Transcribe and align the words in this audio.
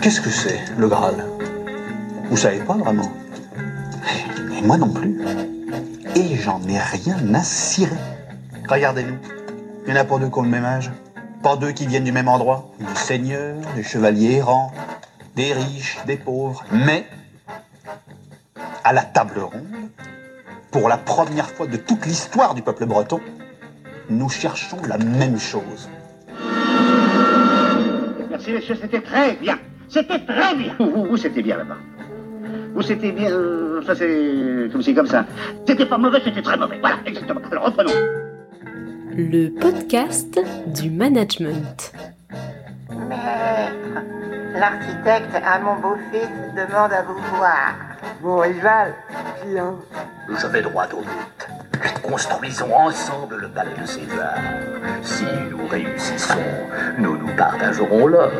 Qu'est-ce 0.00 0.20
que 0.20 0.30
c'est, 0.30 0.60
le 0.76 0.86
Graal? 0.86 1.24
Vous 2.30 2.36
savez 2.36 2.60
pas 2.60 2.74
vraiment? 2.74 3.10
Et 4.56 4.62
moi 4.62 4.76
non 4.76 4.90
plus. 4.90 5.18
Et 6.14 6.36
j'en 6.36 6.60
ai 6.68 6.78
rien 6.78 7.16
à 7.34 7.42
cirer. 7.42 7.96
Regardez-nous. 8.68 9.16
Il 9.86 9.94
y 9.94 9.96
en 9.96 10.00
a 10.00 10.04
pour 10.04 10.20
deux 10.20 10.28
qui 10.28 10.38
ont 10.38 10.42
le 10.42 10.48
même 10.48 10.64
âge. 10.64 10.92
Pas 11.42 11.56
deux 11.56 11.72
qui 11.72 11.86
viennent 11.86 12.04
du 12.04 12.12
même 12.12 12.28
endroit. 12.28 12.70
Des 12.78 12.94
seigneurs, 12.94 13.56
des 13.76 13.82
chevaliers 13.82 14.36
errants, 14.36 14.72
des 15.34 15.52
riches, 15.52 15.98
des 16.06 16.16
pauvres. 16.16 16.64
Mais, 16.72 17.06
à 18.84 18.92
la 18.92 19.02
table 19.02 19.40
ronde, 19.40 19.90
pour 20.70 20.88
la 20.88 20.96
première 20.96 21.48
fois 21.48 21.66
de 21.66 21.76
toute 21.76 22.06
l'histoire 22.06 22.54
du 22.54 22.62
peuple 22.62 22.86
breton, 22.86 23.20
nous 24.10 24.28
cherchons 24.28 24.78
la 24.86 24.98
même 24.98 25.38
chose. 25.38 25.88
Merci, 28.30 28.52
monsieur, 28.52 28.76
c'était 28.80 29.00
très 29.00 29.34
bien. 29.34 29.58
C'était 29.88 30.18
très 30.18 30.54
bien. 30.56 30.74
Vous, 30.78 31.06
vous, 31.06 31.16
c'était 31.16 31.42
bien 31.42 31.58
là-bas? 31.58 31.76
Vous, 32.74 32.82
c'était 32.82 33.12
bien? 33.12 33.30
Ça, 33.86 33.94
c'est 33.94 34.68
comme 34.72 34.82
si, 34.82 34.94
comme 34.94 35.06
ça. 35.06 35.24
C'était 35.66 35.86
pas 35.86 35.98
mauvais, 35.98 36.20
c'était 36.24 36.42
très 36.42 36.56
mauvais. 36.56 36.78
Voilà, 36.80 36.96
exactement. 37.06 37.40
Alors, 37.50 37.66
reprenons. 37.66 37.92
Le 39.16 39.48
podcast 39.50 40.40
du 40.66 40.90
management. 40.90 41.92
Mais 43.08 43.70
l'architecte 44.54 45.34
à 45.44 45.58
mon 45.58 45.76
beau-fils 45.76 46.28
demande 46.54 46.92
à 46.92 47.02
vous 47.02 47.18
voir. 47.36 47.74
Mon 48.22 48.38
rival, 48.38 48.94
bien. 49.46 49.74
Je 50.28 50.46
vais 50.46 50.62
droit 50.62 50.86
au 50.92 51.00
but. 51.00 51.48
Construisons 52.02 52.74
ensemble 52.74 53.36
le 53.36 53.48
palais 53.48 53.74
de 53.80 53.86
César. 53.86 54.38
Si 55.02 55.26
nous 55.50 55.66
réussissons, 55.66 56.38
nous 56.98 57.16
nous 57.16 57.34
partagerons 57.36 58.06
l'or. 58.06 58.30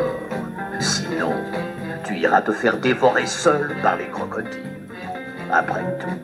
Sinon, 0.78 1.34
tu 2.05 2.14
iras 2.16 2.42
te 2.42 2.53
faire 2.53 2.77
dévorer 2.78 3.27
seul 3.27 3.75
par 3.83 3.97
les 3.97 4.08
crocodiles. 4.08 4.60
Après 5.53 5.84
tout, 6.00 6.19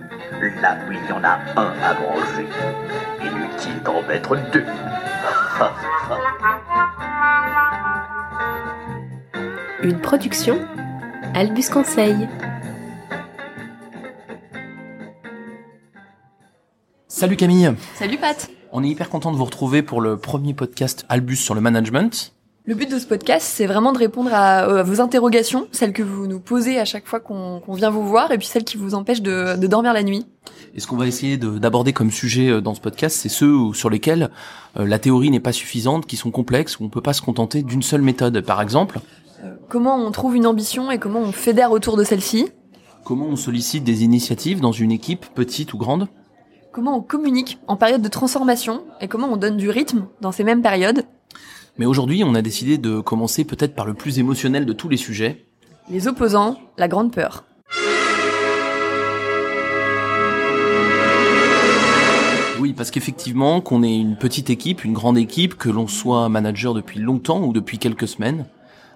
là 0.63 0.77
où 0.89 0.93
il 0.93 1.09
y 1.09 1.13
en 1.13 1.25
a 1.25 1.39
un 1.57 1.73
à 1.83 1.95
manger, 1.95 2.49
inutile 3.21 3.83
d'en 3.83 4.03
mettre 4.03 4.37
deux. 4.53 4.65
Une 9.83 9.99
production 10.01 10.59
Albus 11.35 11.69
Conseil. 11.71 12.29
Salut 17.09 17.37
Camille, 17.37 17.73
Salut 17.95 18.17
Pat 18.19 18.51
on 18.73 18.85
est 18.85 18.89
hyper 18.89 19.09
content 19.11 19.33
de 19.33 19.37
vous 19.37 19.45
retrouver 19.45 19.83
pour 19.83 20.01
le 20.01 20.17
premier 20.17 20.55
podcast 20.55 21.05
Albus 21.09 21.35
sur 21.43 21.57
le 21.57 21.61
management. 21.61 22.33
Le 22.67 22.77
but 22.77 22.89
de 22.89 23.01
ce 23.01 23.07
podcast, 23.07 23.45
c'est 23.53 23.67
vraiment 23.67 23.93
de 23.93 23.99
répondre 23.99 24.31
à, 24.33 24.69
euh, 24.69 24.79
à 24.79 24.83
vos 24.85 25.01
interrogations, 25.01 25.67
celles 25.73 25.93
que 25.93 26.05
vous 26.05 26.29
nous 26.29 26.39
posez 26.39 26.79
à 26.79 26.85
chaque 26.85 27.05
fois 27.09 27.19
qu'on 27.19 27.61
vient 27.75 27.91
vous 27.91 28.07
voir, 28.07 28.31
et 28.31 28.39
puis 28.39 28.47
celles 28.47 28.63
qui 28.63 28.77
vous 28.77 28.95
empêchent 28.95 29.23
de, 29.23 29.57
de 29.57 29.67
dormir 29.67 29.93
la 29.93 30.05
nuit. 30.05 30.25
Et 30.77 30.79
ce 30.79 30.87
qu'on 30.87 30.97
va 30.97 31.09
essayer 31.09 31.37
de- 31.37 31.59
d'aborder 31.59 31.93
comme 31.93 32.13
sujet 32.13 32.49
euh, 32.49 32.61
dans 32.61 32.75
ce 32.75 32.81
podcast, 32.81 33.17
c'est 33.21 33.29
ceux 33.29 33.73
sur 33.75 33.91
lesquels 33.91 34.31
euh, 34.79 34.87
la 34.87 35.01
théorie 35.01 35.31
n'est 35.31 35.41
pas 35.41 35.53
suffisante, 35.53 36.07
qui 36.07 36.17
sont 36.17 36.31
complexes, 36.31 36.79
où 36.79 36.85
on 36.85 36.89
peut 36.91 37.01
pas 37.01 37.13
se 37.13 37.23
contenter 37.23 37.65
d'une 37.65 37.83
seule 37.83 38.03
méthode. 38.03 38.41
Par 38.43 38.63
exemple, 38.63 39.01
Comment 39.69 39.97
on 39.97 40.11
trouve 40.11 40.37
une 40.37 40.47
ambition 40.47 40.91
et 40.91 40.99
comment 40.99 41.21
on 41.21 41.33
fédère 41.33 41.73
autour 41.73 41.97
de 41.97 42.05
celle-ci 42.05 42.51
comment 43.05 43.27
on 43.27 43.37
sollicite 43.37 43.83
des 43.83 44.05
initiatives 44.05 44.61
dans 44.61 44.71
une 44.71 44.93
équipe, 44.93 45.27
petite 45.35 45.75
ou 45.75 45.79
grande 45.79 46.07
Comment 46.73 46.97
on 46.97 47.03
communique 47.03 47.59
en 47.67 47.77
période 47.77 48.03
de 48.03 48.09
transformation 48.09 48.85
et 49.01 49.09
comment 49.09 49.33
on 49.33 49.37
donne 49.37 49.57
du 49.57 49.69
rythme 49.69 50.07
dans 50.21 50.31
ces 50.31 50.45
mêmes 50.45 50.63
périodes 50.63 51.03
Mais 51.77 51.87
aujourd'hui, 51.87 52.23
on 52.25 52.37
a 52.37 52.43
décidé 52.43 52.79
de 52.79 53.01
commencer 53.01 53.45
peut-être 53.45 53.75
par 53.75 53.87
le 53.87 53.95
plus 53.95 54.21
émotionnel 54.21 54.65
de 54.65 54.73
tous 54.73 54.89
les 54.89 54.97
sujets. 54.97 55.45
Les 55.89 56.07
opposants, 56.07 56.61
la 56.79 56.87
grande 56.87 57.13
peur. 57.13 57.45
Oui, 62.61 62.75
parce 62.75 62.93
qu'effectivement, 62.93 63.61
qu'on 63.61 63.83
ait 63.83 63.97
une 63.97 64.17
petite 64.17 64.51
équipe, 64.51 64.85
une 64.85 64.93
grande 64.93 65.19
équipe, 65.19 65.57
que 65.57 65.71
l'on 65.71 65.89
soit 65.89 66.29
manager 66.29 66.75
depuis 66.75 67.01
longtemps 67.01 67.43
ou 67.43 67.53
depuis 67.53 67.79
quelques 67.79 68.07
semaines, 68.07 68.47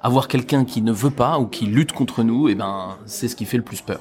avoir 0.04 0.28
quelqu'un 0.28 0.66
qui 0.66 0.82
ne 0.82 0.92
veut 0.92 1.10
pas 1.10 1.38
ou 1.38 1.46
qui 1.46 1.64
lutte 1.64 1.92
contre 1.92 2.22
nous, 2.22 2.48
eh 2.50 2.54
ben, 2.54 2.98
c'est 3.06 3.26
ce 3.26 3.34
qui 3.34 3.46
fait 3.46 3.56
le 3.56 3.62
plus 3.64 3.80
peur. 3.80 4.00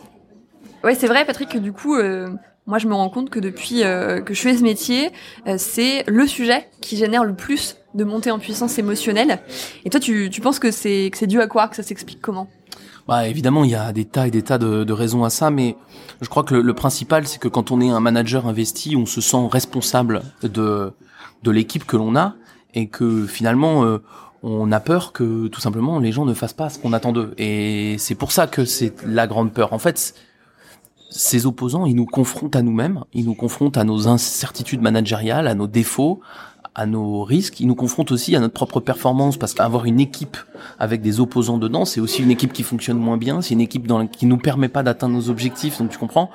Ouais, 0.83 0.95
c'est 0.95 1.07
vrai, 1.07 1.23
Patrick, 1.25 1.47
que 1.47 1.57
du 1.57 1.71
coup, 1.71 1.95
euh, 1.95 2.29
moi, 2.67 2.77
je 2.77 2.87
me 2.89 2.93
rends 2.93 3.09
compte 3.09 3.29
que 3.29 3.39
depuis 3.39 3.85
euh, 3.85 4.19
que 4.19 4.33
je 4.33 4.41
fais 4.41 4.57
ce 4.57 4.63
métier, 4.63 5.11
euh, 5.47 5.55
c'est 5.57 6.03
le 6.07 6.27
sujet 6.27 6.69
qui 6.81 6.97
génère 6.97 7.23
le 7.23 7.33
plus 7.33 7.77
de 7.93 8.03
montée 8.03 8.31
en 8.31 8.37
puissance 8.37 8.77
émotionnelle. 8.77 9.39
Et 9.85 9.89
toi, 9.89 10.01
tu, 10.01 10.29
tu 10.29 10.41
penses 10.41 10.59
que 10.59 10.71
c'est 10.71 11.09
que 11.09 11.17
c'est 11.17 11.25
dû 11.25 11.39
à 11.39 11.47
quoi? 11.47 11.69
Que 11.69 11.77
ça 11.77 11.83
s'explique 11.83 12.19
comment? 12.21 12.49
Bah 13.07 13.27
évidemment, 13.27 13.63
il 13.63 13.71
y 13.71 13.75
a 13.75 13.93
des 13.93 14.05
tas 14.05 14.27
et 14.27 14.31
des 14.31 14.41
tas 14.41 14.57
de, 14.57 14.83
de 14.83 14.93
raisons 14.93 15.23
à 15.23 15.29
ça, 15.29 15.51
mais 15.51 15.77
je 16.21 16.27
crois 16.27 16.43
que 16.43 16.55
le, 16.55 16.61
le 16.61 16.73
principal, 16.73 17.27
c'est 17.27 17.39
que 17.39 17.47
quand 17.47 17.71
on 17.71 17.79
est 17.79 17.89
un 17.89 17.99
manager 18.01 18.45
investi, 18.45 18.97
on 18.97 19.05
se 19.05 19.21
sent 19.21 19.47
responsable 19.49 20.21
de 20.41 20.91
de 21.43 21.51
l'équipe 21.51 21.85
que 21.85 21.97
l'on 21.97 22.15
a 22.15 22.35
et 22.73 22.87
que 22.87 23.25
finalement 23.25 23.85
euh, 23.85 23.99
on 24.43 24.71
a 24.73 24.79
peur 24.81 25.13
que 25.13 25.47
tout 25.47 25.61
simplement 25.61 25.99
les 25.99 26.11
gens 26.11 26.25
ne 26.25 26.33
fassent 26.33 26.53
pas 26.53 26.69
ce 26.69 26.77
qu'on 26.77 26.93
attend 26.93 27.13
d'eux. 27.13 27.33
Et 27.37 27.95
c'est 27.97 28.15
pour 28.15 28.31
ça 28.31 28.45
que 28.45 28.65
c'est 28.65 28.93
la 29.05 29.25
grande 29.25 29.53
peur. 29.53 29.71
En 29.71 29.79
fait, 29.79 30.13
ces 31.09 31.45
opposants, 31.45 31.85
ils 31.85 31.95
nous 31.95 32.05
confrontent 32.05 32.55
à 32.55 32.61
nous-mêmes, 32.61 33.03
ils 33.13 33.25
nous 33.25 33.35
confrontent 33.35 33.77
à 33.77 33.85
nos 33.85 34.07
incertitudes 34.07 34.81
managériales, 34.81 35.47
à 35.47 35.55
nos 35.55 35.67
défauts, 35.67 36.19
à 36.75 36.85
nos 36.85 37.23
risques, 37.23 37.59
ils 37.59 37.67
nous 37.67 37.75
confrontent 37.75 38.11
aussi 38.11 38.35
à 38.35 38.39
notre 38.39 38.53
propre 38.53 38.79
performance 38.79 39.37
parce 39.37 39.53
qu'avoir 39.53 39.85
une 39.85 39.99
équipe 39.99 40.37
avec 40.79 41.01
des 41.01 41.19
opposants 41.19 41.59
dedans, 41.59 41.85
c'est 41.85 42.01
aussi 42.01 42.23
une 42.23 42.31
équipe 42.31 42.51
qui 42.51 42.63
fonctionne 42.63 42.97
moins 42.97 43.17
bien, 43.17 43.41
c'est 43.41 43.53
une 43.53 43.61
équipe 43.61 43.87
qui 44.11 44.25
nous 44.25 44.37
permet 44.37 44.69
pas 44.69 44.81
d'atteindre 44.81 45.15
nos 45.15 45.29
objectifs. 45.29 45.77
Donc 45.77 45.91
tu 45.91 45.99
comprends, 45.99 46.31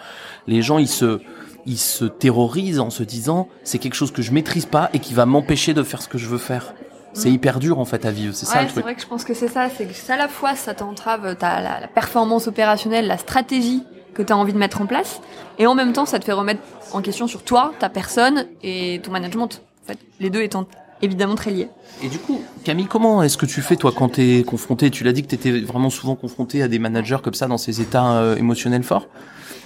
les 0.47 0.63
gens 0.63 0.79
ils 0.79 0.89
se 0.89 1.21
ils 1.67 1.79
se 1.79 2.05
terrorisent 2.05 2.81
en 2.81 2.89
se 2.89 3.03
disant 3.03 3.49
c'est 3.65 3.79
quelque 3.79 3.95
chose 3.95 4.13
que 4.13 4.23
je 4.23 4.33
maîtrise 4.33 4.65
pas 4.65 4.91
et 4.95 5.01
qui 5.01 5.13
va 5.13 5.27
m'empêcher 5.27 5.75
de 5.75 5.83
faire 5.83 6.01
ce 6.01 6.09
que 6.09 6.19
je 6.19 6.29
veux 6.29 6.39
faire. 6.39 6.73
C'est 7.19 7.31
hyper 7.31 7.59
dur 7.59 7.79
en 7.79 7.85
fait 7.85 8.05
à 8.07 8.11
vivre, 8.11 8.35
c'est 8.35 8.47
ça 8.47 8.61
le 8.63 8.67
c'est 8.69 8.73
truc. 8.73 8.85
vrai 8.85 8.95
que 8.95 9.03
je 9.03 9.07
pense 9.07 9.25
que 9.25 9.35
c'est 9.35 9.49
ça. 9.49 9.69
C'est 9.77 9.85
que 9.87 9.95
c'est 9.95 10.13
à 10.13 10.17
la 10.17 10.29
fois 10.29 10.55
ça 10.55 10.75
t'entrave 10.75 11.37
ta 11.37 11.61
la, 11.61 11.81
la 11.81 11.89
performance 11.89 12.47
opérationnelle, 12.49 13.07
la 13.07 13.19
stratégie 13.19 13.83
que 14.15 14.23
tu 14.23 14.33
as 14.33 14.37
envie 14.37 14.53
de 14.53 14.59
mettre 14.59 14.81
en 14.81 14.87
place, 14.87 15.21
et 15.59 15.67
en 15.67 15.75
même 15.75 15.93
temps 15.93 16.07
ça 16.07 16.19
te 16.19 16.25
fait 16.25 16.33
remettre 16.33 16.61
en 16.93 17.03
question 17.03 17.27
sur 17.27 17.43
toi, 17.45 17.73
ta 17.79 17.89
personne 17.89 18.47
et 18.63 19.01
ton 19.03 19.11
management. 19.13 19.63
En 19.85 19.87
fait, 19.93 19.99
les 20.21 20.31
deux 20.31 20.43
étant 20.43 20.67
évidemment 21.03 21.37
très 21.37 21.51
liés. 21.53 21.69
Et 22.03 22.09
du 22.09 22.19
coup, 22.19 22.41
Camille, 22.65 22.87
comment 22.87 23.23
est-ce 23.23 23.39
que 23.39 23.47
tu 23.47 23.63
fais 23.63 23.77
toi 23.77 23.93
quand 23.97 24.09
t'es 24.11 24.43
confronté? 24.45 24.91
Tu 24.91 25.05
l'as 25.05 25.13
dit 25.13 25.23
que 25.23 25.29
t'étais 25.29 25.61
vraiment 25.61 25.91
souvent 25.91 26.17
confronté 26.17 26.63
à 26.63 26.69
des 26.69 26.79
managers 26.81 27.19
comme 27.23 27.35
ça 27.35 27.47
dans 27.47 27.59
ces 27.59 27.81
états 27.81 28.13
euh, 28.17 28.37
émotionnels 28.37 28.83
forts? 28.83 29.07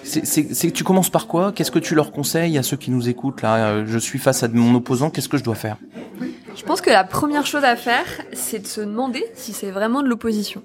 C'est, 0.05 0.27
c'est- 0.27 0.71
tu 0.73 0.85
commences 0.85 1.11
par 1.11 1.27
quoi? 1.27 1.53
Qu'est-ce 1.53 1.71
que 1.71 1.79
tu 1.79 1.95
leur 1.95 2.13
conseilles 2.13 2.59
à 2.59 2.63
ceux 2.63 2.77
qui 2.77 2.91
nous 2.91 3.09
écoutent 3.09 3.43
là? 3.43 3.85
Je 3.87 3.99
suis 3.99 4.19
face 4.19 4.43
à 4.43 4.49
mon 4.49 4.75
opposant, 4.75 5.11
qu'est-ce 5.11 5.29
que 5.29 5.39
je 5.39 5.45
dois 5.45 5.55
faire? 5.55 5.77
Je 6.57 6.63
pense 6.65 6.81
que 6.81 6.91
la 6.91 7.05
première 7.05 7.47
chose 7.47 7.65
à 7.65 7.77
faire, 7.77 8.05
c'est 8.33 8.59
de 8.61 8.67
se 8.67 8.81
demander 8.81 9.25
si 9.35 9.53
c'est 9.53 9.71
vraiment 9.71 10.03
de 10.03 10.09
l'opposition. 10.09 10.63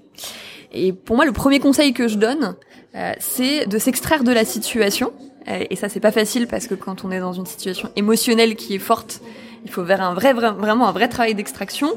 Et 0.73 0.91
pour 0.91 1.15
moi, 1.15 1.25
le 1.25 1.31
premier 1.31 1.59
conseil 1.59 1.93
que 1.93 2.07
je 2.07 2.17
donne, 2.17 2.55
euh, 2.95 3.13
c'est 3.19 3.67
de 3.67 3.77
s'extraire 3.77 4.23
de 4.23 4.31
la 4.31 4.43
situation. 4.43 5.13
Euh, 5.47 5.63
et 5.69 5.75
ça, 5.77 5.87
c'est 5.87 6.01
pas 6.01 6.11
facile 6.11 6.47
parce 6.47 6.67
que 6.67 6.75
quand 6.75 7.05
on 7.05 7.11
est 7.11 7.19
dans 7.21 7.31
une 7.33 7.45
situation 7.45 7.89
émotionnelle 7.95 8.55
qui 8.55 8.75
est 8.75 8.79
forte, 8.79 9.21
il 9.63 9.71
faut 9.71 9.85
faire 9.85 10.01
un 10.01 10.13
vrai- 10.13 10.33
vraiment 10.33 10.87
un 10.87 10.91
vrai 10.91 11.07
travail 11.07 11.35
d'extraction 11.35 11.89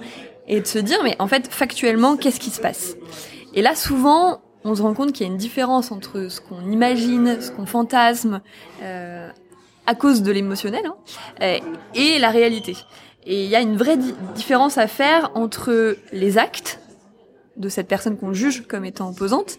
et 0.46 0.60
de 0.60 0.66
se 0.66 0.78
dire, 0.78 0.98
mais 1.02 1.16
en 1.18 1.26
fait, 1.26 1.48
factuellement, 1.50 2.16
qu'est-ce 2.16 2.38
qui 2.38 2.50
se 2.50 2.60
passe? 2.60 2.96
Et 3.54 3.62
là, 3.62 3.74
souvent, 3.74 4.40
on 4.64 4.74
se 4.74 4.82
rend 4.82 4.94
compte 4.94 5.12
qu'il 5.12 5.26
y 5.26 5.28
a 5.28 5.32
une 5.32 5.38
différence 5.38 5.90
entre 5.92 6.28
ce 6.28 6.40
qu'on 6.40 6.70
imagine, 6.70 7.40
ce 7.40 7.50
qu'on 7.50 7.66
fantasme, 7.66 8.40
euh, 8.82 9.28
à 9.86 9.94
cause 9.94 10.22
de 10.22 10.30
l'émotionnel, 10.32 10.84
hein, 10.86 10.94
euh, 11.42 11.58
et 11.94 12.18
la 12.18 12.30
réalité. 12.30 12.76
Et 13.26 13.44
il 13.44 13.50
y 13.50 13.56
a 13.56 13.60
une 13.60 13.76
vraie 13.76 13.96
di- 13.96 14.14
différence 14.34 14.78
à 14.78 14.86
faire 14.86 15.30
entre 15.34 15.96
les 16.12 16.38
actes 16.38 16.80
de 17.56 17.68
cette 17.68 17.88
personne 17.88 18.16
qu'on 18.16 18.32
juge 18.32 18.66
comme 18.66 18.84
étant 18.84 19.10
opposante 19.10 19.58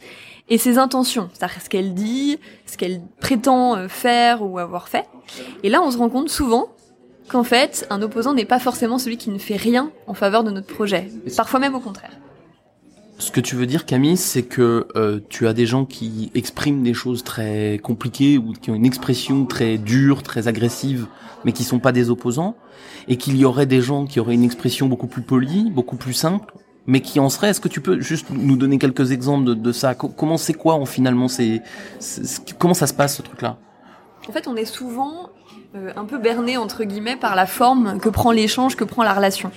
et 0.49 0.57
ses 0.57 0.77
intentions, 0.77 1.29
c'est-à-dire 1.33 1.61
ce 1.61 1.69
qu'elle 1.69 1.93
dit, 1.93 2.39
ce 2.65 2.77
qu'elle 2.77 3.01
prétend 3.19 3.75
euh, 3.75 3.87
faire 3.87 4.41
ou 4.43 4.59
avoir 4.59 4.87
fait. 4.87 5.05
Et 5.63 5.69
là, 5.69 5.81
on 5.81 5.91
se 5.91 5.97
rend 5.97 6.09
compte 6.09 6.29
souvent 6.29 6.69
qu'en 7.29 7.43
fait, 7.43 7.85
un 7.89 8.01
opposant 8.01 8.33
n'est 8.33 8.45
pas 8.45 8.59
forcément 8.59 8.97
celui 8.97 9.17
qui 9.17 9.29
ne 9.29 9.37
fait 9.37 9.55
rien 9.55 9.91
en 10.07 10.13
faveur 10.13 10.43
de 10.43 10.51
notre 10.51 10.67
projet, 10.67 11.09
parfois 11.37 11.59
même 11.59 11.75
au 11.75 11.79
contraire. 11.79 12.11
Ce 13.21 13.29
que 13.29 13.39
tu 13.39 13.55
veux 13.55 13.67
dire, 13.67 13.85
Camille, 13.85 14.17
c'est 14.17 14.41
que 14.41 14.87
euh, 14.95 15.19
tu 15.29 15.47
as 15.47 15.53
des 15.53 15.67
gens 15.67 15.85
qui 15.85 16.31
expriment 16.33 16.81
des 16.81 16.95
choses 16.95 17.23
très 17.23 17.79
compliquées 17.83 18.39
ou 18.39 18.53
qui 18.53 18.71
ont 18.71 18.73
une 18.73 18.85
expression 18.85 19.45
très 19.45 19.77
dure, 19.77 20.23
très 20.23 20.47
agressive, 20.47 21.05
mais 21.45 21.51
qui 21.51 21.63
sont 21.63 21.77
pas 21.77 21.91
des 21.91 22.09
opposants, 22.09 22.55
et 23.07 23.17
qu'il 23.17 23.37
y 23.37 23.45
aurait 23.45 23.67
des 23.67 23.79
gens 23.79 24.07
qui 24.07 24.19
auraient 24.19 24.33
une 24.33 24.43
expression 24.43 24.87
beaucoup 24.87 25.05
plus 25.05 25.21
polie, 25.21 25.69
beaucoup 25.69 25.97
plus 25.97 26.13
simple, 26.13 26.51
mais 26.87 27.01
qui 27.01 27.19
en 27.19 27.29
serait. 27.29 27.49
Est-ce 27.49 27.61
que 27.61 27.67
tu 27.67 27.79
peux 27.79 28.01
juste 28.01 28.31
nous 28.31 28.57
donner 28.57 28.79
quelques 28.79 29.11
exemples 29.11 29.45
de, 29.45 29.53
de 29.53 29.71
ça? 29.71 29.93
Comment 29.93 30.37
c'est 30.37 30.55
quoi 30.55 30.73
en 30.73 30.87
finalement 30.87 31.27
c'est 31.27 31.61
comment 32.57 32.73
ça 32.73 32.87
se 32.87 32.93
passe 32.95 33.17
ce 33.17 33.21
truc-là? 33.21 33.59
En 34.27 34.31
fait, 34.31 34.47
on 34.47 34.55
est 34.55 34.65
souvent 34.65 35.29
euh, 35.75 35.91
un 35.95 36.05
peu 36.05 36.17
berné 36.17 36.57
entre 36.57 36.83
guillemets 36.83 37.15
par 37.15 37.35
la 37.35 37.45
forme 37.45 37.99
que 37.99 38.09
prend 38.09 38.31
l'échange, 38.31 38.75
que 38.75 38.83
prend 38.83 39.03
la 39.03 39.13
relation. 39.13 39.51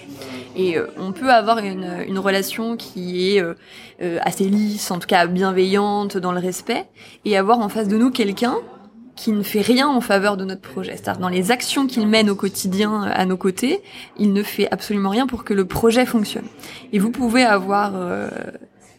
Et 0.57 0.79
euh, 0.79 0.87
on 0.99 1.13
peut 1.13 1.31
avoir 1.31 1.59
une, 1.59 2.05
une 2.07 2.19
relation 2.19 2.77
qui 2.77 3.37
est 3.37 3.41
euh, 3.41 4.19
assez 4.23 4.45
lisse, 4.45 4.91
en 4.91 4.99
tout 4.99 5.07
cas 5.07 5.27
bienveillante, 5.27 6.17
dans 6.17 6.33
le 6.33 6.41
respect, 6.41 6.87
et 7.25 7.37
avoir 7.37 7.59
en 7.61 7.69
face 7.69 7.89
de 7.89 7.97
nous 7.97 8.11
quelqu'un 8.11 8.57
qui 9.17 9.33
ne 9.33 9.43
fait 9.43 9.61
rien 9.61 9.89
en 9.89 10.01
faveur 10.01 10.37
de 10.37 10.45
notre 10.45 10.61
projet. 10.61 10.93
C'est-à-dire 10.97 11.21
dans 11.21 11.29
les 11.29 11.51
actions 11.51 11.87
qu'il 11.87 12.07
mène 12.07 12.29
au 12.31 12.35
quotidien 12.35 13.03
à 13.03 13.25
nos 13.27 13.37
côtés, 13.37 13.81
il 14.19 14.33
ne 14.33 14.43
fait 14.43 14.69
absolument 14.73 15.11
rien 15.11 15.27
pour 15.27 15.45
que 15.45 15.55
le 15.55 15.65
projet 15.65 16.05
fonctionne. 16.07 16.47
Et 16.93 16.99
vous 16.99 17.11
pouvez 17.11 17.45
avoir 17.45 17.93
euh, 17.95 18.29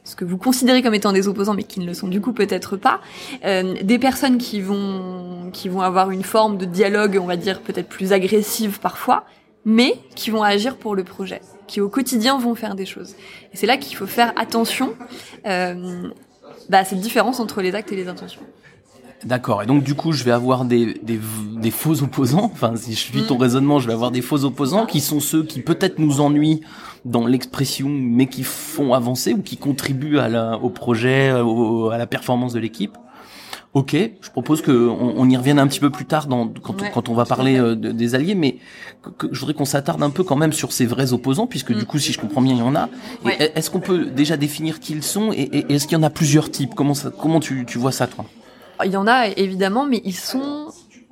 ce 0.06 0.16
que 0.16 0.24
vous 0.24 0.38
considérez 0.38 0.82
comme 0.82 0.94
étant 0.94 1.12
des 1.12 1.28
opposants, 1.28 1.56
mais 1.56 1.64
qui 1.64 1.80
ne 1.82 1.86
le 1.86 1.94
sont 1.94 2.08
du 2.08 2.22
coup 2.22 2.32
peut-être 2.32 2.78
pas, 2.78 3.02
euh, 3.44 3.74
des 3.82 4.00
personnes 4.00 4.38
qui 4.38 4.62
vont 4.62 5.50
qui 5.52 5.68
vont 5.68 5.82
avoir 5.82 6.12
une 6.12 6.24
forme 6.24 6.58
de 6.58 6.66
dialogue, 6.66 7.20
on 7.22 7.26
va 7.26 7.36
dire 7.36 7.60
peut-être 7.62 7.90
plus 7.90 8.14
agressive 8.14 8.80
parfois, 8.80 9.26
mais 9.66 10.00
qui 10.16 10.30
vont 10.30 10.44
agir 10.44 10.78
pour 10.78 10.96
le 10.96 11.04
projet, 11.04 11.42
qui 11.68 11.82
au 11.82 11.90
quotidien 11.90 12.38
vont 12.38 12.56
faire 12.56 12.76
des 12.76 12.86
choses. 12.86 13.16
Et 13.52 13.58
c'est 13.58 13.68
là 13.68 13.78
qu'il 13.78 13.98
faut 13.98 14.06
faire 14.06 14.32
attention 14.38 14.94
euh, 15.48 16.08
bah, 16.70 16.80
à 16.80 16.86
cette 16.86 17.00
différence 17.00 17.40
entre 17.40 17.62
les 17.62 17.74
actes 17.74 17.92
et 17.92 17.96
les 17.96 18.08
intentions. 18.08 18.42
D'accord. 19.24 19.64
Et 19.64 19.66
donc 19.66 19.84
du 19.84 19.96
coup, 19.96 20.12
je 20.12 20.24
vais 20.24 20.32
avoir 20.32 20.66
des, 20.66 20.94
des, 21.02 21.20
des 21.58 21.72
faux 21.72 22.04
opposants. 22.04 22.52
Enfin, 22.54 22.76
si 22.76 22.94
je 22.94 23.00
suis 23.00 23.24
ton 23.24 23.38
mm. 23.38 23.42
raisonnement, 23.42 23.80
je 23.80 23.88
vais 23.88 23.94
avoir 23.94 24.12
des 24.12 24.22
faux 24.22 24.44
opposants 24.44 24.86
qui 24.86 25.02
sont 25.02 25.20
ceux 25.20 25.44
qui 25.44 25.62
peut-être 25.62 25.98
nous 25.98 26.22
ennuient 26.22 26.62
dans 27.06 27.28
l'expression, 27.28 27.88
mais 27.90 28.28
qui 28.28 28.44
font 28.44 28.94
avancer 28.94 29.34
ou 29.34 29.42
qui 29.42 29.58
contribuent 29.58 30.18
à 30.18 30.28
la, 30.28 30.58
au 30.58 30.70
projet, 30.70 31.30
à 31.30 31.98
la 31.98 32.08
performance 32.08 32.54
de 32.54 32.60
l'équipe. 32.60 32.98
Ok, 33.74 33.92
je 33.94 34.30
propose 34.32 34.62
que 34.62 34.72
on, 34.72 35.30
y 35.30 35.36
revienne 35.36 35.60
un 35.60 35.68
petit 35.68 35.82
peu 35.82 35.90
plus 35.90 36.06
tard 36.06 36.28
dans, 36.28 36.48
quand, 36.48 36.82
on, 36.82 36.90
quand 36.92 37.10
on 37.10 37.14
va 37.14 37.26
parler 37.26 37.60
euh, 37.60 37.76
des 37.76 38.16
alliés, 38.16 38.34
mais 38.34 38.58
je 39.30 39.38
voudrais 39.38 39.54
qu'on 39.54 39.66
s'attarde 39.66 40.02
un 40.02 40.12
peu 40.12 40.24
quand 40.24 40.38
même 40.38 40.54
sur 40.54 40.72
ces 40.72 40.86
vrais 40.86 41.12
opposants, 41.12 41.46
puisque 41.46 41.74
du 41.74 41.82
mm. 41.82 41.86
coup, 41.86 42.00
si 42.00 42.14
je 42.14 42.20
comprends 42.22 42.42
bien, 42.42 42.54
il 42.54 42.60
y 42.60 42.62
en 42.62 42.74
a. 42.74 42.88
Est-ce 43.38 43.70
qu'on 43.70 43.82
peut 43.82 44.06
déjà 44.06 44.38
définir 44.38 44.80
qui 44.80 44.94
ils 44.94 45.04
sont 45.04 45.34
et, 45.34 45.42
et 45.42 45.74
est-ce 45.74 45.88
qu'il 45.88 45.98
y 45.98 46.00
en 46.00 46.04
a 46.04 46.10
plusieurs 46.10 46.52
types? 46.52 46.74
Comment 46.74 46.94
ça, 46.94 47.12
comment 47.12 47.42
tu, 47.42 47.66
tu 47.66 47.78
vois 47.78 47.92
ça, 47.92 48.08
toi? 48.08 48.24
Il 48.86 48.92
y 48.92 48.98
en 48.98 49.08
a 49.08 49.28
évidemment, 49.28 49.86
mais 49.86 50.02
ils 50.06 50.16
sont, 50.16 50.68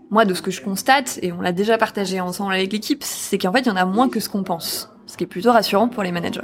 moi 0.09 0.23
de 0.23 0.33
ce 0.33 0.41
que 0.41 0.51
je 0.51 0.61
constate, 0.61 1.19
et 1.21 1.33
on 1.33 1.41
l'a 1.41 1.51
déjà 1.51 1.77
partagé 1.77 2.21
ensemble 2.21 2.53
avec 2.53 2.71
l'équipe, 2.71 3.03
c'est 3.03 3.37
qu'en 3.37 3.51
fait 3.51 3.61
il 3.61 3.67
y 3.67 3.71
en 3.71 3.75
a 3.75 3.83
moins 3.83 4.07
que 4.07 4.21
ce 4.21 4.29
qu'on 4.29 4.43
pense 4.43 4.92
ce 5.05 5.17
qui 5.17 5.23
est 5.23 5.27
plutôt 5.27 5.51
rassurant 5.51 5.87
pour 5.87 6.03
les 6.03 6.11
managers. 6.11 6.41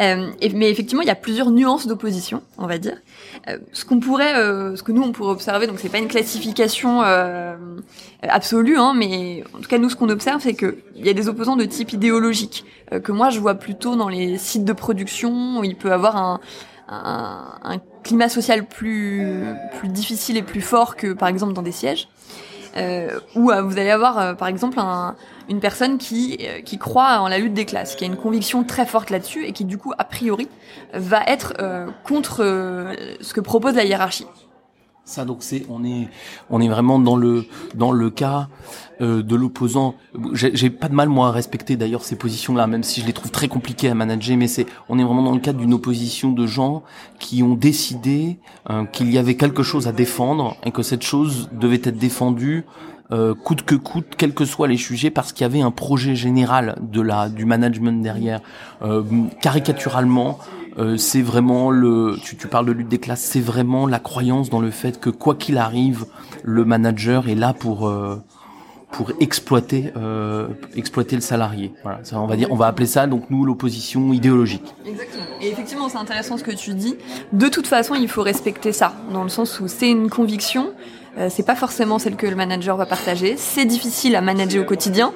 Euh, 0.00 0.30
mais 0.54 0.70
effectivement, 0.70 1.02
il 1.02 1.08
y 1.08 1.10
a 1.10 1.14
plusieurs 1.14 1.50
nuances 1.50 1.86
d'opposition, 1.86 2.42
on 2.58 2.66
va 2.66 2.78
dire. 2.78 2.96
Euh, 3.48 3.58
ce 3.72 3.84
qu'on 3.84 4.00
pourrait, 4.00 4.34
euh, 4.34 4.76
ce 4.76 4.82
que 4.82 4.92
nous 4.92 5.02
on 5.02 5.12
pourrait 5.12 5.32
observer, 5.32 5.66
donc 5.66 5.78
c'est 5.78 5.88
pas 5.88 5.98
une 5.98 6.08
classification 6.08 7.02
euh, 7.02 7.54
absolue, 8.22 8.78
hein, 8.78 8.94
mais 8.96 9.44
en 9.54 9.58
tout 9.58 9.68
cas 9.68 9.78
nous 9.78 9.90
ce 9.90 9.96
qu'on 9.96 10.08
observe, 10.08 10.40
c'est 10.40 10.54
que 10.54 10.78
il 10.96 11.06
y 11.06 11.10
a 11.10 11.12
des 11.12 11.28
opposants 11.28 11.56
de 11.56 11.64
type 11.64 11.92
idéologique 11.92 12.64
euh, 12.92 13.00
que 13.00 13.12
moi 13.12 13.30
je 13.30 13.40
vois 13.40 13.54
plutôt 13.54 13.96
dans 13.96 14.08
les 14.08 14.38
sites 14.38 14.64
de 14.64 14.72
production 14.72 15.58
où 15.58 15.64
il 15.64 15.76
peut 15.76 15.92
avoir 15.92 16.16
un, 16.16 16.40
un, 16.88 17.58
un 17.62 17.78
climat 18.02 18.28
social 18.28 18.66
plus, 18.66 19.44
plus 19.78 19.88
difficile 19.88 20.36
et 20.36 20.42
plus 20.42 20.62
fort 20.62 20.96
que 20.96 21.12
par 21.12 21.28
exemple 21.28 21.52
dans 21.52 21.62
des 21.62 21.72
sièges. 21.72 22.08
Euh, 22.76 23.20
où 23.34 23.50
euh, 23.50 23.62
vous 23.62 23.78
allez 23.78 23.90
avoir 23.90 24.18
euh, 24.18 24.34
par 24.34 24.48
exemple 24.48 24.78
un, 24.80 25.14
une 25.48 25.60
personne 25.60 25.94
euh, 25.94 26.60
qui 26.64 26.78
croit 26.78 27.20
en 27.20 27.28
la 27.28 27.38
lutte 27.38 27.54
des 27.54 27.66
classes, 27.66 27.94
qui 27.96 28.04
a 28.04 28.06
une 28.06 28.16
conviction 28.16 28.64
très 28.64 28.86
forte 28.86 29.10
là-dessus 29.10 29.44
et 29.44 29.52
qui 29.52 29.64
du 29.64 29.76
coup 29.76 29.92
a 29.98 30.04
priori 30.04 30.48
va 30.94 31.22
être 31.26 31.54
contre 32.04 32.38
ce 33.20 33.34
que 33.34 33.40
propose 33.40 33.74
la 33.74 33.84
hiérarchie. 33.84 34.26
Ça 35.04 35.24
donc 35.24 35.38
c'est 35.40 35.66
on 35.68 35.84
est 35.84 36.08
on 36.48 36.60
est 36.60 36.68
vraiment 36.68 37.00
dans 37.00 37.16
le 37.16 37.44
dans 37.74 37.90
le 37.90 38.08
cas 38.08 38.48
euh, 39.00 39.20
de 39.20 39.34
l'opposant. 39.34 39.96
J'ai 40.32 40.70
pas 40.70 40.88
de 40.88 40.94
mal 40.94 41.08
moi 41.08 41.28
à 41.28 41.30
respecter 41.32 41.74
d'ailleurs 41.74 42.04
ces 42.04 42.14
positions-là, 42.14 42.68
même 42.68 42.84
si 42.84 43.00
je 43.00 43.06
les 43.06 43.12
trouve 43.12 43.32
très 43.32 43.48
compliquées 43.48 43.88
à 43.88 43.94
manager. 43.94 44.36
Mais 44.36 44.46
c'est 44.46 44.64
on 44.88 45.00
est 45.00 45.02
vraiment 45.02 45.24
dans 45.24 45.32
le 45.34 45.40
cadre 45.40 45.58
d'une 45.58 45.74
opposition 45.74 46.30
de 46.30 46.46
gens 46.46 46.84
qui 47.18 47.42
ont 47.42 47.56
décidé 47.56 48.38
euh, 48.70 48.84
qu'il 48.84 49.12
y 49.12 49.18
avait 49.18 49.34
quelque 49.34 49.64
chose 49.64 49.88
à 49.88 49.92
défendre 49.92 50.56
et 50.64 50.70
que 50.70 50.84
cette 50.84 51.02
chose 51.02 51.50
devait 51.52 51.80
être 51.82 51.98
défendue 51.98 52.64
euh, 53.10 53.34
coûte 53.34 53.62
que 53.62 53.74
coûte, 53.74 54.14
quels 54.16 54.32
que 54.32 54.44
soient 54.44 54.68
les 54.68 54.76
sujets, 54.76 55.10
parce 55.10 55.32
qu'il 55.32 55.42
y 55.42 55.46
avait 55.46 55.60
un 55.62 55.72
projet 55.72 56.14
général 56.14 56.76
de 56.80 57.00
la 57.00 57.28
du 57.28 57.44
management 57.44 58.02
derrière. 58.02 58.40
Caricaturalement, 59.40 60.38
euh, 60.78 60.96
c'est 60.96 61.22
vraiment 61.22 61.70
le. 61.70 62.16
Tu, 62.22 62.36
tu 62.36 62.48
parles 62.48 62.66
de 62.66 62.72
lutte 62.72 62.88
des 62.88 62.98
classes, 62.98 63.20
c'est 63.22 63.40
vraiment 63.40 63.86
la 63.86 63.98
croyance 63.98 64.50
dans 64.50 64.60
le 64.60 64.70
fait 64.70 65.00
que 65.00 65.10
quoi 65.10 65.34
qu'il 65.34 65.58
arrive, 65.58 66.06
le 66.42 66.64
manager 66.64 67.28
est 67.28 67.34
là 67.34 67.52
pour 67.52 67.86
euh, 67.86 68.16
pour 68.92 69.10
exploiter 69.20 69.92
euh, 69.96 70.48
exploiter 70.76 71.16
le 71.16 71.22
salarié. 71.22 71.72
Voilà, 71.82 72.00
ça, 72.04 72.20
on 72.20 72.26
va 72.26 72.36
dire, 72.36 72.48
on 72.50 72.56
va 72.56 72.66
appeler 72.66 72.86
ça 72.86 73.06
donc 73.06 73.24
nous 73.30 73.44
l'opposition 73.44 74.12
idéologique. 74.12 74.74
Exactement. 74.86 75.24
Et 75.40 75.48
effectivement, 75.48 75.88
c'est 75.88 75.98
intéressant 75.98 76.36
ce 76.36 76.44
que 76.44 76.52
tu 76.52 76.74
dis. 76.74 76.96
De 77.32 77.48
toute 77.48 77.66
façon, 77.66 77.94
il 77.94 78.08
faut 78.08 78.22
respecter 78.22 78.72
ça, 78.72 78.94
dans 79.12 79.24
le 79.24 79.30
sens 79.30 79.60
où 79.60 79.68
c'est 79.68 79.90
une 79.90 80.08
conviction. 80.08 80.72
Euh, 81.18 81.28
c'est 81.30 81.42
pas 81.42 81.56
forcément 81.56 81.98
celle 81.98 82.16
que 82.16 82.26
le 82.26 82.36
manager 82.36 82.76
va 82.76 82.86
partager. 82.86 83.34
C'est 83.36 83.66
difficile 83.66 84.16
à 84.16 84.20
manager 84.20 84.62
au 84.62 84.66
quotidien, 84.66 85.12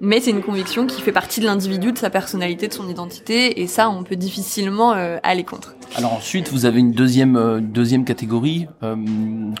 mais 0.00 0.20
c'est 0.20 0.30
une 0.30 0.42
conviction 0.42 0.86
qui 0.86 1.02
fait 1.02 1.12
partie 1.12 1.40
de 1.40 1.46
l'individu, 1.46 1.92
de 1.92 1.98
sa 1.98 2.10
personnalité, 2.10 2.68
de 2.68 2.72
son 2.72 2.88
identité, 2.88 3.60
et 3.60 3.66
ça, 3.66 3.90
on 3.90 4.02
peut 4.02 4.16
difficilement 4.16 4.92
euh, 4.92 5.18
aller 5.22 5.44
contre. 5.44 5.74
Alors 5.96 6.12
ensuite, 6.12 6.50
vous 6.50 6.66
avez 6.66 6.80
une 6.80 6.92
deuxième 6.92 7.36
euh, 7.36 7.60
deuxième 7.60 8.04
catégorie 8.04 8.66
euh, 8.82 8.96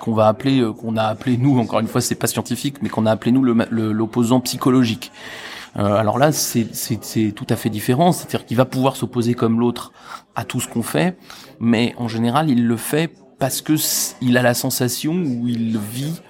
qu'on 0.00 0.12
va 0.12 0.26
appeler, 0.26 0.66
qu'on 0.78 0.96
a 0.96 1.04
appelé 1.04 1.36
nous, 1.36 1.58
encore 1.58 1.80
une 1.80 1.88
fois, 1.88 2.00
c'est 2.00 2.14
pas 2.14 2.26
scientifique, 2.26 2.76
mais 2.82 2.88
qu'on 2.88 3.06
a 3.06 3.12
appelé 3.12 3.32
nous 3.32 3.44
l'opposant 3.44 4.40
psychologique. 4.40 5.12
alors 5.76 6.18
là, 6.18 6.30
c'est 6.32 7.32
tout 7.34 7.46
à 7.48 7.56
fait 7.56 7.70
différent, 7.70 8.12
c'est-à-dire 8.12 8.46
qu'il 8.46 8.56
va 8.56 8.64
pouvoir 8.64 8.96
s'opposer 8.96 9.34
comme 9.34 9.58
l'autre 9.58 9.92
à 10.34 10.44
tout 10.44 10.60
ce 10.60 10.68
qu'on 10.68 10.82
fait, 10.82 11.16
mais 11.60 11.94
en 11.96 12.08
général, 12.08 12.50
il 12.50 12.66
le 12.66 12.76
fait 12.76 13.12
parce 13.38 13.60
que 13.60 13.74
il 14.20 14.36
a 14.36 14.42
la 14.42 14.54
sensation 14.54 15.14
ou 15.14 15.48
il 15.48 15.78
vit 15.78 16.20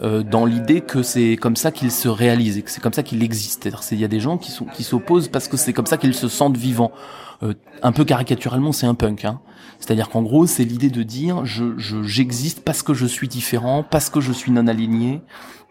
euh, 0.00 0.22
dans 0.22 0.46
l'idée 0.46 0.80
que 0.80 1.02
c'est 1.02 1.36
comme 1.36 1.56
ça 1.56 1.72
qu'il 1.72 1.90
se 1.90 2.08
réalise 2.08 2.56
et 2.56 2.62
que 2.62 2.70
c'est 2.70 2.80
comme 2.80 2.92
ça 2.92 3.02
qu'il 3.02 3.22
existe. 3.22 3.68
Il 3.90 3.98
y 3.98 4.04
a 4.04 4.08
des 4.08 4.20
gens 4.20 4.38
qui 4.38 4.82
s'opposent 4.84 5.28
parce 5.28 5.48
que 5.48 5.56
c'est 5.56 5.72
comme 5.72 5.86
ça 5.86 5.96
qu'ils 5.96 6.14
se 6.14 6.28
sentent 6.28 6.56
vivants. 6.56 6.92
Euh, 7.42 7.54
un 7.82 7.92
peu 7.92 8.04
caricaturalement, 8.04 8.72
c'est 8.72 8.86
un 8.86 8.94
punk. 8.94 9.24
Hein. 9.24 9.40
C'est-à-dire 9.80 10.08
qu'en 10.08 10.22
gros, 10.22 10.46
c'est 10.46 10.64
l'idée 10.64 10.90
de 10.90 11.02
dire 11.02 11.44
je 11.44 11.74
j'existe 12.02 12.60
parce 12.60 12.82
que 12.82 12.94
je 12.94 13.06
suis 13.06 13.28
différent, 13.28 13.84
parce 13.88 14.08
que 14.08 14.20
je 14.20 14.32
suis 14.32 14.52
non 14.52 14.68
aligné, 14.68 15.20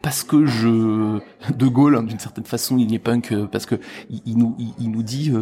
parce 0.02 0.24
que 0.24 0.46
je 0.46 1.20
de 1.56 1.68
Gaulle 1.68 1.96
hein, 1.96 2.04
d'une 2.04 2.20
certaine 2.20 2.46
façon 2.46 2.78
il 2.78 2.94
est 2.94 3.00
punk 3.00 3.32
euh, 3.32 3.48
parce 3.48 3.66
que 3.66 3.76
il, 4.10 4.38
nous 4.38 4.56
il, 4.80 4.92
nous 4.92 5.04
dit 5.04 5.34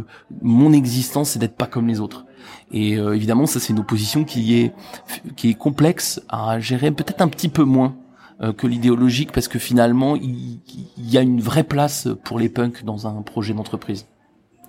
mon 0.42 0.74
existence 0.74 1.32
c'est 1.32 1.40
d'être 1.40 1.58
pas 1.58 1.68
comme 1.68 1.88
les 1.88 2.00
autres. 2.00 2.26
Et 2.72 2.94
évidemment, 2.94 3.48
ça 3.48 3.60
c'est 3.60 3.74
une 3.74 3.80
opposition 3.80 4.24
qui 4.24 4.60
est 4.60 4.74
qui 5.36 5.50
est 5.50 5.56
complexe 5.56 6.22
à 6.30 6.60
gérer 6.60 6.92
peut-être 6.92 7.22
un 7.22 7.28
petit 7.28 7.50
peu 7.50 7.64
moins 7.64 7.96
euh, 7.96 8.05
que 8.58 8.68
l'idéologique 8.68 9.32
parce 9.32 9.48
que 9.48 9.60
finalement 9.60 10.16
il, 10.16 10.60
y 10.98 11.18
a 11.18 11.22
une 11.22 11.40
vraie 11.40 11.64
place 11.64 12.08
pour 12.26 12.38
les 12.38 12.50
punks 12.50 12.84
dans 12.84 13.08
un 13.08 13.22
projet 13.22 13.54
d'entreprise. 13.54 14.08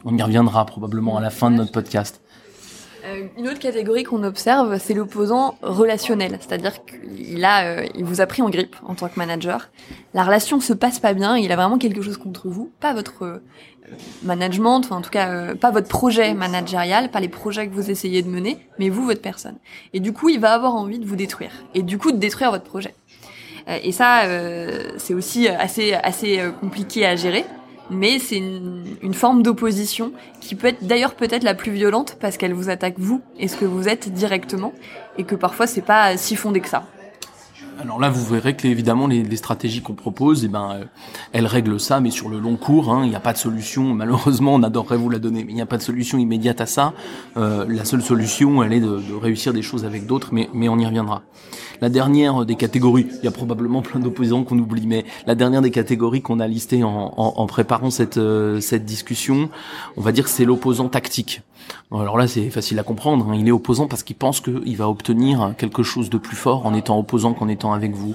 On 0.05 0.17
y 0.17 0.23
reviendra 0.23 0.65
probablement 0.67 1.17
à 1.17 1.21
la 1.21 1.31
fin 1.31 1.51
de 1.51 1.57
notre 1.57 1.73
podcast. 1.73 2.21
Euh, 3.07 3.27
une 3.39 3.49
autre 3.49 3.59
catégorie 3.59 4.05
qu'on 4.05 4.25
observe, 4.25 4.79
c'est 4.79 4.95
l'opposant 4.95 5.57
relationnel, 5.63 6.39
c'est-à-dire 6.41 6.85
qu'il 6.85 7.45
a, 7.45 7.67
euh, 7.67 7.87
il 7.95 8.05
vous 8.05 8.21
a 8.21 8.27
pris 8.27 8.43
en 8.43 8.51
grippe 8.51 8.77
en 8.85 8.95
tant 8.95 9.09
que 9.09 9.17
manager. 9.17 9.71
La 10.15 10.25
relation 10.25 10.61
se 10.61 10.73
passe 10.73 10.99
pas 10.99 11.15
bien, 11.15 11.37
il 11.37 11.53
a 11.53 11.57
vraiment 11.57 11.79
quelque 11.79 12.03
chose 12.03 12.17
contre 12.17 12.49
vous, 12.49 12.73
pas 12.81 12.95
votre 12.95 13.43
management, 14.25 14.79
enfin 14.79 14.97
en 14.97 15.03
tout 15.03 15.11
cas 15.11 15.55
pas 15.55 15.71
votre 15.71 15.89
projet 15.89 16.35
managérial, 16.35 17.11
pas 17.11 17.21
les 17.21 17.29
projets 17.29 17.69
que 17.69 17.75
vous 17.75 17.91
essayez 17.91 18.23
de 18.23 18.29
mener, 18.29 18.59
mais 18.79 18.89
vous 18.89 19.05
votre 19.05 19.23
personne. 19.23 19.57
Et 19.93 20.01
du 20.01 20.13
coup, 20.13 20.29
il 20.29 20.41
va 20.41 20.53
avoir 20.53 20.75
envie 20.75 20.99
de 20.99 21.07
vous 21.07 21.17
détruire 21.17 21.53
et 21.75 21.83
du 21.83 21.99
coup 21.99 22.11
de 22.11 22.19
détruire 22.19 22.51
votre 22.51 22.65
projet. 22.65 22.95
Et 23.69 23.93
ça, 23.93 24.25
euh, 24.25 24.91
c'est 24.97 25.15
aussi 25.15 25.49
assez, 25.49 25.93
assez 25.95 26.39
euh, 26.39 26.51
compliqué 26.51 27.07
à 27.07 27.17
gérer 27.17 27.45
mais 27.89 28.19
c'est 28.19 28.39
une, 28.39 28.83
une, 29.01 29.15
forme 29.15 29.45
d'opposition 29.45 30.11
qui 30.41 30.57
peut 30.57 30.67
être 30.67 30.85
d'ailleurs 30.85 31.15
peut-être 31.15 31.45
la 31.45 31.55
plus 31.55 31.71
violente 31.71 32.17
parce 32.21 32.37
qu'elle 32.37 32.53
vous 32.53 32.69
attaque 32.69 32.95
vous 32.99 33.23
et 33.39 33.47
ce 33.47 33.57
que 33.57 33.65
vous 33.65 33.89
êtes 33.89 34.13
directement 34.13 34.73
et 35.19 35.23
que 35.23 35.37
parfois 35.37 35.69
c'est 35.69 35.83
pas 35.83 36.17
si 36.17 36.35
fondé 36.35 36.61
que 36.61 36.69
ça. 36.69 36.83
Alors 37.79 38.01
là, 38.01 38.09
vous 38.09 38.25
verrez 38.25 38.57
que 38.57 38.67
évidemment 38.67 39.07
les, 39.07 39.37
stratégies 39.37 39.83
qu'on 39.83 39.95
propose, 39.95 40.45
eh 40.45 40.49
ben, 40.49 40.81
elles 41.33 41.47
règlent 41.47 41.79
ça, 41.79 42.01
mais 42.01 42.11
sur 42.11 42.29
le 42.29 42.39
long 42.39 42.57
cours, 42.57 42.91
hein, 42.91 43.03
il 43.05 43.11
n'y 43.11 43.17
a 43.17 43.21
pas 43.21 43.35
de 43.35 43.39
solution. 43.39 43.93
Malheureusement, 43.95 44.55
on 44.55 44.63
adorerait 44.63 44.97
vous 44.97 45.11
la 45.11 45.19
donner, 45.19 45.45
mais 45.45 45.53
il 45.53 45.55
n'y 45.55 45.63
a 45.63 45.67
pas 45.67 45.77
de 45.77 45.83
solution 45.83 46.17
immédiate 46.19 46.61
à 46.61 46.67
ça. 46.67 46.95
Euh, 47.37 47.67
la 47.69 47.85
seule 47.85 48.03
solution, 48.03 48.63
elle 48.63 48.73
est 48.73 48.81
de, 48.81 48.99
réussir 49.21 49.53
des 49.53 49.63
choses 49.63 49.85
avec 49.85 50.07
d'autres, 50.07 50.31
mais, 50.33 50.49
mais 50.55 50.69
on 50.69 50.79
y 50.79 50.87
reviendra. 50.87 51.23
La 51.83 51.91
dernière 51.91 52.47
des 52.47 52.55
catégories, 52.55 53.07
il 53.19 53.25
y 53.25 53.29
a 53.29 53.33
probablement 53.33 53.83
plein 53.83 54.01
d'opposants 54.01 54.45
qu'on 54.45 54.59
oublie, 54.59 54.87
mais 54.87 55.05
la 55.27 55.35
dernière 55.35 55.61
des 55.61 55.71
catégories 55.71 56.23
qu'on 56.23 56.41
a 56.41 56.49
listées 56.49 56.83
en, 56.83 57.13
en, 57.17 57.35
en, 57.37 57.47
préparant 57.47 57.91
cette, 57.91 58.17
euh, 58.17 58.61
cette 58.61 58.87
discussion, 58.87 59.51
on 59.99 60.01
va 60.01 60.13
dire 60.13 60.25
que 60.25 60.31
c'est 60.31 60.47
l'opposant 60.47 60.89
tactique. 60.89 61.43
Alors 61.93 62.19
là, 62.19 62.27
c'est 62.27 62.51
facile 62.51 62.79
à 62.79 62.83
comprendre. 62.83 63.29
hein. 63.31 63.37
Il 63.39 63.49
est 63.49 63.53
opposant 63.53 63.87
parce 63.87 64.03
qu'il 64.03 64.17
pense 64.17 64.41
qu'il 64.41 64.77
va 64.77 64.89
obtenir 64.89 65.55
quelque 65.57 65.83
chose 65.83 66.11
de 66.11 66.19
plus 66.19 66.37
fort 66.37 66.67
en 66.67 66.75
étant 66.75 66.99
opposant 66.99 67.33
qu'en 67.35 67.49
étant 67.49 67.73
avec 67.73 67.95
vous. 67.95 68.15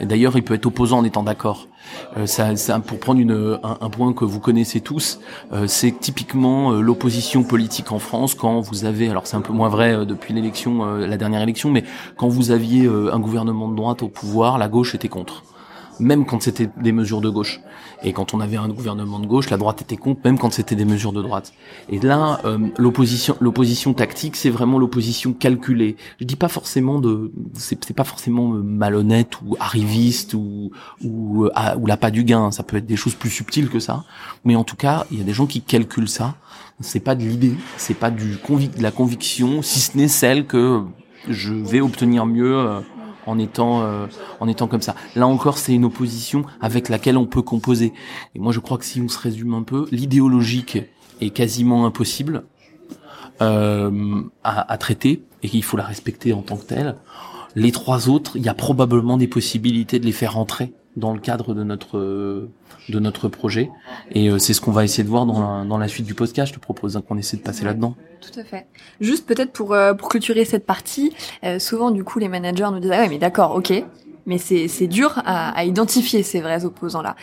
D'ailleurs, 0.00 0.36
il 0.36 0.42
peut 0.42 0.54
être 0.54 0.66
opposant 0.66 0.98
en 0.98 1.04
étant 1.04 1.22
d'accord. 1.22 1.68
Euh, 2.16 2.26
ça, 2.26 2.56
ça- 2.56 2.78
pour 2.80 2.98
prendre 2.98 3.20
un, 3.62 3.90
point 3.90 4.12
que 4.12 4.24
vous 4.24 4.40
connaissez 4.40 4.80
tous, 4.80 5.20
euh, 5.52 5.66
c'est 5.66 5.98
typiquement 5.98 6.72
euh, 6.72 6.80
l'opposition 6.80 7.42
politique 7.42 7.92
en 7.92 7.98
France 7.98 8.34
quand 8.34 8.60
vous 8.60 8.84
avez, 8.84 9.08
alors 9.08 9.26
c'est 9.26 9.36
un 9.36 9.40
peu 9.40 9.52
moins 9.52 9.68
vrai 9.68 10.06
depuis 10.06 10.34
l'élection, 10.34 10.84
la 10.84 11.16
dernière 11.16 11.42
élection, 11.42 11.70
mais 11.70 11.84
quand 12.16 12.28
vous 12.28 12.50
aviez 12.50 12.86
un 12.86 13.18
gouvernement 13.18 13.68
de 13.68 13.76
droite 13.76 14.02
au 14.02 14.08
pouvoir, 14.08 14.58
la 14.58 14.68
gauche 14.68 14.94
était 14.94 15.08
contre 15.08 15.42
même 16.00 16.24
quand 16.24 16.42
c'était 16.42 16.68
des 16.78 16.92
mesures 16.92 17.20
de 17.20 17.28
gauche. 17.28 17.60
Et 18.02 18.12
quand 18.12 18.32
on 18.32 18.40
avait 18.40 18.56
un 18.56 18.68
gouvernement 18.68 19.18
de 19.18 19.26
gauche, 19.26 19.50
la 19.50 19.56
droite 19.56 19.82
était 19.82 19.96
contre, 19.96 20.20
même 20.24 20.38
quand 20.38 20.52
c'était 20.52 20.74
des 20.74 20.84
mesures 20.84 21.12
de 21.12 21.22
droite. 21.22 21.52
Et 21.90 21.98
là, 21.98 22.40
euh, 22.44 22.58
l'opposition, 22.78 23.36
l'opposition 23.40 23.92
tactique, 23.92 24.36
c'est 24.36 24.50
vraiment 24.50 24.78
l'opposition 24.78 25.32
calculée. 25.32 25.96
Je 26.18 26.24
dis 26.24 26.36
pas 26.36 26.48
forcément 26.48 26.98
de, 26.98 27.30
c'est 27.54 27.92
pas 27.92 28.04
forcément 28.04 28.54
euh, 28.54 28.62
malhonnête 28.62 29.40
ou 29.42 29.56
arriviste 29.60 30.34
ou 30.34 30.70
ou 31.02 31.44
euh, 31.44 31.50
ah, 31.54 31.76
ou 31.76 31.86
la 31.86 31.96
pas 31.96 32.10
du 32.10 32.24
gain. 32.24 32.50
Ça 32.50 32.62
peut 32.62 32.78
être 32.78 32.86
des 32.86 32.96
choses 32.96 33.14
plus 33.14 33.30
subtiles 33.30 33.68
que 33.68 33.80
ça. 33.80 34.04
Mais 34.44 34.56
en 34.56 34.64
tout 34.64 34.76
cas, 34.76 35.06
il 35.10 35.18
y 35.18 35.20
a 35.20 35.24
des 35.24 35.34
gens 35.34 35.46
qui 35.46 35.60
calculent 35.60 36.08
ça. 36.08 36.36
C'est 36.80 37.00
pas 37.00 37.14
de 37.14 37.22
l'idée, 37.22 37.54
c'est 37.76 37.92
pas 37.94 38.10
du 38.10 38.38
convic 38.38 38.78
de 38.78 38.82
la 38.82 38.90
conviction, 38.90 39.60
si 39.60 39.80
ce 39.80 39.98
n'est 39.98 40.08
celle 40.08 40.46
que 40.46 40.82
je 41.28 41.52
vais 41.52 41.82
obtenir 41.82 42.24
mieux. 42.24 42.80
En 43.26 43.38
étant 43.38 43.82
euh, 43.82 44.06
en 44.40 44.48
étant 44.48 44.66
comme 44.66 44.82
ça. 44.82 44.94
Là 45.16 45.26
encore, 45.26 45.58
c'est 45.58 45.74
une 45.74 45.84
opposition 45.84 46.44
avec 46.60 46.88
laquelle 46.88 47.16
on 47.16 47.26
peut 47.26 47.42
composer. 47.42 47.92
Et 48.34 48.38
moi, 48.38 48.52
je 48.52 48.60
crois 48.60 48.78
que 48.78 48.84
si 48.84 49.00
on 49.00 49.08
se 49.08 49.18
résume 49.18 49.54
un 49.54 49.62
peu, 49.62 49.86
l'idéologique 49.90 50.78
est 51.20 51.30
quasiment 51.30 51.86
impossible 51.86 52.44
euh, 53.42 54.22
à, 54.44 54.72
à 54.72 54.78
traiter 54.78 55.22
et 55.42 55.48
qu'il 55.48 55.64
faut 55.64 55.76
la 55.76 55.84
respecter 55.84 56.32
en 56.32 56.42
tant 56.42 56.56
que 56.56 56.64
telle. 56.64 56.96
Les 57.56 57.72
trois 57.72 58.08
autres, 58.08 58.36
il 58.36 58.42
y 58.42 58.48
a 58.48 58.54
probablement 58.54 59.16
des 59.16 59.26
possibilités 59.26 59.98
de 59.98 60.06
les 60.06 60.12
faire 60.12 60.38
entrer 60.38 60.72
dans 60.96 61.12
le 61.12 61.20
cadre 61.20 61.54
de 61.54 61.62
notre 61.64 61.98
euh, 61.98 62.50
de 62.88 62.98
notre 62.98 63.28
projet. 63.28 63.70
Et 64.12 64.28
euh, 64.28 64.38
c'est 64.38 64.54
ce 64.54 64.60
qu'on 64.60 64.72
va 64.72 64.84
essayer 64.84 65.04
de 65.04 65.08
voir 65.08 65.26
dans 65.26 65.40
la, 65.40 65.64
dans 65.64 65.78
la 65.78 65.88
suite 65.88 66.06
du 66.06 66.14
podcast. 66.14 66.52
Je 66.52 66.58
te 66.58 66.62
propose 66.62 67.00
qu'on 67.06 67.16
essaie 67.18 67.36
de 67.36 67.42
passer 67.42 67.64
là-dedans. 67.64 67.94
Tout 68.20 68.38
à 68.38 68.44
fait. 68.44 68.66
Juste 69.00 69.26
peut-être 69.26 69.52
pour 69.52 69.72
euh, 69.72 69.94
pour 69.94 70.08
clôturer 70.08 70.44
cette 70.44 70.66
partie, 70.66 71.12
euh, 71.44 71.58
souvent 71.58 71.90
du 71.90 72.04
coup 72.04 72.18
les 72.18 72.28
managers 72.28 72.68
nous 72.72 72.80
disent 72.80 72.92
ah 72.92 73.00
ouais 73.00 73.08
mais 73.08 73.18
d'accord 73.18 73.54
ok, 73.54 73.72
mais 74.26 74.38
c'est 74.38 74.68
c'est 74.68 74.88
dur 74.88 75.20
à, 75.24 75.50
à 75.50 75.64
identifier 75.64 76.22
ces 76.22 76.40
vrais 76.40 76.64
opposants 76.64 77.02
là. 77.02 77.16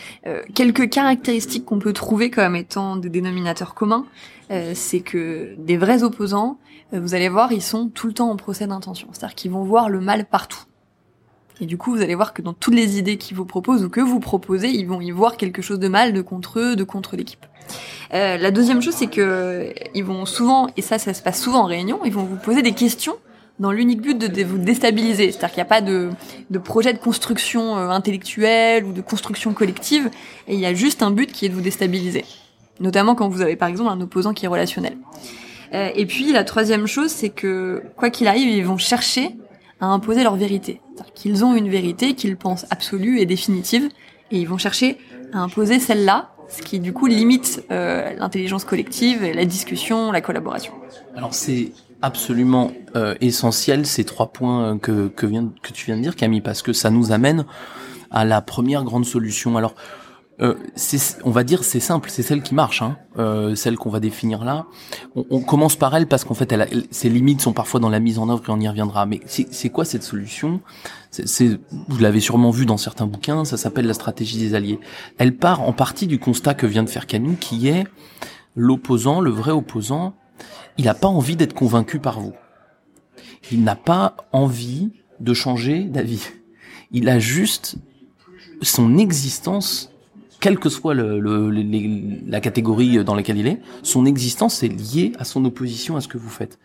quelques 0.56 0.90
caractéristiques 0.90 1.66
qu'on 1.66 1.80
peut 1.80 1.94
trouver 1.94 2.30
comme 2.32 2.56
étant 2.56 2.96
des 2.96 3.10
dénominateurs 3.10 3.76
communs, 3.76 4.06
euh, 4.50 4.72
c'est 4.76 5.02
que 5.02 5.56
des 5.58 5.78
vrais 5.78 6.04
opposants, 6.04 6.58
euh, 6.94 7.02
vous 7.02 7.14
allez 7.14 7.28
voir 7.28 7.52
ils 7.52 7.62
sont 7.62 7.90
tout 7.90 8.08
le 8.08 8.14
temps 8.14 8.30
en 8.30 8.38
procès 8.38 8.66
d'intention, 8.66 9.10
c'est-à-dire 9.12 9.36
qu'ils 9.36 9.52
vont 9.52 9.64
voir 9.64 9.90
le 9.90 10.00
mal 10.00 10.26
partout. 10.26 10.64
Et 11.60 11.66
du 11.66 11.78
coup, 11.78 11.96
vous 11.96 12.02
allez 12.02 12.16
voir 12.16 12.34
que 12.34 12.42
dans 12.42 12.54
toutes 12.54 12.76
les 12.76 13.00
idées 13.00 13.18
qu'ils 13.18 13.36
vous 13.36 13.46
proposent 13.46 13.84
ou 13.84 13.90
que 13.90 14.02
vous 14.02 14.20
proposez, 14.20 14.70
ils 14.70 14.88
vont 14.88 15.02
y 15.02 15.12
voir 15.12 15.38
quelque 15.38 15.62
chose 15.62 15.80
de 15.80 15.88
mal, 15.88 16.14
de 16.14 16.22
contre 16.22 16.60
eux, 16.60 16.76
de 16.76 16.84
contre 16.84 17.16
l'équipe. 17.16 17.46
Euh, 18.14 18.38
la 18.38 18.52
deuxième 18.52 18.82
chose, 18.82 18.94
c'est 18.94 19.08
que 19.08 19.74
ils 19.94 20.04
vont 20.04 20.26
souvent, 20.26 20.68
et 20.78 20.82
ça, 20.82 21.00
ça 21.00 21.14
se 21.14 21.22
passe 21.22 21.42
souvent 21.42 21.64
en 21.64 21.66
réunion, 21.66 22.00
ils 22.06 22.14
vont 22.14 22.24
vous 22.24 22.38
poser 22.38 22.62
des 22.62 22.72
questions 22.72 23.16
dans 23.60 23.72
l'unique 23.72 24.02
but 24.02 24.18
de, 24.18 24.44
vous 24.44 24.60
déstabiliser. 24.60 25.32
C'est-à-dire 25.32 25.50
qu'il 25.50 25.58
n'y 25.58 25.68
a 25.68 25.70
pas 25.70 25.82
de, 25.82 26.10
de 26.52 26.60
projet 26.60 26.94
de 26.94 27.00
construction 27.00 27.76
euh, 27.78 27.90
intellectuelle 27.90 28.86
ou 28.86 28.94
de 28.94 29.02
construction 29.02 29.54
collective, 29.54 30.10
et 30.48 30.54
il 30.54 30.60
y 30.60 30.66
a 30.66 30.74
juste 30.74 31.02
un 31.02 31.12
but 31.12 31.32
qui 31.32 31.46
est 31.46 31.50
de 31.50 31.56
vous 31.56 31.62
déstabiliser. 31.62 32.24
Notamment 32.80 33.16
quand 33.16 33.28
vous 33.28 33.42
avez 33.42 33.56
par 33.56 33.68
exemple 33.68 33.90
un 33.90 34.00
opposant 34.00 34.34
qui 34.34 34.46
est 34.46 34.50
relationnel. 34.50 34.98
Euh, 35.74 35.90
et 35.96 36.06
puis 36.06 36.32
la 36.32 36.44
troisième 36.44 36.88
chose, 36.88 37.10
c'est 37.10 37.30
que 37.30 37.82
quoi 37.98 38.10
qu'il 38.10 38.28
arrive, 38.28 38.48
ils 38.48 38.66
vont 38.66 38.78
chercher 38.78 39.36
à 39.80 39.88
imposer 39.88 40.24
leur 40.24 40.36
vérité. 40.36 40.82
Qu'ils 41.14 41.46
ont 41.46 41.56
une 41.56 41.70
vérité 41.70 42.16
qu'ils 42.16 42.38
pensent 42.38 42.66
absolue 42.70 43.20
et 43.20 43.26
définitive, 43.26 43.90
et 44.32 44.40
ils 44.40 44.48
vont 44.48 44.58
chercher 44.58 44.98
à 45.34 45.40
imposer 45.40 45.80
celle-là, 45.80 46.32
ce 46.50 46.62
qui 46.62 46.80
du 46.80 46.94
coup 46.94 47.08
limite 47.08 47.64
euh, 47.72 48.14
l'intelligence 48.18 48.64
collective, 48.64 49.24
la 49.24 49.46
discussion, 49.46 50.12
la 50.12 50.22
collaboration. 50.22 50.74
Alors 51.16 51.34
c'est 51.34 51.72
absolument 52.02 52.72
euh, 52.96 53.16
essentiel 53.22 53.86
ces 53.86 54.04
trois 54.04 54.28
points 54.28 54.74
euh, 54.74 54.78
que 54.78 55.08
que 55.08 55.74
tu 55.74 55.86
viens 55.86 55.98
de 55.98 56.02
dire 56.02 56.16
Camille 56.16 56.42
parce 56.42 56.62
que 56.62 56.74
ça 56.74 56.90
nous 56.90 57.12
amène 57.12 57.46
à 58.12 58.24
la 58.24 58.42
première 58.42 58.84
grande 58.84 59.06
solution. 59.06 59.58
Alors 59.58 59.76
euh, 60.40 60.54
on 61.24 61.32
va 61.32 61.44
dire 61.44 61.64
c'est 61.64 61.80
simple, 61.80 62.10
c'est 62.12 62.22
celle 62.22 62.44
qui 62.44 62.54
marche, 62.54 62.82
hein, 62.84 62.98
euh, 63.18 63.56
celle 63.56 63.76
qu'on 63.78 63.90
va 63.90 64.00
définir 64.00 64.44
là. 64.44 64.68
On, 65.16 65.26
on 65.32 65.40
commence 65.42 65.76
par 65.76 65.96
elle 65.96 66.08
parce 66.08 66.24
qu'en 66.26 66.36
fait, 66.36 66.52
elle 66.52 66.62
a- 66.62 66.68
ses 66.92 67.10
limites 67.10 67.42
sont 67.42 67.54
parfois 67.54 67.80
dans 67.80 67.90
la 67.90 68.00
mise 68.00 68.20
en 68.20 68.30
œuvre 68.30 68.44
et 68.48 68.52
on 68.52 68.60
y 68.60 68.68
reviendra. 68.68 69.06
Mais 69.08 69.20
c'est, 69.26 69.70
quoi 69.70 69.84
cette 69.84 70.04
solution? 70.04 70.62
C'est, 71.10 71.60
vous 71.88 71.98
l'avez 72.00 72.20
sûrement 72.20 72.52
vu 72.52 72.66
dans 72.68 72.78
certains 72.78 73.08
bouquins, 73.08 73.46
ça 73.46 73.58
s'appelle 73.58 73.88
la 73.88 73.94
stratégie 73.96 74.38
des 74.38 74.54
alliés. 74.54 74.80
Elle 75.18 75.36
part 75.36 75.62
en 75.62 75.74
partie 75.74 76.06
du 76.06 76.20
constat 76.20 76.54
que 76.54 76.68
vient 76.68 76.84
de 76.84 76.90
faire 76.90 77.08
Camille, 77.08 77.38
qui 77.38 77.68
est 77.68 77.86
l'opposant, 78.56 79.22
le 79.22 79.32
vrai 79.32 79.52
opposant, 79.52 80.14
il 80.78 80.86
n'a 80.86 80.94
pas 80.94 81.08
envie 81.08 81.36
d'être 81.36 81.54
convaincu 81.54 81.98
par 82.00 82.20
vous. 82.20 82.34
Il 83.52 83.64
n'a 83.64 83.76
pas 83.76 84.16
envie 84.32 84.92
de 85.20 85.34
changer 85.34 85.84
d'avis. 85.86 86.22
Il 86.92 87.10
a 87.10 87.18
juste 87.18 87.78
son 88.62 88.98
existence, 88.98 89.92
quelle 90.48 90.60
que 90.60 90.70
soit 90.70 90.94
la 90.96 92.40
catégorie 92.40 93.04
dans 93.04 93.16
laquelle 93.16 93.38
il 93.38 93.48
est, 93.48 93.60
son 93.84 94.06
existence 94.06 94.64
est 94.64 94.70
liée 94.70 95.12
à 95.20 95.26
son 95.26 95.44
opposition 95.44 95.98
à 95.98 96.02
ce 96.02 96.08
que 96.08 96.18
vous 96.18 96.30
faites. 96.30 96.58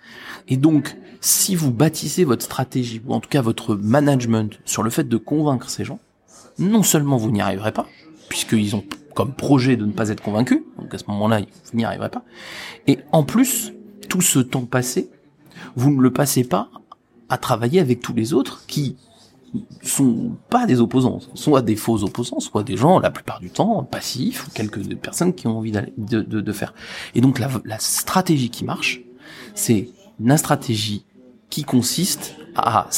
Et 0.47 0.57
donc, 0.57 0.97
si 1.21 1.57
vous 1.57 1.73
bâtissez 1.73 2.23
votre 2.23 2.45
stratégie, 2.45 3.03
ou 3.05 3.13
en 3.13 3.19
tout 3.19 3.29
cas 3.29 3.43
votre 3.43 3.75
management, 3.75 4.61
sur 4.65 4.85
le 4.85 4.91
fait 4.91 5.09
de 5.09 5.17
convaincre 5.17 5.69
ces 5.69 5.85
gens, 5.85 5.99
non 6.61 6.85
seulement 6.85 7.17
vous 7.17 7.33
n'y 7.33 7.41
arriverez 7.41 7.73
pas, 7.73 7.89
puisqu'ils 8.29 8.77
ont 8.77 8.85
comme 9.17 9.33
projet 9.33 9.75
de 9.75 9.85
ne 9.85 9.91
pas 9.91 10.11
être 10.11 10.23
convaincus, 10.23 10.61
donc 10.79 10.95
à 10.95 10.99
ce 10.99 11.05
moment-là, 11.09 11.41
vous 11.41 11.77
n'y 11.77 11.85
arriverez 11.85 12.11
pas, 12.11 12.23
et 12.87 13.01
en 13.11 13.25
plus, 13.25 13.73
tout 14.09 14.21
ce 14.21 14.39
temps 14.39 14.65
passé, 14.65 15.11
vous 15.75 15.91
ne 15.91 16.01
le 16.01 16.13
passez 16.13 16.45
pas 16.45 16.71
à 17.29 17.37
travailler 17.37 17.81
avec 17.81 17.99
tous 17.99 18.15
les 18.15 18.33
autres 18.33 18.63
qui 18.69 18.95
sont 19.83 20.33
pas 20.49 20.67
des 20.67 20.81
opposants, 20.81 21.21
soit 21.35 21.63
des 21.63 21.77
faux 21.77 22.03
opposants, 22.05 22.41
soit 22.41 22.63
des 22.63 22.77
gens, 22.77 22.99
la 22.99 23.11
plupart 23.11 23.41
du 23.41 23.51
temps, 23.51 23.83
passifs, 23.85 24.47
ou 24.47 24.51
quelques 24.53 24.83
personnes 24.97 25.35
qui 25.35 25.47
ont 25.47 25.59
envie 25.59 25.73
de, 25.73 25.91
de, 25.97 26.41
de 26.41 26.53
faire. 26.53 26.75
Et 27.15 27.21
donc 27.21 27.39
la, 27.39 27.49
la 27.65 27.79
stratégie 27.79 28.51
qui 28.51 28.65
marche, 28.65 29.01
c'est 29.55 29.89
une 30.21 30.37
stratégie 30.37 31.05
qui 31.51 31.65
consiste 31.65 32.35
à 32.57 32.89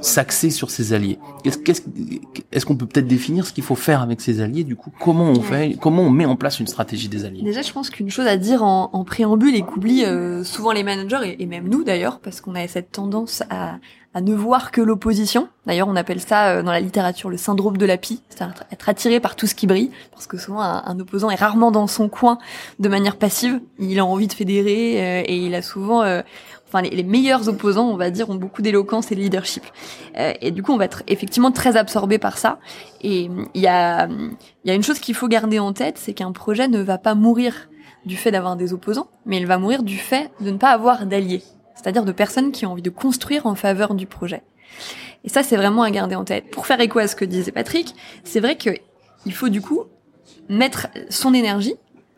s'axer 0.00 0.50
sur 0.50 0.70
ses 0.70 0.92
alliés. 0.92 1.18
Est-ce 1.44 2.64
qu'on 2.66 2.76
peut 2.76 2.86
peut-être 2.86 3.06
définir 3.06 3.46
ce 3.46 3.52
qu'il 3.52 3.64
faut 3.64 3.74
faire 3.74 4.02
avec 4.02 4.20
ses 4.20 4.40
alliés 4.40 4.64
du 4.64 4.76
coup? 4.76 4.92
Comment 5.00 5.30
on 5.30 5.40
fait 5.40 5.76
Comment 5.80 6.02
on 6.02 6.10
met 6.10 6.24
en 6.24 6.36
place 6.36 6.60
une 6.60 6.66
stratégie 6.66 7.08
des 7.08 7.24
alliés? 7.24 7.42
Déjà, 7.42 7.62
je 7.62 7.72
pense 7.72 7.90
qu'une 7.90 8.10
chose 8.10 8.26
à 8.26 8.36
dire 8.36 8.62
en, 8.62 8.90
en 8.92 9.04
préambule 9.04 9.54
et 9.54 9.62
qu'oublient 9.62 10.04
euh, 10.04 10.44
souvent 10.44 10.72
les 10.72 10.82
managers 10.82 11.20
et, 11.24 11.42
et 11.42 11.46
même 11.46 11.68
nous 11.68 11.84
d'ailleurs, 11.84 12.20
parce 12.20 12.40
qu'on 12.40 12.54
a 12.54 12.66
cette 12.68 12.92
tendance 12.92 13.42
à, 13.50 13.78
à 14.14 14.20
ne 14.20 14.34
voir 14.34 14.70
que 14.70 14.80
l'opposition. 14.80 15.48
D'ailleurs, 15.66 15.88
on 15.88 15.96
appelle 15.96 16.20
ça 16.20 16.48
euh, 16.48 16.62
dans 16.62 16.72
la 16.72 16.80
littérature 16.80 17.30
le 17.30 17.36
syndrome 17.36 17.76
de 17.76 17.86
la 17.86 17.96
pie, 17.96 18.20
c'est-à-dire 18.28 18.64
être 18.70 18.88
attiré 18.88 19.20
par 19.20 19.36
tout 19.36 19.46
ce 19.46 19.54
qui 19.54 19.66
brille, 19.66 19.90
parce 20.12 20.26
que 20.26 20.36
souvent 20.36 20.60
un, 20.60 21.00
opposant 21.00 21.30
est 21.30 21.36
rarement 21.36 21.70
dans 21.70 21.86
son 21.86 22.08
coin 22.08 22.38
de 22.78 22.88
manière 22.88 23.16
passive. 23.16 23.60
Il 23.78 23.98
a 23.98 24.04
envie 24.04 24.26
de 24.26 24.32
fédérer 24.32 25.20
euh, 25.20 25.24
et 25.26 25.36
il 25.36 25.54
a 25.54 25.62
souvent, 25.62 26.02
euh, 26.02 26.20
enfin 26.68 26.82
les, 26.82 27.02
meilleurs 27.02 27.48
opposants, 27.48 27.88
on 27.88 27.96
va 27.96 28.10
dire, 28.10 28.28
ont 28.28 28.34
beaucoup 28.34 28.60
d'éloquence 28.60 29.10
et 29.12 29.14
de 29.14 29.20
leadership. 29.20 29.64
Euh, 30.18 30.32
et 30.40 30.50
du 30.50 30.62
coup, 30.62 30.72
on 30.72 30.78
va 30.78 30.84
être 30.84 31.02
effectivement 31.06 31.50
très 31.50 31.76
absorbé 31.76 32.18
par 32.18 32.36
ça. 32.38 32.58
Et 33.00 33.28
hum, 33.28 33.48
il 33.54 33.62
y 33.62 33.68
a, 33.68 34.08
il 34.08 34.68
y 34.68 34.70
a 34.70 34.74
une 34.74 34.82
chose 34.82 34.98
qu'il 34.98 35.14
faut 35.14 35.28
garder 35.28 35.58
en 35.58 35.72
tête, 35.72 35.96
c'est 35.96 36.12
qu'un 36.12 36.32
projet 36.32 36.68
ne 36.68 36.82
va 36.82 36.98
pas 36.98 37.14
mourir 37.14 37.68
du 38.04 38.16
fait 38.16 38.30
d'avoir 38.30 38.56
des 38.56 38.72
opposants, 38.72 39.08
mais 39.26 39.38
il 39.38 39.46
va 39.46 39.58
mourir 39.58 39.82
du 39.82 39.96
fait 39.96 40.30
de 40.40 40.50
ne 40.50 40.56
pas 40.56 40.70
avoir 40.70 41.06
d'alliés, 41.06 41.42
c'est-à-dire 41.74 42.04
de 42.04 42.12
personnes 42.12 42.52
qui 42.52 42.66
ont 42.66 42.72
envie 42.72 42.82
de 42.82 42.90
construire 42.90 43.46
en 43.46 43.54
faveur 43.54 43.94
du 43.94 44.06
projet. 44.06 44.42
Et 45.24 45.28
ça, 45.28 45.42
c'est 45.42 45.56
vraiment 45.56 45.82
à 45.82 45.90
garder 45.90 46.14
en 46.14 46.24
tête. 46.24 46.50
Pour 46.50 46.66
faire 46.66 46.80
écho 46.80 46.98
à 46.98 47.06
ce 47.06 47.16
que 47.16 47.24
disait 47.24 47.52
Patrick, 47.52 47.94
c'est 48.24 48.40
vrai 48.40 48.56
que 48.56 48.70
il 49.24 49.32
faut 49.32 49.48
du 49.48 49.60
coup 49.60 49.82
mettre 50.48 50.88
son 51.10 51.34
énergie. 51.34 51.74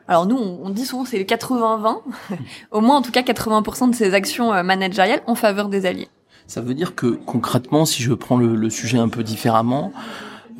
Alors 0.09 0.27
nous, 0.27 0.37
on, 0.37 0.71
dit 0.71 0.85
souvent 0.85 1.05
c'est 1.05 1.19
le 1.19 1.25
80-20, 1.25 2.01
au 2.71 2.81
moins 2.81 2.97
en 2.97 3.03
tout 3.03 3.11
cas 3.11 3.23
80% 3.23 3.91
de 3.91 3.95
ses 3.95 4.15
actions 4.15 4.53
euh, 4.53 4.63
managériales 4.63 5.23
en 5.27 5.35
faveur 5.35 5.69
des 5.69 5.87
alliés. 5.87 6.09
Ça 6.47 6.61
veut 6.61 6.75
dire 6.75 6.95
que 6.95 7.07
concrètement, 7.07 7.87
si 7.87 8.03
je 8.03 8.13
prends 8.13 8.37
le, 8.37 8.55
le 8.55 8.69
sujet 8.69 8.99
un 8.99 9.09
peu 9.09 9.23
différemment, 9.23 9.93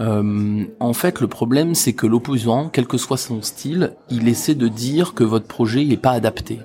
euh, 0.01 0.65
en 0.81 0.93
fait, 0.93 1.21
le 1.21 1.29
problème, 1.29 1.75
c'est 1.75 1.93
que 1.93 2.07
l'opposant, 2.07 2.69
quel 2.69 2.87
que 2.87 2.99
soit 2.99 3.17
son 3.17 3.43
style, 3.43 3.93
il 4.11 4.29
essaie 4.29 4.55
de 4.55 4.69
dire 4.69 5.15
que 5.15 5.25
votre 5.25 5.47
projet 5.47 5.85
n'est 5.85 5.97
pas 5.97 6.13
adapté. 6.13 6.59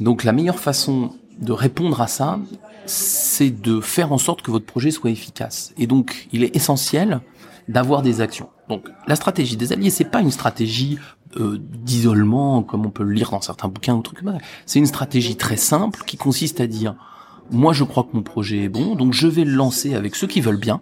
Donc 0.00 0.24
la 0.24 0.32
meilleure 0.32 0.58
façon 0.58 1.12
de 1.38 1.52
répondre 1.52 2.00
à 2.00 2.06
ça, 2.06 2.38
c'est 2.86 3.50
de 3.50 3.80
faire 3.80 4.12
en 4.12 4.18
sorte 4.18 4.42
que 4.42 4.50
votre 4.50 4.66
projet 4.66 4.90
soit 4.90 5.10
efficace. 5.10 5.72
Et 5.78 5.86
donc, 5.86 6.28
il 6.32 6.44
est 6.44 6.54
essentiel 6.54 7.20
d'avoir 7.68 8.02
des 8.02 8.20
actions. 8.20 8.50
Donc, 8.68 8.88
la 9.06 9.16
stratégie 9.16 9.56
des 9.56 9.72
alliés, 9.72 9.90
c'est 9.90 10.04
pas 10.04 10.20
une 10.20 10.30
stratégie 10.30 10.98
euh, 11.36 11.58
d'isolement, 11.58 12.62
comme 12.62 12.86
on 12.86 12.90
peut 12.90 13.02
le 13.02 13.12
lire 13.12 13.30
dans 13.30 13.40
certains 13.40 13.68
bouquins 13.68 13.94
ou 13.94 14.02
trucs. 14.02 14.20
C'est 14.66 14.78
une 14.78 14.86
stratégie 14.86 15.36
très 15.36 15.56
simple 15.56 16.02
qui 16.06 16.16
consiste 16.16 16.60
à 16.60 16.66
dire 16.66 16.94
moi 17.50 17.72
je 17.72 17.84
crois 17.84 18.04
que 18.04 18.10
mon 18.14 18.22
projet 18.22 18.64
est 18.64 18.68
bon, 18.68 18.94
donc 18.94 19.12
je 19.12 19.26
vais 19.26 19.44
le 19.44 19.52
lancer 19.52 19.94
avec 19.94 20.16
ceux 20.16 20.26
qui 20.26 20.40
veulent 20.40 20.58
bien. 20.58 20.80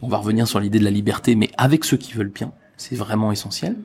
On 0.00 0.08
va 0.08 0.18
revenir 0.18 0.46
sur 0.46 0.60
l'idée 0.60 0.78
de 0.78 0.84
la 0.84 0.90
liberté, 0.90 1.34
mais 1.34 1.50
avec 1.56 1.84
ceux 1.84 1.96
qui 1.96 2.12
veulent 2.12 2.32
bien, 2.32 2.52
c'est 2.76 2.94
vraiment 2.94 3.32
essentiel. 3.32 3.76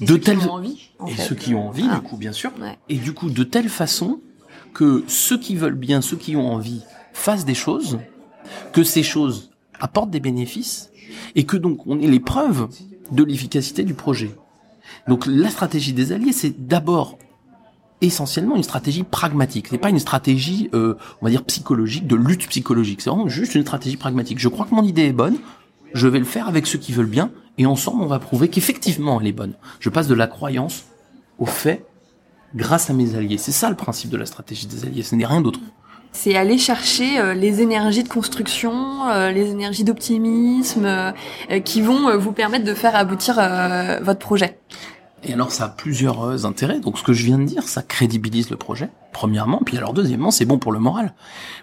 Et 0.00 0.04
de 0.04 0.16
telle 0.16 0.38
envie, 0.48 0.90
et 1.08 1.16
ceux 1.16 1.34
qui 1.34 1.54
ont 1.54 1.68
envie, 1.68 1.88
du 1.88 2.00
coup, 2.00 2.16
bien 2.16 2.32
sûr. 2.32 2.52
Et 2.88 2.96
du 2.96 3.14
coup, 3.14 3.30
de 3.30 3.44
telle 3.44 3.68
façon 3.68 4.20
que 4.74 5.04
ceux 5.06 5.38
qui 5.38 5.56
veulent 5.56 5.74
bien, 5.74 6.02
ceux 6.02 6.16
qui 6.16 6.36
ont 6.36 6.52
envie, 6.52 6.82
fassent 7.12 7.44
des 7.44 7.54
choses, 7.54 7.98
que 8.72 8.82
ces 8.82 9.02
choses 9.02 9.50
apportent 9.80 10.10
des 10.10 10.20
bénéfices, 10.20 10.90
et 11.34 11.44
que 11.44 11.56
donc 11.56 11.86
on 11.86 12.00
ait 12.00 12.06
les 12.06 12.20
preuves 12.20 12.68
de 13.10 13.24
l'efficacité 13.24 13.84
du 13.84 13.94
projet. 13.94 14.34
Donc 15.08 15.26
la 15.26 15.48
stratégie 15.48 15.92
des 15.92 16.12
alliés, 16.12 16.32
c'est 16.32 16.66
d'abord 16.66 17.18
essentiellement 18.00 18.56
une 18.56 18.62
stratégie 18.62 19.04
pragmatique. 19.04 19.68
C'est 19.70 19.78
pas 19.78 19.90
une 19.90 19.98
stratégie, 19.98 20.68
euh, 20.74 20.96
on 21.22 21.24
va 21.24 21.30
dire 21.30 21.44
psychologique, 21.44 22.06
de 22.06 22.16
lutte 22.16 22.46
psychologique. 22.48 23.00
C'est 23.00 23.10
vraiment 23.10 23.28
juste 23.28 23.54
une 23.54 23.62
stratégie 23.62 23.96
pragmatique. 23.96 24.38
Je 24.38 24.48
crois 24.48 24.66
que 24.66 24.74
mon 24.74 24.82
idée 24.82 25.06
est 25.06 25.12
bonne. 25.12 25.36
Je 25.94 26.08
vais 26.08 26.18
le 26.18 26.24
faire 26.24 26.48
avec 26.48 26.66
ceux 26.66 26.78
qui 26.78 26.92
veulent 26.92 27.06
bien, 27.06 27.30
et 27.56 27.66
ensemble 27.66 28.02
on 28.02 28.06
va 28.06 28.18
prouver 28.18 28.48
qu'effectivement 28.48 29.20
elle 29.20 29.28
est 29.28 29.32
bonne. 29.32 29.54
Je 29.78 29.88
passe 29.88 30.08
de 30.08 30.14
la 30.14 30.26
croyance 30.26 30.86
au 31.38 31.46
fait 31.46 31.86
grâce 32.54 32.90
à 32.90 32.92
mes 32.92 33.14
alliés. 33.14 33.38
C'est 33.38 33.52
ça 33.52 33.68
le 33.70 33.76
principe 33.76 34.10
de 34.10 34.16
la 34.16 34.26
stratégie 34.26 34.66
des 34.66 34.84
alliés. 34.84 35.02
Ce 35.02 35.14
n'est 35.14 35.26
rien 35.26 35.40
d'autre 35.40 35.60
c'est 36.14 36.36
aller 36.36 36.58
chercher 36.58 37.18
euh, 37.18 37.34
les 37.34 37.60
énergies 37.60 38.04
de 38.04 38.08
construction, 38.08 39.08
euh, 39.10 39.32
les 39.32 39.50
énergies 39.50 39.84
d'optimisme 39.84 40.86
euh, 40.86 41.60
qui 41.64 41.82
vont 41.82 42.16
vous 42.16 42.32
permettre 42.32 42.64
de 42.64 42.72
faire 42.72 42.96
aboutir 42.96 43.34
votre 44.00 44.20
projet. 44.20 44.58
Et 45.24 45.32
alors 45.32 45.52
ça 45.52 45.64
a 45.64 45.68
plusieurs 45.68 46.46
intérêts. 46.46 46.80
Donc 46.80 46.98
ce 46.98 47.02
que 47.02 47.12
je 47.12 47.24
viens 47.24 47.38
de 47.38 47.44
dire, 47.44 47.62
ça 47.64 47.82
crédibilise 47.82 48.50
le 48.50 48.56
projet 48.56 48.90
premièrement, 49.14 49.62
puis 49.64 49.78
alors 49.78 49.94
deuxièmement, 49.94 50.30
c'est 50.30 50.44
bon 50.44 50.58
pour 50.58 50.72
le 50.72 50.80
moral, 50.80 51.14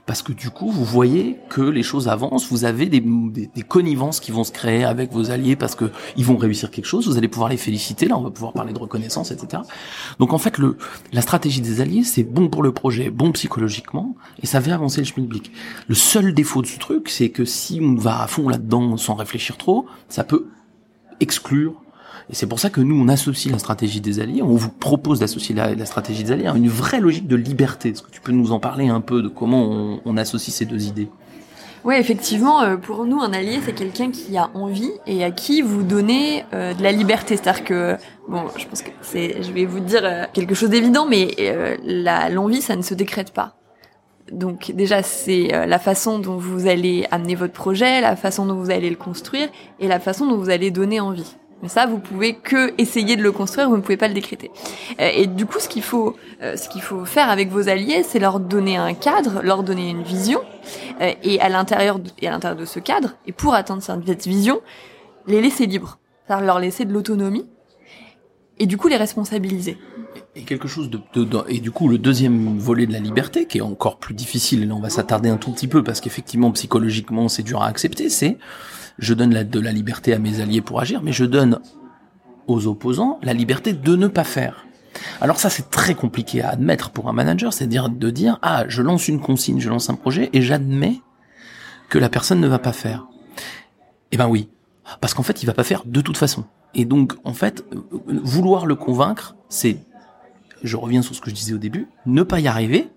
parce 0.08 0.24
que 0.24 0.32
du 0.32 0.50
coup, 0.50 0.72
vous 0.72 0.86
voyez 0.86 1.38
que 1.50 1.62
les 1.62 1.84
choses 1.84 2.08
avancent, 2.08 2.50
vous 2.50 2.63
avez 2.65 2.88
des, 2.88 3.01
des, 3.01 3.62
connivences 3.62 4.20
qui 4.20 4.32
vont 4.32 4.44
se 4.44 4.51
créer 4.51 4.84
avec 4.84 5.12
vos 5.12 5.30
alliés 5.30 5.56
parce 5.56 5.75
que 5.75 5.91
ils 6.15 6.25
vont 6.25 6.38
réussir 6.38 6.72
quelque 6.72 6.86
chose, 6.86 7.08
vous 7.08 7.18
allez 7.18 7.27
pouvoir 7.27 7.50
les 7.50 7.58
féliciter, 7.58 8.08
là 8.08 8.18
on 8.18 8.22
va 8.22 8.32
pouvoir 8.32 8.53
parler 8.53 8.74
de 8.74 8.80
reconnaissance, 8.80 9.32
etc. 9.32 9.62
Donc 10.18 10.34
en 10.34 10.39
fait, 10.39 10.58
le, 10.58 10.77
la 11.12 11.22
stratégie 11.22 11.62
des 11.62 11.82
alliés, 11.82 12.03
c'est 12.03 12.24
bon 12.24 12.48
pour 12.48 12.63
le 12.63 12.72
projet, 12.72 13.12
bon 13.12 13.32
psychologiquement, 13.34 14.15
et 14.41 14.48
ça 14.48 14.62
fait 14.62 14.72
avancer 14.72 15.01
le 15.01 15.06
schmilblick. 15.06 15.51
Le 15.88 15.96
seul 15.96 16.34
défaut 16.34 16.62
de 16.62 16.68
ce 16.68 16.80
truc, 16.80 17.10
c'est 17.10 17.30
que 17.30 17.46
si 17.46 17.80
on 17.84 17.96
va 17.96 18.24
à 18.24 18.27
fond 18.27 18.48
là-dedans 18.48 18.96
sans 18.96 19.13
réfléchir 19.13 19.58
trop, 19.58 19.86
ça 20.08 20.24
peut 20.24 20.48
exclure 21.20 21.80
et 22.31 22.35
c'est 22.35 22.47
pour 22.47 22.61
ça 22.61 22.69
que 22.69 22.79
nous, 22.79 22.95
on 22.95 23.09
associe 23.09 23.51
la 23.51 23.59
stratégie 23.59 24.00
des 24.00 24.21
alliés, 24.21 24.41
on 24.41 24.55
vous 24.55 24.69
propose 24.69 25.19
d'associer 25.19 25.53
la, 25.53 25.85
stratégie 25.85 26.23
des 26.23 26.31
alliés 26.31 26.47
à 26.47 26.55
une 26.55 26.69
vraie 26.69 27.01
logique 27.01 27.27
de 27.27 27.35
liberté. 27.35 27.89
Est-ce 27.89 28.03
que 28.03 28.09
tu 28.09 28.21
peux 28.21 28.31
nous 28.31 28.53
en 28.53 28.59
parler 28.59 28.88
un 28.88 29.01
peu 29.01 29.21
de 29.21 29.27
comment 29.27 30.00
on, 30.05 30.17
associe 30.17 30.55
ces 30.55 30.63
deux 30.63 30.85
idées? 30.85 31.09
Oui, 31.83 31.95
effectivement, 31.95 32.61
euh, 32.61 32.77
pour 32.77 33.05
nous, 33.05 33.19
un 33.19 33.33
allié, 33.33 33.59
c'est 33.65 33.73
quelqu'un 33.73 34.11
qui 34.11 34.38
a 34.38 34.50
envie 34.53 34.91
et 35.07 35.25
à 35.25 35.31
qui 35.31 35.61
vous 35.61 35.83
donnez 35.83 36.45
euh, 36.53 36.73
de 36.73 36.81
la 36.81 36.93
liberté. 36.93 37.35
C'est-à-dire 37.35 37.65
que, 37.65 37.97
bon, 38.29 38.43
je 38.55 38.65
pense 38.65 38.81
que 38.81 38.91
c'est, 39.01 39.43
je 39.43 39.51
vais 39.51 39.65
vous 39.65 39.81
dire 39.81 40.01
euh, 40.05 40.23
quelque 40.31 40.55
chose 40.55 40.69
d'évident, 40.69 41.05
mais 41.05 41.35
l'envie, 42.29 42.61
ça 42.61 42.77
ne 42.77 42.81
se 42.81 42.93
décrète 42.93 43.33
pas. 43.33 43.57
Donc 44.31 44.71
déjà, 44.73 45.03
c'est 45.03 45.50
la 45.67 45.79
façon 45.79 46.19
dont 46.19 46.38
vous 46.38 46.67
allez 46.67 47.05
amener 47.11 47.35
votre 47.35 47.51
projet, 47.51 48.00
la 48.00 48.15
façon 48.15 48.45
dont 48.45 48.55
vous 48.55 48.71
allez 48.71 48.89
le 48.89 48.95
construire 48.95 49.50
et 49.81 49.89
la 49.89 50.00
façon 50.00 50.25
dont 50.27 50.38
vous 50.38 50.50
allez 50.50 50.71
donner 50.71 51.01
envie. 51.01 51.35
Mais 51.62 51.70
ça, 51.70 51.86
vous 51.86 52.00
pouvez 52.00 52.36
que 52.36 52.74
essayer 52.80 53.15
de 53.15 53.22
le 53.22 53.32
construire, 53.32 53.70
vous 53.70 53.77
ne 53.77 53.82
pouvez 53.82 53.98
pas 53.98 54.08
le 54.08 54.13
décréter. 54.13 54.51
Euh, 55.00 55.10
et 55.13 55.27
du 55.27 55.46
coup, 55.46 55.60
ce 55.60 55.70
qu'il 55.70 55.84
faut, 55.84 56.15
euh, 56.41 56.56
ce 56.56 56.70
qu'il 56.70 56.82
faut 56.82 57.06
faire 57.06 57.30
avec 57.30 57.50
vos 57.50 57.70
alliés, 57.70 58.03
c'est 58.03 58.20
leur 58.20 58.39
donner 58.39 58.77
un 58.77 58.94
cadre, 58.94 59.41
leur 59.44 59.63
donner 59.63 59.89
une 59.89 60.03
vision, 60.03 60.41
euh, 61.01 61.12
et 61.24 61.39
à 61.39 61.50
l'intérieur 61.50 62.00
de, 62.00 62.10
et 62.20 62.27
à 62.27 62.32
l'intérieur 62.32 62.60
de 62.60 62.65
ce 62.65 62.80
cadre, 62.80 63.15
et 63.28 63.32
pour 63.32 63.54
atteindre 63.54 63.84
cette 63.84 64.28
vision, 64.28 64.62
les 65.28 65.41
laisser 65.41 65.67
libres, 65.67 66.00
c'est-à-dire 66.26 66.45
leur 66.45 66.60
laisser 66.60 66.86
de 66.86 66.93
l'autonomie, 66.93 67.45
et 68.62 68.65
du 68.65 68.78
coup 68.78 68.88
les 68.88 68.97
responsabiliser. 68.97 69.78
Et 70.36 70.43
quelque 70.43 70.67
chose 70.67 70.89
de, 70.89 71.00
de, 71.15 71.38
et 71.50 71.60
du 71.60 71.71
coup 71.71 71.88
le 71.88 71.97
deuxième 71.97 72.58
volet 72.58 72.86
de 72.86 72.93
la 72.93 73.00
liberté 73.00 73.45
qui 73.45 73.58
est 73.58 73.62
encore 73.62 73.97
plus 73.97 74.13
difficile 74.13 74.63
et 74.63 74.65
là 74.65 74.76
on 74.76 74.80
va 74.80 74.89
s'attarder 74.89 75.30
un 75.30 75.38
tout 75.38 75.52
petit 75.52 75.67
peu 75.67 75.84
parce 75.84 76.00
qu'effectivement 76.00 76.52
psychologiquement 76.52 77.28
c'est 77.28 77.43
dur 77.43 77.62
à 77.63 77.67
accepter 77.67 78.10
c'est 78.10 78.38
je 78.99 79.13
donne 79.13 79.32
de 79.32 79.60
la 79.60 79.71
liberté 79.71 80.13
à 80.13 80.19
mes 80.19 80.41
alliés 80.41 80.62
pour 80.62 80.80
agir, 80.80 81.01
mais 81.01 81.12
je 81.12 81.25
donne 81.25 81.60
aux 82.47 82.67
opposants 82.67 83.19
la 83.21 83.34
liberté 83.34 83.73
de 83.73 83.95
ne 83.95 84.08
pas 84.08 84.23
faire. 84.23 84.65
Alors 85.21 85.39
ça, 85.39 85.49
c'est 85.49 85.69
très 85.69 85.95
compliqué 85.95 86.41
à 86.41 86.49
admettre 86.49 86.89
pour 86.89 87.08
un 87.10 87.13
manager, 87.13 87.54
c'est-à-dire 87.54 87.89
de 87.89 88.10
dire, 88.10 88.39
ah, 88.41 88.65
je 88.67 88.82
lance 88.82 89.08
une 89.08 89.19
consigne, 89.19 89.60
je 89.60 89.69
lance 89.69 89.89
un 89.89 89.95
projet, 89.95 90.30
et 90.34 90.41
j'admets 90.41 91.01
que 91.89 91.97
la 91.97 92.10
personne 92.10 92.39
ne 92.39 92.47
va 92.47 92.60
pas 92.60 92.73
faire. 92.73 93.08
Eh 94.12 94.17
ben 94.17 94.27
oui, 94.27 94.49
parce 94.99 95.13
qu'en 95.13 95.23
fait, 95.23 95.43
il 95.43 95.45
va 95.45 95.54
pas 95.54 95.63
faire 95.63 95.84
de 95.86 96.01
toute 96.01 96.17
façon. 96.17 96.45
Et 96.73 96.86
donc, 96.86 97.13
en 97.23 97.34
fait, 97.34 97.65
vouloir 98.08 98.65
le 98.65 98.75
convaincre, 98.75 99.36
c'est, 99.49 99.77
je 100.63 100.77
reviens 100.77 101.01
sur 101.01 101.15
ce 101.15 101.21
que 101.21 101.30
je 101.30 101.36
disais 101.36 101.54
au 101.54 101.58
début, 101.58 101.88
ne 102.06 102.23
pas 102.23 102.39
y 102.39 102.47
arriver, 102.47 102.89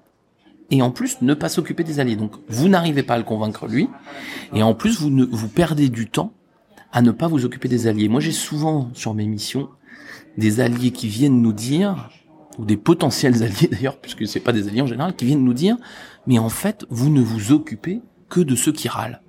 et 0.71 0.83
en 0.83 0.91
plus 0.91 1.21
ne 1.23 1.35
pas 1.35 1.49
s'occuper 1.49 1.85
des 1.85 2.01
alliés. 2.01 2.17
Donc 2.17 2.33
vous 2.49 2.69
n'arrivez 2.69 3.03
pas 3.03 3.15
à 3.15 3.19
le 3.19 3.25
convaincre 3.25 3.67
lui, 3.67 3.89
et 4.55 4.63
en 4.63 4.75
plus 4.75 5.01
vous 5.01 5.11
vous 5.31 5.49
perdez 5.49 5.89
du 5.89 6.09
temps 6.09 6.33
à 6.93 7.03
ne 7.03 7.11
pas 7.11 7.29
vous 7.29 7.45
occuper 7.45 7.69
des 7.69 7.87
alliés. 7.87 8.09
Moi 8.09 8.21
j'ai 8.21 8.33
souvent 8.33 8.91
sur 8.95 9.15
mes 9.15 9.27
missions 9.27 9.69
des 10.39 10.61
alliés 10.61 10.91
qui 10.91 11.09
viennent 11.09 11.41
nous 11.41 11.53
dire, 11.53 12.11
ou 12.59 12.65
des 12.65 12.77
potentiels 12.77 13.43
alliés 13.43 13.69
d'ailleurs, 13.71 13.99
puisque 13.99 14.27
c'est 14.27 14.41
pas 14.41 14.53
des 14.53 14.69
alliés 14.69 14.83
en 14.83 14.87
général, 14.87 15.15
qui 15.15 15.25
viennent 15.25 15.45
nous 15.45 15.55
dire, 15.55 15.77
mais 16.27 16.39
en 16.39 16.49
fait 16.49 16.87
vous 16.91 17.11
ne 17.11 17.21
vous 17.21 17.53
occupez 17.53 18.01
que 18.29 18.41
de 18.41 18.55
ceux 18.55 18.73
qui 18.73 18.89
râlent. 18.89 19.21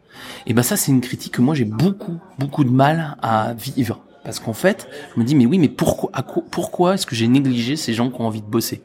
Et 0.47 0.53
ben 0.53 0.63
ça 0.63 0.77
c'est 0.77 0.91
une 0.91 1.01
critique 1.01 1.33
que 1.33 1.41
moi 1.41 1.55
j'ai 1.55 1.65
beaucoup 1.65 2.17
beaucoup 2.39 2.63
de 2.63 2.69
mal 2.69 3.17
à 3.21 3.53
vivre 3.53 4.05
parce 4.25 4.39
qu'en 4.39 4.53
fait, 4.53 4.89
je 5.13 5.19
me 5.19 5.23
dis, 5.23 5.35
mais 5.35 5.45
oui, 5.45 5.59
mais 5.59 5.69
pourquoi, 5.69 6.09
pourquoi 6.49 6.95
est-ce 6.95 7.05
que 7.05 7.15
j'ai 7.15 7.27
négligé 7.27 7.75
ces 7.75 7.93
gens 7.93 8.09
qui 8.09 8.19
ont 8.19 8.25
envie 8.25 8.41
de 8.41 8.47
bosser? 8.47 8.81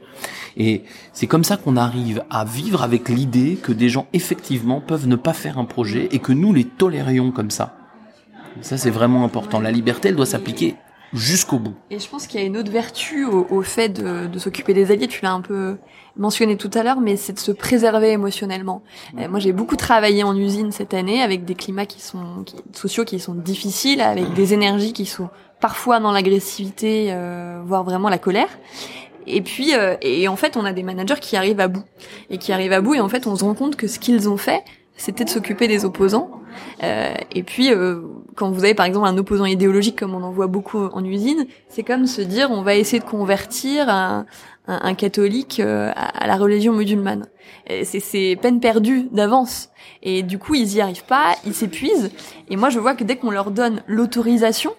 Et 0.56 0.82
c'est 1.12 1.26
comme 1.26 1.44
ça 1.44 1.56
qu'on 1.56 1.76
arrive 1.76 2.24
à 2.30 2.44
vivre 2.44 2.82
avec 2.82 3.08
l'idée 3.08 3.58
que 3.62 3.72
des 3.72 3.88
gens, 3.88 4.06
effectivement, 4.12 4.80
peuvent 4.80 5.06
ne 5.06 5.16
pas 5.16 5.32
faire 5.32 5.58
un 5.58 5.64
projet 5.64 6.08
et 6.12 6.18
que 6.18 6.32
nous 6.32 6.52
les 6.52 6.64
tolérions 6.64 7.30
comme 7.30 7.50
ça. 7.50 7.76
Ça, 8.62 8.76
c'est 8.76 8.90
vraiment 8.90 9.24
important. 9.24 9.60
La 9.60 9.70
liberté, 9.70 10.08
elle 10.08 10.16
doit 10.16 10.26
s'appliquer 10.26 10.76
jusqu'au 11.12 11.58
bout. 11.58 11.74
Et 11.90 11.98
je 11.98 12.08
pense 12.08 12.26
qu'il 12.26 12.40
y 12.40 12.42
a 12.42 12.46
une 12.46 12.56
autre 12.56 12.70
vertu 12.70 13.24
au, 13.24 13.62
fait 13.62 13.88
de, 13.88 14.38
s'occuper 14.38 14.74
des 14.74 14.92
alliés, 14.92 15.08
tu 15.08 15.22
l'as 15.22 15.32
un 15.32 15.40
peu 15.40 15.76
mentionné 16.16 16.56
tout 16.56 16.70
à 16.74 16.82
l'heure, 16.82 17.00
mais 17.00 17.16
c'est 17.16 17.32
de 17.32 17.38
se 17.38 17.52
préserver 17.52 18.10
émotionnellement. 18.10 18.82
Euh, 19.18 19.28
moi, 19.28 19.40
j'ai 19.40 19.52
beaucoup 19.52 19.76
travaillé 19.76 20.22
en 20.22 20.36
usine 20.36 20.70
cette 20.72 20.94
année 20.94 21.22
avec 21.22 21.44
des 21.44 21.54
climats 21.54 21.86
qui 21.86 22.00
sont 22.00 22.44
sociaux 22.72 23.04
qui 23.04 23.18
sont 23.18 23.34
difficiles, 23.34 24.00
avec 24.00 24.32
des 24.34 24.54
énergies 24.54 24.92
qui 24.92 25.06
sont 25.06 25.30
parfois 25.60 26.00
dans 26.00 26.12
l'agressivité, 26.12 27.08
euh, 27.10 27.60
voire 27.64 27.84
vraiment 27.84 28.08
la 28.08 28.18
colère. 28.18 28.48
Et 29.26 29.42
puis, 29.42 29.74
euh, 29.74 29.96
et 30.02 30.28
en 30.28 30.36
fait, 30.36 30.56
on 30.56 30.64
a 30.64 30.72
des 30.72 30.82
managers 30.82 31.20
qui 31.20 31.36
arrivent 31.36 31.60
à 31.60 31.68
bout 31.68 31.84
et 32.30 32.38
qui 32.38 32.52
arrivent 32.52 32.72
à 32.72 32.80
bout, 32.80 32.94
et 32.94 33.00
en 33.00 33.08
fait, 33.08 33.26
on 33.26 33.36
se 33.36 33.44
rend 33.44 33.54
compte 33.54 33.76
que 33.76 33.86
ce 33.86 33.98
qu'ils 33.98 34.28
ont 34.28 34.36
fait, 34.36 34.62
c'était 34.96 35.24
de 35.24 35.30
s'occuper 35.30 35.66
des 35.66 35.84
opposants. 35.84 36.30
Euh, 36.82 37.14
et 37.34 37.42
puis, 37.42 37.72
euh, 37.72 38.00
quand 38.36 38.50
vous 38.50 38.64
avez 38.64 38.74
par 38.74 38.86
exemple 38.86 39.06
un 39.06 39.16
opposant 39.16 39.44
idéologique, 39.46 39.98
comme 39.98 40.14
on 40.14 40.22
en 40.22 40.30
voit 40.30 40.46
beaucoup 40.46 40.78
en 40.78 41.04
usine, 41.04 41.46
c'est 41.68 41.82
comme 41.82 42.06
se 42.06 42.20
dire 42.20 42.50
on 42.50 42.62
va 42.62 42.74
essayer 42.74 43.00
de 43.00 43.04
convertir 43.04 43.88
un, 43.88 44.26
un, 44.66 44.94
catholique 44.94 45.60
euh, 45.60 45.90
à, 45.94 46.26
la 46.26 46.36
religion 46.36 46.72
musulmane. 46.72 47.26
C'est 47.84 48.38
peine 48.40 48.60
perdue 48.60 49.08
d'avance. 49.12 49.70
Et 50.02 50.22
du 50.22 50.38
coup, 50.38 50.54
ils 50.54 50.74
y 50.74 50.80
arrivent 50.80 51.04
pas, 51.04 51.36
ils 51.46 51.54
s'épuisent. 51.54 52.10
Et 52.48 52.56
moi, 52.56 52.68
je 52.68 52.78
vois 52.78 52.94
que 52.94 53.04
dès 53.04 53.16
qu'on 53.16 53.30
leur 53.30 53.50
donne 53.50 53.82
l'autorisation 53.86 54.72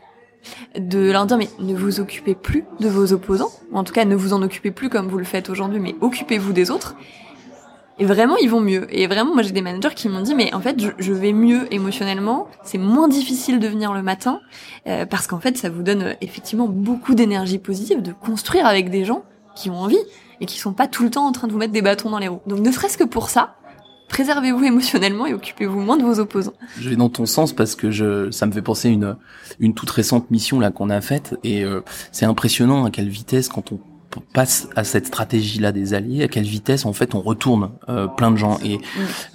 de 0.78 1.12
leur 1.12 1.26
dire 1.26 1.38
mais 1.38 1.50
ne 1.60 1.76
vous 1.76 2.00
occupez 2.00 2.36
plus 2.36 2.66
de 2.80 2.88
vos 2.88 3.14
opposants, 3.14 3.52
ou 3.72 3.78
en 3.78 3.84
tout 3.84 3.94
cas 3.94 4.06
ne 4.06 4.16
vous 4.16 4.34
en 4.34 4.42
occupez 4.42 4.72
plus 4.72 4.90
comme 4.90 5.08
vous 5.08 5.18
le 5.18 5.24
faites 5.24 5.50
aujourd'hui, 5.50 5.80
mais 5.80 5.96
occupez-vous 6.02 6.54
des 6.54 6.72
autres 6.72 6.96
et 8.02 8.06
vraiment, 8.06 8.36
ils 8.38 8.50
vont 8.50 8.62
mieux. 8.62 8.88
Et 8.90 9.06
vraiment, 9.06 9.36
moi, 9.36 9.44
j'ai 9.44 9.52
des 9.52 9.62
managers 9.62 9.94
qui 9.96 10.10
m'ont 10.10 10.22
dit, 10.22 10.34
mais 10.34 10.52
en 10.56 10.60
fait, 10.60 10.76
je, 10.98 11.14
vais 11.14 11.34
mieux 11.34 11.72
émotionnellement. 11.72 12.48
C'est 12.64 12.80
moins 12.80 13.08
difficile 13.08 13.60
de 13.60 13.68
venir 13.68 13.94
le 13.94 14.02
matin 14.02 14.42
euh, 14.88 15.06
parce 15.06 15.28
qu'en 15.28 15.40
fait, 15.40 15.56
ça 15.56 15.70
vous 15.70 15.84
donne 15.84 16.02
euh, 16.02 16.14
effectivement 16.20 16.68
beaucoup 16.68 17.14
d'énergie 17.14 17.60
positive 17.60 18.02
de 18.02 18.12
construire 18.12 18.66
avec 18.66 18.90
des 18.90 19.06
gens 19.06 19.24
qui 19.56 19.70
ont 19.70 19.78
envie 19.78 20.00
et 20.40 20.48
qui 20.48 20.58
sont 20.58 20.74
pas 20.74 20.88
tout 20.88 21.04
le 21.04 21.12
temps 21.12 21.28
en 21.28 21.32
train 21.32 21.46
de 21.46 21.52
vous 21.52 21.60
mettre 21.60 21.74
des 21.74 21.84
bâtons 21.84 22.10
dans 22.10 22.18
les 22.18 22.28
roues. 22.28 22.42
Donc, 22.48 22.62
ne 22.62 22.72
serait-ce 22.72 22.98
que 22.98 23.04
pour 23.04 23.30
ça, 23.30 23.54
préservez-vous 24.12 24.63
émotionnellement 24.63 25.26
et 25.26 25.34
occupez-vous 25.34 25.80
moins 25.80 25.97
de 25.97 26.04
vos 26.04 26.19
opposants. 26.19 26.54
Je 26.80 26.89
vais 26.89 26.95
dans 26.95 27.10
ton 27.10 27.26
sens 27.26 27.54
parce 27.54 27.76
que 27.76 27.91
je, 27.91 28.30
ça 28.32 28.45
me 28.45 28.52
fait 28.52 28.62
penser 28.62 28.89
à 28.89 28.91
une, 28.91 29.15
une 29.60 29.74
toute 29.74 29.89
récente 29.89 30.30
mission 30.30 30.60
là 30.60 30.69
qu'on 30.69 30.89
a 30.89 31.02
faite 31.02 31.38
et 31.43 31.63
euh, 31.63 31.82
c'est 32.12 32.26
impressionnant 32.26 32.86
à 32.86 32.91
quelle 32.91 33.10
vitesse 33.10 33.47
quand 33.47 33.71
on 33.71 33.80
passe 34.19 34.67
à 34.76 34.84
cette 34.84 35.08
stratégie-là 35.08 35.71
des 35.71 35.93
alliés, 35.93 36.24
à 36.24 36.28
quelle 36.28 36.43
vitesse 36.43 36.86
en 36.86 36.93
fait 36.93 37.15
on 37.15 37.21
retourne 37.21 37.71
euh, 37.89 38.08
plein 38.08 38.32
de 38.32 38.38
gens. 38.38 38.60
Et 38.63 38.80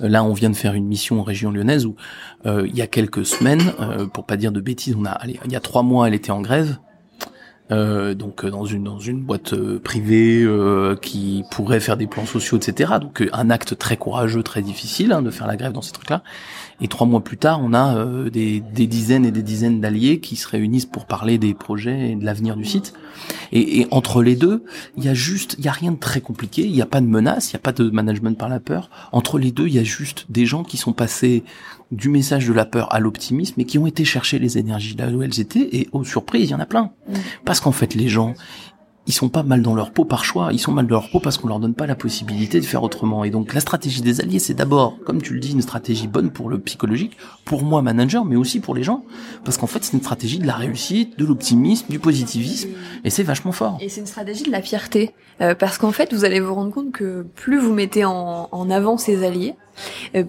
euh, 0.03 0.09
là, 0.09 0.25
on 0.25 0.33
vient 0.33 0.51
de 0.51 0.57
faire 0.57 0.75
une 0.75 0.87
mission 0.87 1.21
en 1.21 1.23
région 1.23 1.51
lyonnaise 1.51 1.87
où 1.87 1.97
euh, 2.45 2.67
il 2.67 2.77
y 2.77 2.83
a 2.83 2.87
quelques 2.87 3.25
semaines, 3.25 3.73
pour 4.13 4.25
pas 4.25 4.37
dire 4.37 4.53
de 4.53 4.61
bêtises, 4.61 4.97
on 4.99 5.05
a, 5.05 5.11
allez, 5.11 5.41
il 5.45 5.53
y 5.53 5.57
a 5.57 5.61
trois 5.61 5.83
mois, 5.83 6.09
elle 6.09 6.15
était 6.15 6.31
en 6.31 6.41
grève. 6.41 6.77
Euh, 7.73 8.15
donc 8.15 8.45
euh, 8.45 8.51
dans 8.51 8.65
une 8.65 8.85
dans 8.85 9.01
une 9.01 9.23
boîte 9.23 9.53
euh, 9.53 9.81
privée 9.81 10.43
euh, 10.43 10.95
qui 10.97 11.45
pourrait 11.51 11.81
faire 11.81 11.97
des 11.97 12.07
plans 12.07 12.27
sociaux, 12.27 12.59
etc. 12.59 12.95
Donc 13.01 13.29
un 13.33 13.51
acte 13.51 13.77
très 13.77 13.97
courageux, 13.97 14.43
très 14.43 14.63
difficile 14.63 15.13
hein, 15.13 15.23
de 15.23 15.31
faire 15.31 15.47
la 15.47 15.57
grève 15.57 15.73
dans 15.73 15.83
ces 15.83 15.93
trucs-là. 15.93 16.23
Et 16.81 16.89
trois 16.89 17.07
mois 17.07 17.25
plus 17.25 17.39
tard, 17.39 17.61
on 17.63 17.73
a 17.73 17.97
euh, 17.97 18.29
des, 18.29 18.61
des 18.61 18.87
dizaines 18.87 19.25
et 19.25 19.31
des 19.31 19.43
dizaines 19.43 19.81
d'alliés 19.81 20.21
qui 20.21 20.37
se 20.37 20.47
réunissent 20.47 20.87
pour 20.87 21.07
parler 21.07 21.39
des 21.39 21.55
projets 21.55 22.11
et 22.11 22.17
de 22.17 22.25
l'avenir 22.25 22.57
du 22.57 22.65
site. 22.65 22.93
Et, 23.53 23.81
et 23.81 23.87
entre 23.91 24.23
les 24.23 24.37
deux, 24.37 24.65
il 24.97 25.05
y 25.05 25.09
a 25.09 25.15
juste, 25.15 25.57
il 25.59 25.65
y 25.65 25.69
a 25.69 25.73
rien 25.73 25.93
de 25.93 25.99
très 25.99 26.21
compliqué. 26.21 26.65
Il 26.65 26.73
n'y 26.73 26.83
a 26.83 26.87
pas 26.87 27.01
de 27.01 27.07
menace, 27.07 27.51
il 27.51 27.57
n'y 27.57 27.61
a 27.61 27.63
pas 27.63 27.73
de 27.73 27.89
management 27.89 28.37
par 28.37 28.49
la 28.49 28.61
peur. 28.61 28.91
Entre 29.13 29.39
les 29.39 29.53
deux, 29.53 29.67
il 29.67 29.75
y 29.75 29.79
a 29.79 29.85
juste 29.85 30.27
des 30.29 30.45
gens 30.45 30.65
qui 30.65 30.77
sont 30.77 30.93
passés 30.93 31.45
du 31.93 32.09
message 32.09 32.47
de 32.47 32.53
la 32.53 32.67
peur 32.67 32.93
à 32.93 33.01
l'optimisme 33.01 33.61
et 33.61 33.65
qui 33.65 33.79
ont 33.79 33.87
été 33.87 34.05
chercher 34.05 34.39
les 34.39 34.59
énergies 34.59 34.97
là 34.97 35.09
où 35.09 35.23
elles 35.23 35.41
étaient. 35.41 35.69
Et 35.73 35.89
aux 35.93 36.05
surprises, 36.05 36.49
il 36.49 36.53
y 36.53 36.55
en 36.55 36.61
a 36.61 36.67
plein. 36.67 36.91
Parce 37.45 37.61
qu'en 37.61 37.73
fait, 37.73 37.95
les 37.95 38.09
gens, 38.09 38.35
ils 39.07 39.13
sont 39.13 39.29
pas 39.29 39.43
mal 39.43 39.63
dans 39.63 39.75
leur 39.75 39.91
peau 39.91 40.05
par 40.05 40.25
choix, 40.25 40.51
ils 40.53 40.59
sont 40.59 40.73
mal 40.73 40.87
dans 40.87 40.97
leur 40.97 41.11
peau 41.11 41.21
parce 41.21 41.39
qu'on 41.39 41.49
leur 41.49 41.61
donne 41.61 41.75
pas 41.75 41.87
la 41.87 41.95
possibilité 41.95 42.61
de 42.61 42.65
faire 42.65 42.83
autrement. 42.83 43.25
Et 43.25 43.31
donc 43.31 43.55
la 43.55 43.61
stratégie 43.61 44.03
des 44.03 44.21
alliés, 44.21 44.39
c'est 44.39 44.55
d'abord, 44.55 44.99
comme 45.05 45.23
tu 45.23 45.35
le 45.35 45.41
dis, 45.41 45.53
une 45.53 45.63
stratégie 45.63 46.09
bonne 46.09 46.31
pour 46.31 46.49
le 46.49 46.59
psychologique, 46.59 47.17
pour 47.45 47.63
moi 47.63 47.83
manager, 47.83 48.25
mais 48.25 48.37
aussi 48.37 48.61
pour 48.61 48.75
les 48.75 48.83
gens, 48.83 49.05
parce 49.45 49.59
qu'en 49.59 49.67
fait 49.67 49.85
c'est 49.85 49.93
une 49.93 50.03
stratégie 50.03 50.39
de 50.39 50.47
la 50.47 50.55
réussite, 50.55 51.19
de 51.19 51.25
l'optimisme, 51.25 51.87
du 51.89 51.99
positivisme, 51.99 52.71
et 53.05 53.11
c'est 53.11 53.23
vachement 53.23 53.53
fort. 53.53 53.79
Et 53.81 53.89
c'est 53.89 54.01
une 54.01 54.07
stratégie 54.07 54.45
de 54.45 54.51
la 54.51 54.63
fierté, 54.63 55.15
euh, 55.41 55.55
parce 55.55 55.79
qu'en 55.79 55.93
fait, 55.93 56.13
vous 56.15 56.25
allez 56.25 56.41
vous 56.41 56.55
rendre 56.55 56.73
compte 56.73 56.93
que 56.93 57.27
plus 57.35 57.59
vous 57.59 57.73
mettez 57.73 58.05
en, 58.05 58.71
avant 58.71 58.97
ces 58.97 59.25
alliés, 59.25 59.55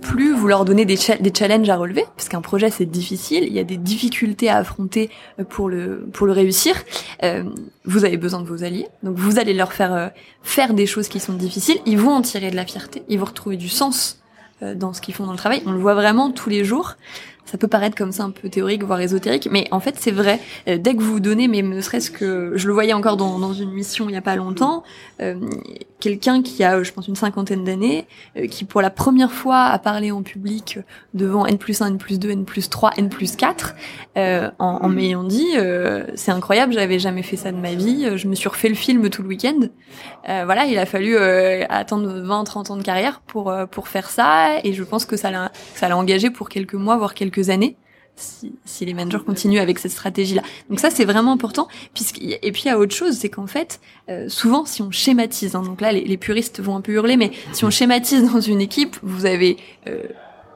plus 0.02 0.34
vous 0.34 0.48
leur 0.48 0.66
donnez 0.66 0.86
des, 0.86 0.98
cha- 0.98 1.18
des 1.18 1.32
challenges 1.34 1.70
à 1.70 1.78
relever, 1.78 2.06
parce 2.16 2.30
qu'un 2.30 2.42
projet 2.42 2.70
c'est 2.70 2.86
difficile, 2.86 3.44
il 3.44 3.54
y 3.54 3.60
a 3.60 3.64
des 3.64 3.78
difficultés 3.78 4.50
à 4.50 4.58
affronter 4.58 5.10
euh, 5.40 5.44
pour 5.44 5.70
le 5.70 6.08
pour 6.14 6.28
le 6.28 6.34
réussir. 6.34 6.76
Euh, 7.24 7.44
vous 7.86 8.06
avez 8.06 8.18
besoin 8.18 8.42
de 8.42 8.48
vos 8.48 8.64
alliés, 8.64 8.88
donc 9.04 9.16
vous 9.18 9.40
allez 9.40 9.54
leur 9.54 9.74
faire 9.74 9.94
euh, 9.94 10.08
faire 10.44 10.74
des 10.74 10.86
choses 10.86 11.08
qui 11.08 11.20
sont 11.20 11.34
difficiles. 11.34 11.78
Ils 11.86 11.98
vont 12.00 12.12
en 12.12 12.22
tirer 12.22 12.52
de 12.52 12.56
la 12.56 12.66
fierté, 12.66 13.04
ils 13.10 13.20
vont 13.20 13.26
retrouver 13.26 13.58
du 13.58 13.70
sens 13.70 14.20
euh, 14.62 14.76
dans 14.76 14.94
ce 14.94 15.02
qu'ils 15.02 15.14
font 15.14 15.26
dans 15.26 15.32
le 15.32 15.38
travail. 15.38 15.62
On 15.66 15.72
le 15.72 15.80
voit 15.80 15.96
vraiment 15.96 16.32
tous 16.32 16.50
les 16.50 16.64
jours. 16.64 16.96
Ça 17.48 17.58
peut 17.58 17.68
paraître 17.68 17.96
comme 17.96 18.12
ça 18.12 18.24
un 18.24 18.32
peu 18.32 18.50
théorique, 18.50 18.84
voire 18.84 19.00
ésotérique, 19.00 19.48
mais 19.52 19.68
en 19.72 19.80
fait 19.80 19.96
c'est 19.98 20.12
vrai. 20.12 20.40
Euh, 20.68 20.78
dès 20.78 20.96
que 20.96 21.02
vous 21.02 21.14
vous 21.14 21.20
donnez, 21.20 21.48
mais 21.48 21.62
ne 21.62 21.82
serait-ce 21.82 22.12
que, 22.12 22.52
je 22.56 22.68
le 22.68 22.74
voyais 22.74 22.94
encore 22.94 23.18
dans, 23.18 23.40
dans 23.40 23.54
une 23.54 23.72
mission 23.72 24.10
il 24.10 24.14
y 24.14 24.18
a 24.18 24.22
pas 24.22 24.36
longtemps, 24.36 24.84
euh, 25.22 25.36
quelqu'un 26.00 26.44
qui 26.44 26.64
a, 26.64 26.84
je 26.84 26.92
pense, 26.92 27.08
une 27.08 27.16
cinquantaine 27.16 27.64
d'années, 27.64 28.06
euh, 28.38 28.48
qui 28.48 28.66
pour 28.66 28.82
la 28.82 28.90
première 28.90 29.32
fois 29.32 29.64
a 29.64 29.80
parlé 29.80 30.12
en 30.12 30.22
public 30.22 30.80
devant 31.14 31.46
N 31.46 31.58
plus 31.58 31.82
1, 31.82 31.88
N 31.88 31.98
plus 31.98 32.20
2, 32.20 32.30
N 32.30 32.46
plus 32.46 32.70
3, 32.70 32.92
N 32.98 33.10
plus 33.10 33.36
4, 33.36 33.76
euh, 34.18 34.50
en, 34.60 34.80
en 34.82 34.90
m'ayant 34.90 35.24
dit, 35.24 35.48
euh, 35.56 36.06
c'est 36.16 36.32
incroyable, 36.32 36.74
j'avais 36.74 37.00
jamais 37.00 37.24
fait 37.24 37.38
ça 37.38 37.52
de 37.52 37.58
ma 37.58 37.74
vie, 37.74 38.18
je 38.18 38.28
me 38.28 38.36
suis 38.36 38.50
refait 38.50 38.70
le 38.70 38.76
film 38.76 39.10
tout 39.10 39.22
le 39.22 39.30
week-end. 39.30 39.60
Voilà, 40.28 40.66
il 40.66 40.78
a 40.78 40.86
fallu 40.86 41.16
attendre 41.18 42.10
20, 42.10 42.44
30 42.44 42.72
ans 42.72 42.76
de 42.76 42.84
carrière 42.84 43.22
pour, 43.26 43.54
pour 43.72 43.88
faire 43.88 44.10
ça, 44.10 44.60
et 44.62 44.74
je 44.74 44.84
pense 44.84 45.06
que 45.06 45.16
ça 45.16 45.32
l'a 45.32 45.98
engagé 45.98 46.30
pour 46.30 46.50
quelques 46.50 46.74
mois, 46.74 46.98
voire 46.98 47.14
quelques 47.14 47.37
années. 47.50 47.76
Si, 48.20 48.56
si 48.66 48.84
les 48.84 48.96
managers 48.96 49.24
continuent 49.24 49.60
avec 49.60 49.78
cette 49.78 49.92
stratégie-là. 49.92 50.42
Donc 50.72 50.80
ça, 50.80 50.90
c'est 50.90 51.06
vraiment 51.06 51.32
important. 51.32 51.68
Puisque, 51.94 52.18
et 52.20 52.52
puis, 52.52 52.64
il 52.66 52.68
y 52.68 52.72
a 52.72 52.80
autre 52.80 52.96
chose, 52.96 53.16
c'est 53.16 53.30
qu'en 53.30 53.46
fait, 53.46 53.80
euh, 54.10 54.28
souvent, 54.28 54.66
si 54.66 54.82
on 54.82 54.90
schématise, 54.90 55.56
hein, 55.56 55.62
donc 55.62 55.82
là, 55.82 55.92
les, 55.92 56.04
les 56.04 56.18
puristes 56.18 56.60
vont 56.60 56.76
un 56.76 56.82
peu 56.82 56.94
hurler, 56.94 57.16
mais 57.16 57.30
si 57.54 57.64
on 57.64 57.70
schématise 57.70 58.24
dans 58.32 58.42
une 58.42 58.60
équipe, 58.60 58.98
vous 59.04 59.28
avez 59.28 59.58
euh, 59.86 60.02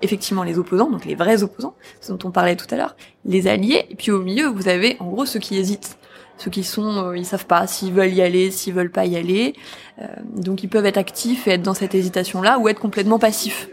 effectivement 0.01 0.41
les 0.41 0.57
opposants, 0.57 0.89
donc 0.89 1.05
les 1.05 1.13
vrais 1.13 1.43
opposants, 1.43 1.75
ce 1.99 2.11
dont 2.11 2.27
on 2.27 2.31
parlait 2.31 2.55
tout 2.55 2.65
à 2.71 2.77
l'heure, 2.77 2.95
les 3.25 3.47
alliés, 3.47 3.85
et 3.89 3.95
puis 3.95 4.09
au 4.09 4.23
milieu, 4.23 4.47
vous 4.47 4.67
avez 4.67 4.97
en 4.99 5.09
gros 5.09 5.27
ceux 5.27 5.39
qui 5.39 5.55
hésitent. 5.55 5.97
Ceux 6.37 6.49
qui 6.49 6.63
sont, 6.63 7.09
euh, 7.09 7.17
ils 7.17 7.25
savent 7.25 7.45
pas 7.45 7.67
s'ils 7.67 7.93
veulent 7.93 8.13
y 8.13 8.21
aller, 8.23 8.49
s'ils 8.49 8.73
veulent 8.73 8.91
pas 8.91 9.05
y 9.05 9.15
aller. 9.15 9.53
Euh, 10.01 10.07
donc 10.35 10.63
ils 10.63 10.69
peuvent 10.69 10.87
être 10.87 10.97
actifs 10.97 11.47
et 11.47 11.51
être 11.51 11.61
dans 11.61 11.75
cette 11.75 11.93
hésitation-là, 11.93 12.57
ou 12.57 12.67
être 12.67 12.79
complètement 12.79 13.19
passifs 13.19 13.69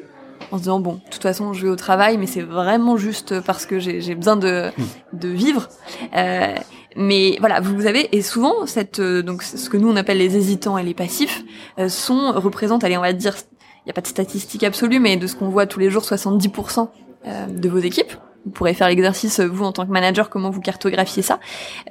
en 0.51 0.57
se 0.57 0.63
disant 0.63 0.81
bon, 0.81 0.95
de 0.95 1.11
toute 1.11 1.23
façon, 1.23 1.53
je 1.53 1.63
vais 1.65 1.69
au 1.69 1.77
travail, 1.77 2.19
mais 2.19 2.27
c'est 2.27 2.43
vraiment 2.43 2.97
juste 2.97 3.41
parce 3.41 3.67
que 3.67 3.79
j'ai 3.79 4.01
j'ai 4.01 4.15
besoin 4.15 4.37
de 4.37 4.71
de 5.13 5.29
vivre. 5.29 5.69
Euh, 6.17 6.55
mais 6.97 7.37
voilà, 7.41 7.61
vous 7.61 7.87
avez 7.87 8.15
et 8.17 8.23
souvent 8.23 8.67
cette 8.67 8.99
euh, 8.99 9.23
donc 9.23 9.43
ce 9.43 9.69
que 9.69 9.77
nous 9.77 9.91
on 9.91 9.97
appelle 9.97 10.19
les 10.19 10.37
hésitants 10.37 10.79
et 10.79 10.83
les 10.83 10.95
passifs 10.95 11.45
euh, 11.79 11.89
sont 11.89 12.33
représentent, 12.33 12.85
allez, 12.85 12.97
on 12.97 13.03
va 13.03 13.13
dire, 13.13 13.37
il 13.85 13.89
y 13.89 13.91
a 13.91 13.95
pas 13.95 14.01
de 14.01 14.07
statistiques 14.07 14.65
absolues, 14.65 15.01
mais 15.01 15.17
de 15.17 15.27
ce 15.27 15.35
qu'on 15.35 15.49
voit 15.49 15.67
tous 15.67 15.81
les 15.81 15.91
jours, 15.91 16.03
70% 16.03 16.89
euh, 17.27 17.47
de 17.47 17.69
vos 17.69 17.79
équipes. 17.79 18.13
Vous 18.45 18.53
pourrez 18.53 18.73
faire 18.73 18.89
l'exercice 18.89 19.41
vous 19.41 19.65
en 19.65 19.73
tant 19.73 19.85
que 19.85 19.91
manager, 19.91 20.31
comment 20.31 20.51
vous 20.51 20.61
cartographiez 20.61 21.23
ça. 21.23 21.41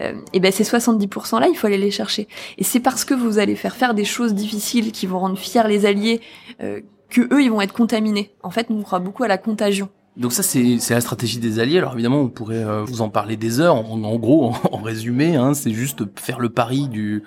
Euh, 0.01 0.13
et 0.31 0.39
ben 0.39 0.51
ces 0.51 0.63
70% 0.63 1.39
là, 1.39 1.47
il 1.47 1.55
faut 1.55 1.67
aller 1.67 1.77
les 1.77 1.91
chercher. 1.91 2.27
Et 2.57 2.63
c'est 2.63 2.79
parce 2.79 3.03
que 3.03 3.13
vous 3.13 3.38
allez 3.38 3.55
faire 3.55 3.75
faire 3.75 3.93
des 3.93 4.05
choses 4.05 4.33
difficiles 4.33 4.91
qui 4.91 5.05
vont 5.05 5.19
rendre 5.19 5.38
fiers 5.38 5.67
les 5.67 5.86
alliés. 5.86 6.21
Euh, 6.62 6.81
que 7.10 7.22
eux 7.34 7.41
ils 7.41 7.50
vont 7.50 7.62
être 7.62 7.74
contaminés. 7.74 8.32
En 8.43 8.50
fait, 8.50 8.67
on 8.70 8.82
croit 8.82 9.00
beaucoup 9.00 9.24
à 9.24 9.28
la 9.28 9.38
contagion. 9.38 9.89
Donc 10.17 10.34
ça 10.34 10.41
c'est 10.41 10.80
la 10.89 11.02
stratégie 11.02 11.38
des 11.38 11.60
alliés. 11.60 11.78
Alors 11.78 11.93
évidemment 11.93 12.22
on 12.22 12.30
pourrait 12.30 12.63
euh, 12.63 12.84
vous 12.84 13.02
en 13.02 13.10
parler 13.10 13.38
des 13.38 13.60
heures. 13.60 13.76
En, 13.76 14.15
gros, 14.17 14.52
en, 14.72 14.78
résumé, 14.78 15.36
hein, 15.36 15.54
c'est 15.54 15.72
juste 15.72 16.04
faire 16.20 16.39
le 16.39 16.50
pari 16.50 16.88
du 16.88 17.24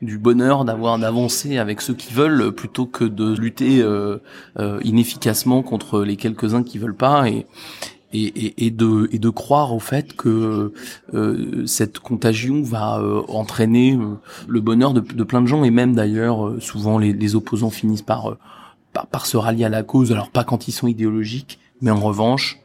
du 0.00 0.16
bonheur 0.16 0.64
d'avoir 0.64 0.98
d'avancer 0.98 1.58
avec 1.58 1.82
ceux 1.82 1.92
qui 1.92 2.14
veulent 2.14 2.52
plutôt 2.52 2.86
que 2.86 3.04
de 3.04 3.34
lutter 3.34 3.82
euh, 3.82 4.16
euh, 4.58 4.80
inefficacement 4.82 5.62
contre 5.62 6.00
les 6.00 6.16
quelques 6.16 6.54
uns 6.54 6.62
qui 6.62 6.78
veulent 6.78 6.96
pas 6.96 7.28
et 7.28 7.46
et, 8.12 8.66
et, 8.66 8.70
de 8.72 9.08
et 9.12 9.18
de 9.20 9.28
croire 9.28 9.72
au 9.72 9.78
fait 9.78 10.16
que 10.16 10.72
euh, 11.14 11.66
cette 11.66 12.00
contagion 12.00 12.62
va 12.62 12.98
euh, 12.98 13.22
entraîner 13.28 13.96
le 14.48 14.60
bonheur 14.60 14.94
de, 14.94 15.00
plein 15.00 15.40
de 15.40 15.46
gens 15.46 15.62
et 15.62 15.70
même 15.70 15.94
d'ailleurs 15.94 16.54
souvent 16.60 16.98
les, 16.98 17.12
les 17.12 17.36
opposants 17.36 17.70
finissent 17.70 18.02
par, 18.02 18.36
par 18.92 19.06
par 19.06 19.26
se 19.26 19.36
rallier 19.36 19.64
à 19.64 19.68
la 19.68 19.82
cause. 19.82 20.12
Alors 20.12 20.30
pas 20.30 20.44
quand 20.44 20.68
ils 20.68 20.72
sont 20.72 20.86
idéologiques, 20.86 21.58
mais 21.80 21.90
en 21.90 22.00
revanche 22.00 22.60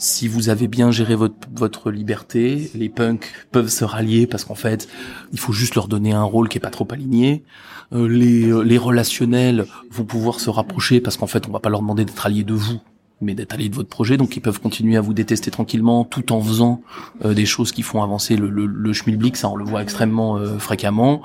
si 0.00 0.28
vous 0.28 0.48
avez 0.48 0.66
bien 0.66 0.90
géré 0.90 1.14
votre, 1.14 1.36
votre 1.54 1.90
liberté, 1.90 2.70
les 2.74 2.88
punks 2.88 3.30
peuvent 3.52 3.68
se 3.68 3.84
rallier 3.84 4.26
parce 4.26 4.46
qu'en 4.46 4.54
fait, 4.54 4.88
il 5.30 5.38
faut 5.38 5.52
juste 5.52 5.74
leur 5.74 5.88
donner 5.88 6.12
un 6.12 6.22
rôle 6.22 6.48
qui 6.48 6.56
est 6.56 6.60
pas 6.60 6.70
trop 6.70 6.88
aligné. 6.90 7.44
Euh, 7.92 8.08
les, 8.08 8.48
euh, 8.48 8.62
les 8.62 8.78
relationnels 8.78 9.66
vont 9.90 10.04
pouvoir 10.04 10.40
se 10.40 10.48
rapprocher 10.48 11.02
parce 11.02 11.18
qu'en 11.18 11.26
fait, 11.26 11.46
on 11.46 11.52
va 11.52 11.60
pas 11.60 11.68
leur 11.68 11.82
demander 11.82 12.06
d'être 12.06 12.24
alliés 12.24 12.44
de 12.44 12.54
vous, 12.54 12.80
mais 13.20 13.34
d'être 13.34 13.52
alliés 13.52 13.68
de 13.68 13.74
votre 13.74 13.88
projet. 13.88 14.16
Donc, 14.16 14.36
ils 14.36 14.40
peuvent 14.40 14.60
continuer 14.60 14.96
à 14.96 15.00
vous 15.00 15.12
détester 15.12 15.50
tranquillement 15.50 16.04
tout 16.04 16.32
en 16.32 16.40
faisant 16.40 16.82
euh, 17.24 17.34
des 17.34 17.46
choses 17.46 17.72
qui 17.72 17.82
font 17.82 18.02
avancer 18.02 18.36
le, 18.36 18.48
le, 18.48 18.92
schmilblick. 18.92 19.36
Ça, 19.36 19.48
on 19.48 19.56
le 19.56 19.64
voit 19.64 19.82
extrêmement 19.82 20.36
euh, 20.36 20.58
fréquemment. 20.58 21.22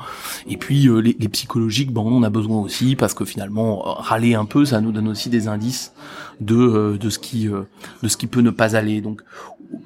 Et 0.48 0.58
puis, 0.58 0.88
euh, 0.88 1.00
les, 1.00 1.16
les 1.18 1.30
psychologiques, 1.30 1.92
ben, 1.92 2.02
on 2.02 2.18
en 2.18 2.24
a 2.24 2.30
besoin 2.30 2.60
aussi 2.60 2.96
parce 2.96 3.14
que 3.14 3.26
finalement, 3.26 3.82
râler 3.82 4.36
un 4.36 4.46
peu, 4.46 4.66
ça 4.66 4.82
nous 4.82 4.92
donne 4.92 5.08
aussi 5.08 5.30
des 5.30 5.48
indices 5.48 5.94
de 6.42 6.98
de 7.00 7.10
ce 7.10 7.18
qui 7.18 7.48
de 7.48 8.08
ce 8.10 8.18
qui 8.18 8.28
peut 8.28 8.42
ne 8.42 8.50
pas 8.50 8.76
aller. 8.76 9.00
Donc 9.00 9.22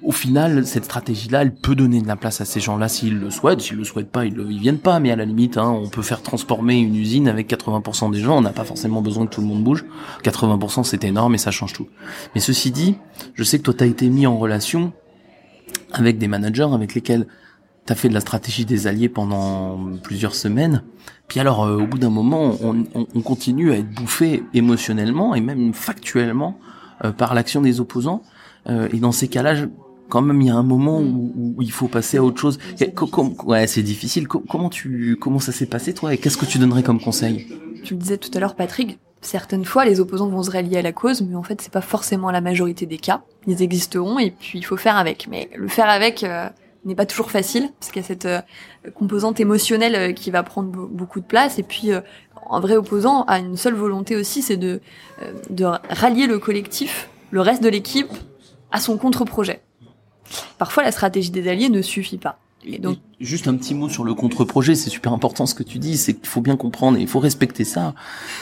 au 0.01 0.11
final, 0.11 0.65
cette 0.65 0.85
stratégie-là, 0.85 1.41
elle 1.43 1.53
peut 1.53 1.75
donner 1.75 2.01
de 2.01 2.07
la 2.07 2.15
place 2.15 2.41
à 2.41 2.45
ces 2.45 2.59
gens-là 2.59 2.87
s'ils 2.87 3.19
le 3.19 3.29
souhaitent. 3.29 3.61
S'ils 3.61 3.77
le 3.77 3.83
souhaitent 3.83 4.11
pas, 4.11 4.25
ils, 4.25 4.33
ils 4.49 4.59
viennent 4.59 4.79
pas. 4.79 4.99
Mais 4.99 5.11
à 5.11 5.15
la 5.15 5.25
limite, 5.25 5.57
hein, 5.57 5.69
on 5.69 5.87
peut 5.87 6.01
faire 6.01 6.21
transformer 6.21 6.77
une 6.77 6.95
usine 6.95 7.27
avec 7.27 7.49
80% 7.49 8.11
des 8.11 8.19
gens. 8.19 8.37
On 8.37 8.41
n'a 8.41 8.51
pas 8.51 8.63
forcément 8.63 9.01
besoin 9.01 9.25
que 9.25 9.35
tout 9.35 9.41
le 9.41 9.47
monde 9.47 9.63
bouge. 9.63 9.85
80% 10.23 10.83
c'est 10.83 11.03
énorme 11.03 11.35
et 11.35 11.37
ça 11.37 11.51
change 11.51 11.73
tout. 11.73 11.87
Mais 12.33 12.41
ceci 12.41 12.71
dit, 12.71 12.95
je 13.35 13.43
sais 13.43 13.57
que 13.59 13.63
toi, 13.63 13.73
t'as 13.77 13.85
été 13.85 14.09
mis 14.09 14.25
en 14.25 14.37
relation 14.37 14.93
avec 15.91 16.17
des 16.17 16.27
managers 16.27 16.67
avec 16.73 16.93
lesquels 16.93 17.27
t'as 17.85 17.95
fait 17.95 18.09
de 18.09 18.13
la 18.13 18.19
stratégie 18.19 18.65
des 18.65 18.87
alliés 18.87 19.09
pendant 19.09 19.79
plusieurs 20.03 20.35
semaines. 20.35 20.83
Puis 21.27 21.39
alors, 21.39 21.63
euh, 21.63 21.77
au 21.77 21.87
bout 21.87 21.97
d'un 21.97 22.09
moment, 22.09 22.55
on 22.61 23.21
continue 23.21 23.71
à 23.71 23.77
être 23.77 23.89
bouffé 23.89 24.43
émotionnellement 24.53 25.35
et 25.35 25.41
même 25.41 25.73
factuellement 25.73 26.59
euh, 27.05 27.11
par 27.11 27.33
l'action 27.33 27.61
des 27.61 27.79
opposants. 27.79 28.23
Euh, 28.69 28.87
et 28.93 28.97
dans 28.99 29.11
ces 29.11 29.27
cas-là, 29.27 29.55
quand 30.09 30.21
même, 30.21 30.41
il 30.41 30.47
y 30.47 30.49
a 30.51 30.55
un 30.55 30.63
moment 30.63 30.99
où, 31.01 31.55
il 31.61 31.71
faut 31.71 31.87
passer 31.87 32.17
à 32.17 32.23
autre 32.23 32.39
chose. 32.39 32.57
Ouais, 33.45 33.67
c'est 33.67 33.83
difficile. 33.83 34.27
Co- 34.27 34.43
comment 34.47 34.69
tu, 34.69 35.17
comment 35.19 35.39
ça 35.39 35.51
s'est 35.51 35.65
passé 35.65 35.93
toi 35.93 36.13
Et 36.13 36.17
qu'est-ce 36.17 36.37
que 36.37 36.45
tu 36.45 36.57
donnerais 36.59 36.83
comme 36.83 36.99
conseil? 36.99 37.47
Tu 37.83 37.93
le 37.93 37.99
disais 37.99 38.17
tout 38.17 38.31
à 38.33 38.39
l'heure, 38.39 38.55
Patrick. 38.55 38.99
Certaines 39.21 39.65
fois, 39.65 39.85
les 39.85 39.99
opposants 39.99 40.29
vont 40.29 40.43
se 40.43 40.51
rallier 40.51 40.77
à 40.77 40.81
la 40.81 40.93
cause, 40.93 41.21
mais 41.21 41.35
en 41.35 41.43
fait, 41.43 41.61
c'est 41.61 41.71
pas 41.71 41.81
forcément 41.81 42.31
la 42.31 42.41
majorité 42.41 42.85
des 42.85 42.97
cas. 42.97 43.21
Ils 43.47 43.61
existeront 43.61 44.17
et 44.17 44.31
puis 44.31 44.59
il 44.59 44.63
faut 44.63 44.77
faire 44.77 44.97
avec. 44.97 45.27
Mais 45.29 45.49
le 45.55 45.67
faire 45.67 45.89
avec 45.89 46.23
euh, 46.23 46.47
n'est 46.85 46.95
pas 46.95 47.05
toujours 47.05 47.29
facile 47.29 47.69
parce 47.79 47.91
qu'il 47.91 48.01
y 48.01 48.05
a 48.05 48.07
cette 48.07 48.25
euh, 48.25 48.39
composante 48.95 49.39
émotionnelle 49.39 50.13
qui 50.13 50.31
va 50.31 50.41
prendre 50.43 50.71
be- 50.71 50.89
beaucoup 50.89 51.19
de 51.19 51.25
place. 51.25 51.59
Et 51.59 51.63
puis, 51.63 51.91
un 51.91 52.59
vrai 52.61 52.77
opposant 52.77 53.23
a 53.23 53.39
une 53.39 53.57
seule 53.57 53.75
volonté 53.75 54.15
aussi, 54.15 54.41
c'est 54.41 54.57
de 54.57 54.79
rallier 55.89 56.25
le 56.25 56.39
collectif, 56.39 57.09
le 57.31 57.41
reste 57.41 57.61
de 57.61 57.69
l'équipe, 57.69 58.07
à 58.71 58.79
son 58.79 58.97
contre-projet. 58.97 59.61
Parfois, 60.57 60.83
la 60.83 60.91
stratégie 60.91 61.31
des 61.31 61.47
alliés 61.47 61.69
ne 61.69 61.81
suffit 61.81 62.17
pas. 62.17 62.39
Et 62.65 62.77
donc, 62.77 62.97
Juste 63.19 63.47
un 63.47 63.55
petit 63.55 63.73
mot 63.73 63.89
sur 63.89 64.03
le 64.03 64.13
contre-projet, 64.13 64.75
c'est 64.75 64.89
super 64.89 65.13
important 65.13 65.45
ce 65.45 65.55
que 65.55 65.63
tu 65.63 65.79
dis, 65.79 65.97
c'est 65.97 66.13
qu'il 66.13 66.27
faut 66.27 66.41
bien 66.41 66.57
comprendre 66.57 66.97
et 66.97 67.01
il 67.01 67.07
faut 67.07 67.19
respecter 67.19 67.63
ça. 67.63 67.95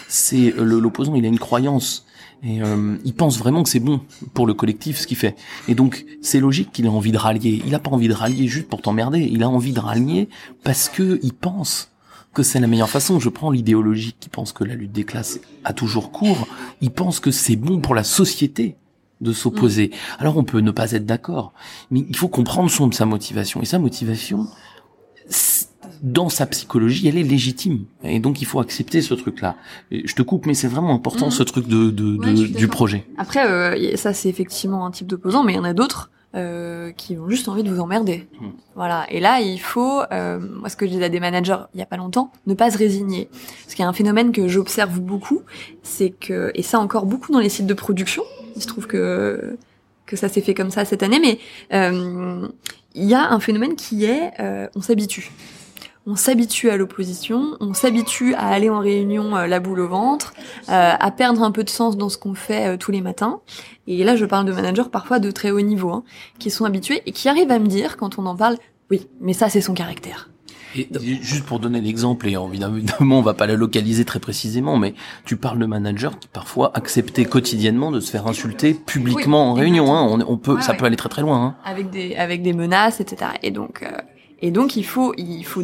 C'est 0.08 0.54
euh, 0.58 0.64
l'opposant, 0.64 1.16
il 1.16 1.26
a 1.26 1.28
une 1.28 1.40
croyance 1.40 2.06
et 2.44 2.62
euh, 2.62 2.98
il 3.06 3.14
pense 3.14 3.38
vraiment 3.38 3.64
que 3.64 3.70
c'est 3.70 3.80
bon 3.80 4.02
pour 4.34 4.48
le 4.48 4.54
collectif 4.54 4.98
ce 4.98 5.08
qu'il 5.08 5.18
fait. 5.18 5.36
Et 5.68 5.76
donc 5.76 6.06
c'est 6.22 6.40
logique 6.40 6.72
qu'il 6.72 6.86
ait 6.86 6.90
envie 6.90 7.12
de 7.12 7.18
rallier. 7.18 7.62
Il 7.66 7.74
a 7.76 7.80
pas 7.80 7.92
envie 7.92 8.08
de 8.08 8.14
rallier 8.14 8.48
juste 8.48 8.68
pour 8.68 8.82
t'emmerder, 8.82 9.20
il 9.20 9.44
a 9.44 9.50
envie 9.50 9.72
de 9.72 9.80
rallier 9.80 10.30
parce 10.64 10.90
que 10.90 11.20
il 11.24 11.34
pense 11.34 11.92
que 12.34 12.44
c'est 12.44 12.60
la 12.60 12.68
meilleure 12.68 12.90
façon. 12.90 13.20
Je 13.20 13.30
prends 13.30 13.50
l'idéologie 13.50 14.16
qui 14.20 14.30
pense 14.30 14.52
que 14.52 14.64
la 14.64 14.76
lutte 14.76 14.92
des 14.92 15.04
classes 15.04 15.40
a 15.64 15.74
toujours 15.74 16.12
cours. 16.12 16.48
Il 16.82 16.92
pense 16.92 17.20
que 17.20 17.32
c'est 17.32 17.56
bon 17.56 17.82
pour 17.82 17.96
la 17.96 18.04
société 18.04 18.76
de 19.22 19.34
s'opposer. 19.34 19.92
Alors 20.20 20.38
on 20.38 20.44
peut 20.44 20.60
ne 20.60 20.72
pas 20.72 20.92
être 20.92 21.06
d'accord, 21.06 21.54
mais 21.92 22.06
il 22.08 22.16
faut 22.16 22.28
comprendre 22.28 22.70
son 22.70 22.92
sa 22.92 23.06
motivation. 23.06 23.62
Et 23.62 23.66
sa 23.66 23.80
motivation, 23.80 24.48
dans 26.04 26.30
sa 26.30 26.46
psychologie, 26.46 27.08
elle 27.08 27.18
est 27.18 27.24
légitime. 27.24 27.86
Et 28.04 28.20
donc 28.20 28.42
il 28.42 28.46
faut 28.46 28.60
accepter 28.60 29.02
ce 29.02 29.14
truc-là. 29.16 29.56
Je 29.92 30.14
te 30.14 30.22
coupe, 30.22 30.46
mais 30.46 30.54
c'est 30.54 30.68
vraiment 30.68 30.94
important 30.94 31.26
Mhm. 31.26 31.32
ce 31.32 31.44
truc 31.44 31.68
de, 31.68 31.90
de, 31.90 32.18
Ouais, 32.18 32.34
de- 32.34 32.46
du 32.48 32.68
projet. 32.68 33.06
Après, 33.18 33.46
euh, 33.50 33.96
ça 33.96 34.14
c'est 34.14 34.30
effectivement 34.30 34.86
un 34.86 34.92
type 34.92 35.08
d'opposant, 35.08 35.44
mais 35.44 35.54
il 35.54 35.56
y 35.56 35.60
en 35.60 35.64
a 35.64 35.74
d'autres 35.74 36.12
euh, 36.36 36.92
qui 36.92 37.18
ont 37.18 37.30
juste 37.30 37.48
envie 37.48 37.64
de 37.64 37.70
vous 37.72 37.80
emmerder. 37.80 38.28
Hmm. 38.42 38.50
Voilà. 38.76 39.08
Et 39.10 39.20
là, 39.22 39.40
il 39.40 39.58
faut, 39.60 40.02
euh, 40.12 40.40
moi 40.60 40.68
ce 40.70 40.76
que 40.76 40.86
je 40.86 40.92
disais 40.92 41.06
à 41.06 41.10
des 41.10 41.22
managers 41.22 41.58
il 41.74 41.80
y 41.80 41.82
a 41.82 41.86
pas 41.88 41.96
longtemps, 41.98 42.32
ne 42.46 42.54
pas 42.54 42.70
se 42.70 42.78
résigner. 42.78 43.30
Parce 43.64 43.74
qu'il 43.74 43.82
y 43.82 43.86
a 43.86 43.90
un 43.90 43.94
phénomène 43.94 44.32
que 44.34 44.48
j'observe 44.48 45.00
beaucoup, 45.00 45.42
c'est 45.84 46.10
que, 46.12 46.52
et 46.54 46.62
ça 46.64 46.80
encore 46.80 47.06
beaucoup 47.06 47.32
dans 47.32 47.40
les 47.40 47.50
sites 47.50 47.66
de 47.66 47.74
production, 47.74 48.24
il 48.58 48.62
se 48.62 48.68
trouve 48.68 48.88
que 48.88 49.58
que 50.08 50.16
ça 50.16 50.30
s'est 50.30 50.42
fait 50.42 50.56
comme 50.56 50.72
ça 50.72 50.86
cette 50.86 51.04
année, 51.04 51.20
mais 51.20 51.38
euh, 51.74 52.48
il 52.96 53.04
y 53.04 53.14
a 53.14 53.30
un 53.30 53.40
phénomène 53.40 53.76
qui 53.76 54.06
est, 54.06 54.32
euh, 54.40 54.68
on 54.76 54.82
s'habitue. 54.82 55.32
On 56.10 56.16
s'habitue 56.16 56.70
à 56.70 56.78
l'opposition, 56.78 57.58
on 57.60 57.74
s'habitue 57.74 58.34
à 58.36 58.48
aller 58.48 58.70
en 58.70 58.80
réunion 58.80 59.36
euh, 59.36 59.46
la 59.46 59.60
boule 59.60 59.82
au 59.82 59.90
ventre, 59.90 60.34
à 60.70 61.12
perdre 61.12 61.44
un 61.44 61.52
peu 61.52 61.66
de 61.66 61.70
sens 61.70 61.98
dans 61.98 62.08
ce 62.08 62.18
qu'on 62.18 62.34
fait 62.34 62.78
tous 62.78 62.92
les 62.92 63.02
matins. 63.02 63.42
Et 63.88 64.04
là, 64.06 64.16
je 64.16 64.26
parle 64.26 64.46
de 64.46 64.54
managers 64.54 64.90
parfois 64.90 65.20
de 65.20 65.30
très 65.32 65.52
haut 65.52 65.62
niveau, 65.62 65.92
hein, 65.92 66.04
qui 66.40 66.50
sont 66.50 66.64
habitués 66.64 67.04
et 67.06 67.12
qui 67.12 67.28
arrivent 67.28 67.52
à 67.52 67.60
me 67.60 67.68
dire, 67.68 67.98
quand 67.98 68.18
on 68.18 68.26
en 68.26 68.38
parle, 68.38 68.56
oui, 68.90 69.08
mais 69.20 69.34
ça, 69.34 69.50
c'est 69.50 69.62
son 69.62 69.74
caractère. 69.74 70.30
Et 70.76 70.88
juste 71.22 71.46
pour 71.46 71.60
donner 71.60 71.82
l'exemple, 71.82 72.28
et 72.28 72.34
évidemment 72.34 73.20
on 73.20 73.22
va 73.22 73.34
pas 73.34 73.48
la 73.48 73.56
localiser 73.56 74.06
très 74.06 74.20
précisément, 74.20 74.78
mais 74.78 74.94
tu 75.26 75.38
parles 75.38 75.60
de 75.60 75.66
managers 75.66 76.10
qui 76.20 76.28
parfois 76.28 76.72
acceptaient 76.76 77.26
quotidiennement 77.26 77.92
de 77.92 78.00
se 78.00 78.12
faire 78.12 78.28
insulter 78.28 78.74
publiquement 78.74 79.46
Oui, 79.46 79.50
en 79.50 79.54
réunion. 79.54 79.94
Hein. 79.94 80.08
On, 80.10 80.34
on 80.34 80.38
peut, 80.38 80.56
Ouais, 80.56 80.62
ça 80.62 80.72
ouais. 80.74 80.78
peut 80.78 80.86
aller 80.86 80.98
très 80.98 81.10
très 81.10 81.22
loin. 81.22 81.44
Hein. 81.44 81.56
avec 81.64 81.90
des 81.90 82.16
avec 82.16 82.42
des 82.42 82.54
menaces, 82.54 83.00
etc. 83.00 83.32
Et 83.44 83.52
donc 83.52 83.84
euh, 83.84 83.90
et 84.42 84.52
donc 84.52 84.76
il 84.76 84.86
faut 84.86 85.14
il 85.18 85.44
faut 85.44 85.64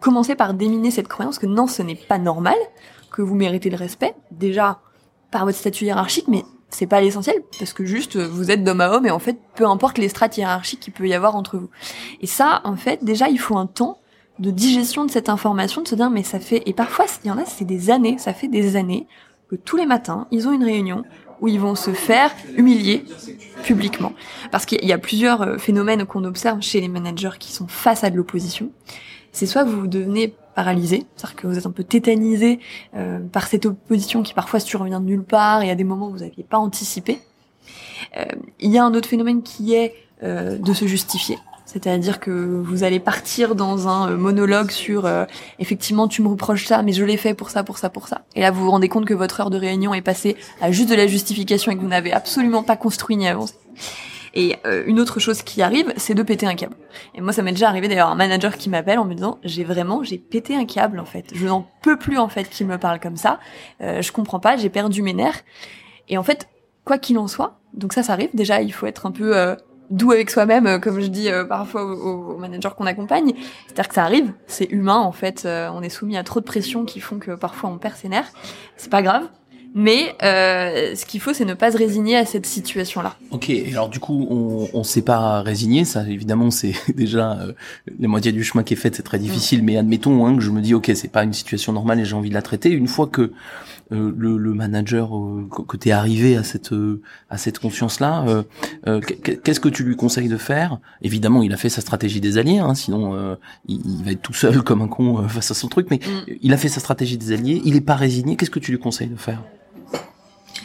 commencer 0.00 0.34
par 0.34 0.54
déminer 0.54 0.90
cette 0.90 1.08
croyance 1.08 1.38
que 1.38 1.46
non, 1.46 1.66
ce 1.66 1.82
n'est 1.82 1.94
pas 1.94 2.18
normal, 2.18 2.56
que 3.10 3.22
vous 3.22 3.34
méritez 3.34 3.70
le 3.70 3.76
respect 3.76 4.14
déjà 4.30 4.80
par 5.30 5.44
votre 5.44 5.56
statut 5.58 5.84
hiérarchique, 5.84 6.26
mais 6.28 6.44
c'est 6.70 6.86
pas 6.86 7.00
l'essentiel 7.00 7.36
parce 7.58 7.72
que 7.72 7.84
juste 7.84 8.16
vous 8.16 8.50
êtes 8.50 8.64
d'homme 8.64 8.80
à 8.80 8.90
homme 8.90 9.06
et 9.06 9.10
en 9.10 9.18
fait 9.18 9.38
peu 9.54 9.66
importe 9.66 9.98
les 9.98 10.08
strates 10.08 10.36
hiérarchiques 10.38 10.80
qu'il 10.80 10.92
peut 10.92 11.06
y 11.06 11.14
avoir 11.14 11.36
entre 11.36 11.58
vous. 11.58 11.68
Et 12.20 12.26
ça 12.26 12.62
en 12.64 12.76
fait 12.76 13.04
déjà 13.04 13.28
il 13.28 13.38
faut 13.38 13.56
un 13.58 13.66
temps 13.66 13.98
de 14.42 14.50
digestion 14.50 15.04
de 15.04 15.10
cette 15.10 15.28
information, 15.28 15.82
de 15.82 15.88
se 15.88 15.94
dire 15.94 16.10
mais 16.10 16.22
ça 16.22 16.40
fait 16.40 16.62
et 16.66 16.72
parfois 16.72 17.06
il 17.24 17.28
y 17.28 17.30
en 17.30 17.38
a 17.38 17.44
c'est 17.44 17.64
des 17.64 17.90
années, 17.90 18.18
ça 18.18 18.34
fait 18.34 18.48
des 18.48 18.76
années 18.76 19.06
que 19.48 19.56
tous 19.56 19.76
les 19.76 19.86
matins 19.86 20.26
ils 20.30 20.48
ont 20.48 20.52
une 20.52 20.64
réunion 20.64 21.04
où 21.40 21.48
ils 21.48 21.60
vont 21.60 21.74
se 21.74 21.92
faire 21.92 22.30
humilier 22.56 23.04
publiquement. 23.64 24.12
Parce 24.50 24.64
qu'il 24.64 24.84
y 24.84 24.92
a 24.92 24.98
plusieurs 24.98 25.42
euh, 25.42 25.58
phénomènes 25.58 26.06
qu'on 26.06 26.24
observe 26.24 26.60
chez 26.62 26.80
les 26.80 26.88
managers 26.88 27.36
qui 27.38 27.52
sont 27.52 27.66
face 27.66 28.04
à 28.04 28.10
de 28.10 28.16
l'opposition. 28.16 28.70
C'est 29.32 29.46
soit 29.46 29.64
vous 29.64 29.86
devenez 29.88 30.34
paralysé, 30.54 31.04
c'est-à-dire 31.16 31.36
que 31.36 31.46
vous 31.46 31.58
êtes 31.58 31.66
un 31.66 31.72
peu 31.72 31.84
tétanisé 31.84 32.60
euh, 32.94 33.18
par 33.18 33.48
cette 33.48 33.66
opposition 33.66 34.22
qui 34.22 34.34
parfois 34.34 34.60
survient 34.60 35.00
de 35.00 35.06
nulle 35.06 35.24
part 35.24 35.62
et 35.62 35.70
à 35.70 35.74
des 35.74 35.84
moments 35.84 36.08
où 36.08 36.12
vous 36.12 36.18
n'aviez 36.18 36.44
pas 36.44 36.58
anticipé. 36.58 37.18
Euh, 38.16 38.24
il 38.60 38.70
y 38.70 38.78
a 38.78 38.84
un 38.84 38.94
autre 38.94 39.08
phénomène 39.08 39.42
qui 39.42 39.74
est 39.74 39.94
de 40.22 40.72
se 40.72 40.86
justifier. 40.86 41.36
C'est-à-dire 41.72 42.20
que 42.20 42.30
vous 42.30 42.84
allez 42.84 43.00
partir 43.00 43.54
dans 43.54 43.88
un 43.88 44.10
euh, 44.10 44.16
monologue 44.16 44.70
sur 44.70 45.06
euh, 45.06 45.24
effectivement 45.58 46.06
tu 46.06 46.20
me 46.20 46.28
reproches 46.28 46.66
ça 46.66 46.82
mais 46.82 46.92
je 46.92 47.02
l'ai 47.04 47.16
fait 47.16 47.32
pour 47.32 47.48
ça 47.48 47.64
pour 47.64 47.78
ça 47.78 47.88
pour 47.88 48.08
ça. 48.08 48.22
Et 48.34 48.42
là 48.42 48.50
vous 48.50 48.64
vous 48.64 48.70
rendez 48.70 48.88
compte 48.88 49.06
que 49.06 49.14
votre 49.14 49.40
heure 49.40 49.50
de 49.50 49.58
réunion 49.58 49.94
est 49.94 50.02
passée 50.02 50.36
à 50.60 50.70
juste 50.70 50.90
de 50.90 50.94
la 50.94 51.06
justification 51.06 51.72
et 51.72 51.76
que 51.76 51.80
vous 51.80 51.88
n'avez 51.88 52.12
absolument 52.12 52.62
pas 52.62 52.76
construit 52.76 53.16
ni 53.16 53.26
avancé. 53.26 53.54
Et 54.34 54.56
euh, 54.66 54.82
une 54.86 54.98
autre 54.98 55.20
chose 55.20 55.42
qui 55.42 55.62
arrive, 55.62 55.92
c'est 55.96 56.14
de 56.14 56.22
péter 56.22 56.46
un 56.46 56.54
câble. 56.54 56.76
Et 57.14 57.20
moi, 57.20 57.32
ça 57.32 57.42
m'est 57.42 57.52
déjà 57.52 57.68
arrivé 57.68 57.88
d'ailleurs 57.88 58.08
un 58.08 58.14
manager 58.14 58.56
qui 58.56 58.70
m'appelle 58.70 58.98
en 58.98 59.04
me 59.04 59.14
disant 59.14 59.38
j'ai 59.44 59.64
vraiment 59.64 60.02
j'ai 60.02 60.18
pété 60.18 60.56
un 60.56 60.64
câble 60.64 60.98
en 60.98 61.04
fait. 61.04 61.26
Je 61.34 61.46
n'en 61.46 61.66
peux 61.82 61.98
plus 61.98 62.18
en 62.18 62.28
fait 62.28 62.48
qu'il 62.48 62.66
me 62.66 62.78
parle 62.78 63.00
comme 63.00 63.16
ça. 63.16 63.40
Euh, 63.82 64.00
je 64.00 64.12
comprends 64.12 64.40
pas, 64.40 64.56
j'ai 64.56 64.70
perdu 64.70 65.02
mes 65.02 65.12
nerfs. 65.12 65.42
Et 66.08 66.16
en 66.16 66.22
fait, 66.22 66.48
quoi 66.84 66.98
qu'il 66.98 67.18
en 67.18 67.28
soit, 67.28 67.60
donc 67.74 67.92
ça, 67.92 68.02
ça 68.02 68.14
arrive. 68.14 68.30
Déjà, 68.34 68.62
il 68.62 68.72
faut 68.72 68.86
être 68.86 69.06
un 69.06 69.12
peu 69.12 69.36
euh, 69.36 69.54
doux 69.90 70.12
avec 70.12 70.30
soi-même, 70.30 70.66
euh, 70.66 70.78
comme 70.78 71.00
je 71.00 71.06
dis 71.06 71.28
euh, 71.28 71.44
parfois 71.44 71.84
aux, 71.84 72.34
aux 72.34 72.38
managers 72.38 72.70
qu'on 72.76 72.86
accompagne. 72.86 73.32
C'est-à-dire 73.66 73.88
que 73.88 73.94
ça 73.94 74.04
arrive, 74.04 74.32
c'est 74.46 74.70
humain 74.70 74.98
en 74.98 75.12
fait. 75.12 75.42
euh, 75.44 75.68
on 75.74 75.82
est 75.82 75.88
soumis 75.90 76.16
à 76.16 76.22
trop 76.24 76.40
de 76.40 76.44
pression 76.44 76.84
qui 76.84 77.00
font 77.00 77.18
que 77.18 77.32
parfois 77.32 77.70
on 77.70 77.78
perd 77.78 77.96
ses 77.96 78.08
nerfs. 78.08 78.32
C'est 78.76 78.90
pas 78.90 79.02
grave. 79.02 79.24
Mais 79.74 80.14
euh, 80.22 80.94
ce 80.94 81.06
qu'il 81.06 81.18
faut, 81.18 81.32
c'est 81.32 81.46
ne 81.46 81.54
pas 81.54 81.72
se 81.72 81.78
résigner 81.78 82.14
à 82.18 82.26
cette 82.26 82.44
situation-là. 82.44 83.16
Ok, 83.30 83.48
et 83.48 83.70
alors 83.70 83.88
du 83.88 84.00
coup, 84.00 84.26
on, 84.28 84.68
on 84.74 84.84
s'est 84.84 85.00
pas 85.00 85.40
résigné, 85.40 85.86
ça 85.86 86.06
évidemment 86.06 86.50
c'est 86.50 86.74
déjà 86.94 87.38
euh, 87.40 87.52
la 87.98 88.06
moitié 88.06 88.32
du 88.32 88.44
chemin 88.44 88.64
qui 88.64 88.74
est 88.74 88.76
fait, 88.76 88.94
c'est 88.94 89.02
très 89.02 89.18
difficile, 89.18 89.62
mais 89.62 89.78
admettons 89.78 90.26
hein, 90.26 90.36
que 90.36 90.42
je 90.42 90.50
me 90.50 90.60
dis 90.60 90.74
ok, 90.74 90.90
c'est 90.94 91.08
pas 91.10 91.24
une 91.24 91.32
situation 91.32 91.72
normale 91.72 92.00
et 92.00 92.04
j'ai 92.04 92.14
envie 92.14 92.28
de 92.28 92.34
la 92.34 92.42
traiter. 92.42 92.68
Une 92.70 92.86
fois 92.86 93.06
que 93.06 93.32
euh, 93.90 94.12
le, 94.16 94.36
le 94.36 94.54
manager, 94.54 95.16
euh, 95.16 95.48
que, 95.50 95.62
que 95.62 95.76
t'es 95.76 95.90
arrivé 95.90 96.36
à 96.36 96.42
cette 96.44 96.72
euh, 96.72 97.00
à 97.30 97.38
cette 97.38 97.58
conscience-là, 97.58 98.24
euh, 98.28 98.42
euh, 98.86 99.00
qu- 99.00 99.36
qu'est-ce 99.38 99.60
que 99.60 99.68
tu 99.68 99.82
lui 99.84 99.96
conseilles 99.96 100.28
de 100.28 100.36
faire? 100.36 100.78
Évidemment, 101.00 101.42
il 101.42 101.52
a 101.52 101.56
fait 101.56 101.68
sa 101.68 101.80
stratégie 101.80 102.20
des 102.20 102.38
alliés, 102.38 102.58
hein, 102.58 102.74
sinon 102.74 103.14
euh, 103.14 103.34
il, 103.66 103.80
il 103.98 104.04
va 104.04 104.12
être 104.12 104.22
tout 104.22 104.34
seul 104.34 104.62
comme 104.62 104.82
un 104.82 104.88
con 104.88 105.18
euh, 105.22 105.28
face 105.28 105.50
à 105.50 105.54
son 105.54 105.68
truc. 105.68 105.88
Mais 105.90 105.98
Mm. 106.02 106.32
il 106.42 106.52
a 106.52 106.56
fait 106.56 106.68
sa 106.68 106.80
stratégie 106.80 107.16
des 107.18 107.32
alliés, 107.32 107.60
il 107.64 107.76
est 107.76 107.80
pas 107.80 107.96
résigné. 107.96 108.36
Qu'est-ce 108.36 108.50
que 108.50 108.58
tu 108.58 108.70
lui 108.72 108.78
conseilles 108.78 109.08
de 109.08 109.16
faire? 109.16 109.42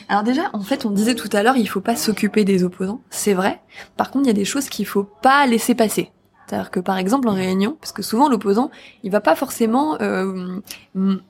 Alors 0.10 0.24
déjà, 0.24 0.50
en 0.54 0.62
fait, 0.62 0.86
on 0.86 0.92
disait 0.92 1.16
tout 1.16 1.30
à 1.34 1.44
l'heure, 1.44 1.58
il 1.58 1.68
faut 1.68 1.82
pas 1.82 1.96
s'occuper 1.98 2.46
des 2.46 2.64
opposants. 2.64 3.02
C'est 3.10 3.34
vrai. 3.34 3.60
Par 3.98 4.10
contre, 4.10 4.26
il 4.26 4.28
y 4.28 4.32
a 4.32 4.34
des 4.34 4.46
choses 4.46 4.70
qu'il 4.70 4.86
faut 4.86 5.04
pas 5.22 5.46
laisser 5.46 5.76
passer. 5.76 6.12
C'est-à-dire 6.48 6.72
que 6.72 6.80
par 6.80 6.98
exemple 6.98 7.28
en 7.28 7.34
réunion, 7.34 7.76
parce 7.82 7.92
que 7.92 8.02
souvent 8.02 8.30
l'opposant, 8.30 8.72
il 9.04 9.12
va 9.12 9.20
pas 9.20 9.36
forcément 9.36 9.98
euh, 10.02 10.60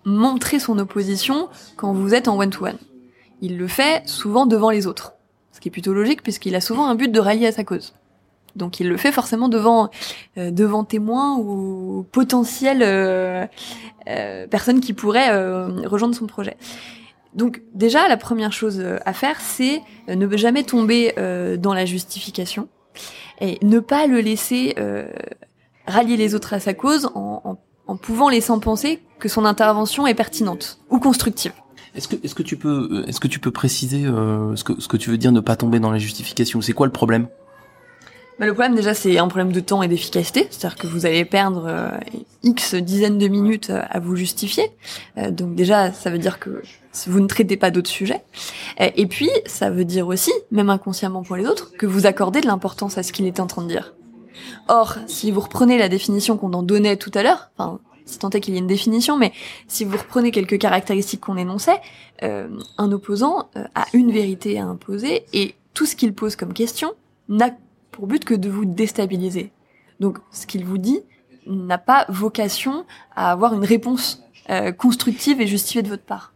montrer 0.06 0.60
son 0.60 0.77
opposition 0.77 1.49
quand 1.75 1.91
vous 1.91 2.13
êtes 2.13 2.27
en 2.27 2.38
one-to-one. 2.38 2.77
Il 3.41 3.58
le 3.58 3.67
fait 3.67 4.08
souvent 4.08 4.45
devant 4.45 4.69
les 4.69 4.86
autres, 4.86 5.13
ce 5.51 5.60
qui 5.60 5.69
est 5.69 5.71
plutôt 5.71 5.93
logique 5.93 6.21
puisqu'il 6.21 6.56
a 6.56 6.62
souvent 6.62 6.88
un 6.88 6.93
but 6.93 7.12
de 7.12 7.19
rallier 7.19 7.47
à 7.47 7.51
sa 7.51 7.63
cause. 7.63 7.93
Donc 8.56 8.80
il 8.80 8.89
le 8.89 8.97
fait 8.97 9.12
forcément 9.12 9.49
devant 9.49 9.89
euh, 10.38 10.51
devant 10.51 10.84
témoins 10.84 11.38
ou 11.38 12.06
potentielles 12.12 12.84
euh, 12.84 13.45
euh, 14.08 14.47
personnes 14.47 14.82
qui 14.82 14.93
pourraient 14.93 15.32
euh, 15.32 15.88
rejoindre 15.88 16.15
son 16.15 16.27
projet. 16.27 16.58
Donc 17.34 17.62
déjà, 17.73 18.08
la 18.08 18.17
première 18.17 18.51
chose 18.51 18.80
euh, 18.80 18.97
à 19.06 19.13
faire, 19.13 19.41
c'est 19.41 19.82
ne 20.08 20.38
jamais 20.38 20.63
tomber 20.63 21.13
dans 21.60 21.73
la 21.73 21.86
justification 21.86 22.67
et 23.41 23.58
ne 23.62 23.80
pas 23.80 24.08
le 24.08 24.19
laisser 24.19 24.76
euh, 24.78 25.08
rallier 25.86 26.17
les 26.17 26.36
autres 26.36 26.54
à 26.54 26.60
sa 26.60 26.73
cause 26.73 27.10
en, 27.15 27.41
en, 27.43 27.58
en 27.88 27.97
pouvant 27.97 28.30
laisser 28.30 28.54
penser 28.62 29.00
que 29.19 29.30
son 29.30 29.45
intervention 29.45 30.08
est 30.08 30.13
pertinente 30.13 30.80
ou 30.89 31.00
constructive. 31.00 31.54
Est-ce 31.95 32.08
que 32.08 32.15
est-ce 32.23 32.36
que 32.36 32.43
tu 32.43 32.58
peux 32.58 32.89
euh, 32.91 33.08
est-ce 33.08 33.19
que 33.19 33.28
tu 33.28 33.39
peux 33.39 33.52
préciser 33.52 34.06
euh, 34.06 34.56
ce 34.56 34.63
que 34.63 34.80
ce 34.80 34.88
que 34.88 34.97
tu 34.97 35.10
veux 35.10 35.17
dire 35.17 35.32
ne 35.32 35.39
pas 35.39 35.56
tomber 35.56 35.80
dans 35.80 35.91
la 35.91 35.97
justification 35.97 36.62
C'est 36.62 36.73
quoi 36.73 36.86
le 36.86 36.91
problème? 36.91 37.28
Bah, 38.39 38.45
le 38.45 38.54
problème 38.54 38.76
déjà, 38.76 38.93
c'est 38.93 39.17
un 39.17 39.28
problème 39.28 39.52
de 39.52 39.60
temps 39.60 39.82
et 39.82 39.88
d'efficacité, 39.88 40.47
c'est-à-dire 40.52 40.78
que 40.78 40.86
vous 40.86 41.08
allez 41.08 41.26
perdre 41.26 41.65
euh, 41.67 41.89
x 42.43 42.76
dizaines 42.76 43.17
de 43.17 43.28
minutes 43.28 43.71
euh, 43.71 43.82
à 43.89 44.00
vous 44.00 44.15
justifier. 44.15 44.71
Euh, 45.17 45.32
donc 45.32 45.56
déjà, 45.56 45.91
ça 45.91 46.12
veut 46.12 46.19
dire 46.19 46.38
que 46.38 46.62
vous 47.08 47.19
ne 47.19 47.26
traitez 47.26 47.58
pas 47.58 47.71
d'autres 47.71 47.89
sujets. 47.89 48.21
Et 48.80 49.08
puis, 49.08 49.30
ça 49.45 49.69
veut 49.69 49.86
dire 49.86 50.08
aussi, 50.08 50.32
même 50.52 50.69
inconsciemment 50.69 51.23
pour 51.23 51.36
les 51.36 51.45
autres, 51.45 51.71
que 51.78 51.86
vous 51.86 52.06
accordez 52.06 52.41
de 52.41 52.47
l'importance 52.47 52.97
à 52.97 53.04
ce 53.04 53.12
qu'il 53.12 53.26
est 53.26 53.39
en 53.39 53.47
train 53.47 53.63
de 53.63 53.67
dire. 53.67 53.93
Or, 54.67 54.95
si 55.08 55.32
vous 55.32 55.41
reprenez 55.41 55.78
la 55.78 55.89
définition 55.89 56.38
qu'on 56.38 56.54
en 56.54 56.63
donnait 56.63 56.97
tout 56.97 57.12
à 57.13 57.21
l'heure, 57.21 57.52
enfin, 57.58 57.80
si 58.06 58.17
tant 58.17 58.30
est 58.32 58.39
qu'il 58.39 58.54
y 58.54 58.58
ait 58.58 58.62
une 58.62 58.67
définition, 58.67 59.17
mais 59.17 59.32
si 59.67 59.84
vous 59.84 59.97
reprenez 59.97 60.32
quelques 60.32 60.58
caractéristiques 60.58 61.21
qu'on 61.21 61.38
énonçait, 61.38 61.80
un 62.21 62.91
opposant 62.91 63.50
a 63.76 63.86
une 63.93 64.12
vérité 64.12 64.58
à 64.60 64.65
imposer 64.65 65.26
et 65.34 65.56
tout 65.76 65.86
ce 65.86 65.95
qu'il 65.95 66.13
pose 66.13 66.36
comme 66.36 66.54
question 66.54 66.93
n'a 67.30 67.52
pour 67.91 68.08
but 68.08 68.23
que 68.26 68.34
de 68.34 68.50
vous 68.50 68.65
déstabiliser. 68.65 69.52
Donc, 70.00 70.19
ce 70.32 70.45
qu'il 70.45 70.65
vous 70.65 70.78
dit 70.78 71.00
n'a 71.47 71.78
pas 71.78 72.06
vocation 72.10 72.86
à 73.15 73.32
avoir 73.32 73.54
une 73.54 73.63
réponse 73.65 74.23
euh, 74.50 74.71
constructive 74.71 75.41
et 75.41 75.47
justifiée 75.47 75.82
de 75.82 75.89
votre 75.89 76.04
part. 76.04 76.34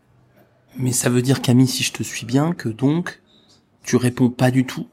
Mais 0.77 0.91
ça 0.93 1.09
veut 1.09 1.21
dire 1.21 1.41
Camille, 1.41 1.67
si 1.67 1.83
je 1.83 1.91
te 1.91 2.01
suis 2.03 2.25
bien, 2.25 2.53
que 2.53 2.69
donc 2.69 3.21
tu 3.83 3.95
réponds 3.97 4.29
pas 4.29 4.51
du 4.51 4.65
tout 4.65 4.87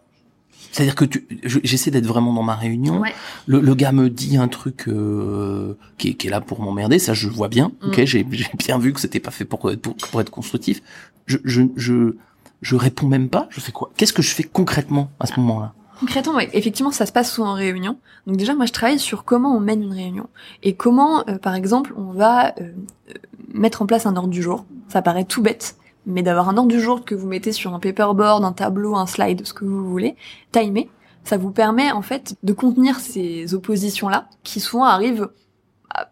C'est-à-dire 0.73 0.95
que 0.97 1.05
tu, 1.05 1.27
je- 1.45 1.61
j'essaie 1.63 1.91
d'être 1.91 2.07
vraiment 2.07 2.33
dans 2.33 2.43
ma 2.43 2.57
réunion. 2.57 3.01
Ouais. 3.01 3.13
Le, 3.47 3.61
le 3.61 3.75
gars 3.75 3.93
me 3.93 4.11
dit 4.11 4.37
un 4.37 4.49
truc 4.49 4.89
euh, 4.89 5.75
qui, 5.99 6.09
est, 6.09 6.15
qui 6.15 6.27
est 6.27 6.31
là 6.31 6.41
pour 6.41 6.61
m'emmerder, 6.61 6.99
ça 6.99 7.15
je 7.15 7.29
vois 7.29 7.49
bien. 7.49 7.69
Mm. 7.83 7.87
Ok, 7.89 8.05
j'ai 8.05 8.27
j'ai 8.31 8.51
bien 8.59 8.79
vu 8.79 8.93
que 8.93 9.01
c'était 9.01 9.21
pas 9.21 9.31
fait 9.31 9.45
pour, 9.45 9.71
pour 9.81 9.95
pour 9.97 10.21
être 10.21 10.31
constructif. 10.31 10.83
Je 11.27 11.39
je 11.45 11.63
je 11.77 12.17
je 12.61 12.75
réponds 12.77 13.07
même 13.07 13.29
pas. 13.29 13.47
Je 13.51 13.61
fais 13.61 13.73
quoi? 13.73 13.91
Qu'est-ce 13.97 14.13
que 14.13 14.23
je 14.23 14.35
fais 14.35 14.43
concrètement 14.45 15.11
à 15.21 15.27
ce 15.27 15.39
moment-là? 15.39 15.75
Concrètement, 16.01 16.39
effectivement, 16.39 16.93
ça 16.93 17.07
se 17.07 17.13
passe 17.13 17.33
souvent 17.33 17.51
en 17.51 17.55
réunion. 17.55 17.99
Donc 18.27 18.37
déjà, 18.37 18.55
moi, 18.55 18.67
je 18.67 18.73
travaille 18.73 18.99
sur 18.99 19.25
comment 19.25 19.57
on 19.57 19.61
mène 19.61 19.83
une 19.83 19.93
réunion 19.93 20.29
et 20.63 20.75
comment, 20.75 21.25
euh, 21.29 21.39
par 21.39 21.55
exemple, 21.55 21.93
on 21.97 22.13
va 22.13 22.49
euh, 22.49 22.53
euh, 22.61 23.13
mettre 23.53 23.83
en 23.83 23.87
place 23.87 24.07
un 24.07 24.17
ordre 24.17 24.29
du 24.29 24.43
jour. 24.43 24.65
Ça 24.89 25.03
paraît 25.03 25.25
tout 25.25 25.43
bête, 25.43 25.77
mais 26.07 26.23
d'avoir 26.23 26.49
un 26.49 26.57
ordre 26.57 26.69
du 26.69 26.81
jour 26.81 27.05
que 27.05 27.17
vous 27.17 27.27
mettez 27.27 27.53
sur 27.53 27.75
un 27.75 27.81
paperboard, 27.81 28.45
un 28.45 28.53
tableau, 28.53 28.95
un 28.95 29.07
slide, 29.07 29.45
ce 29.45 29.53
que 29.53 29.65
vous 29.65 29.89
voulez, 29.89 30.15
timé, 30.53 30.89
ça 31.25 31.37
vous 31.37 31.51
permet 31.51 31.91
en 31.91 32.03
fait 32.03 32.37
de 32.45 32.53
contenir 32.53 33.01
ces 33.01 33.55
oppositions-là 33.55 34.29
qui 34.45 34.61
souvent 34.61 34.85
arrivent 34.85 35.29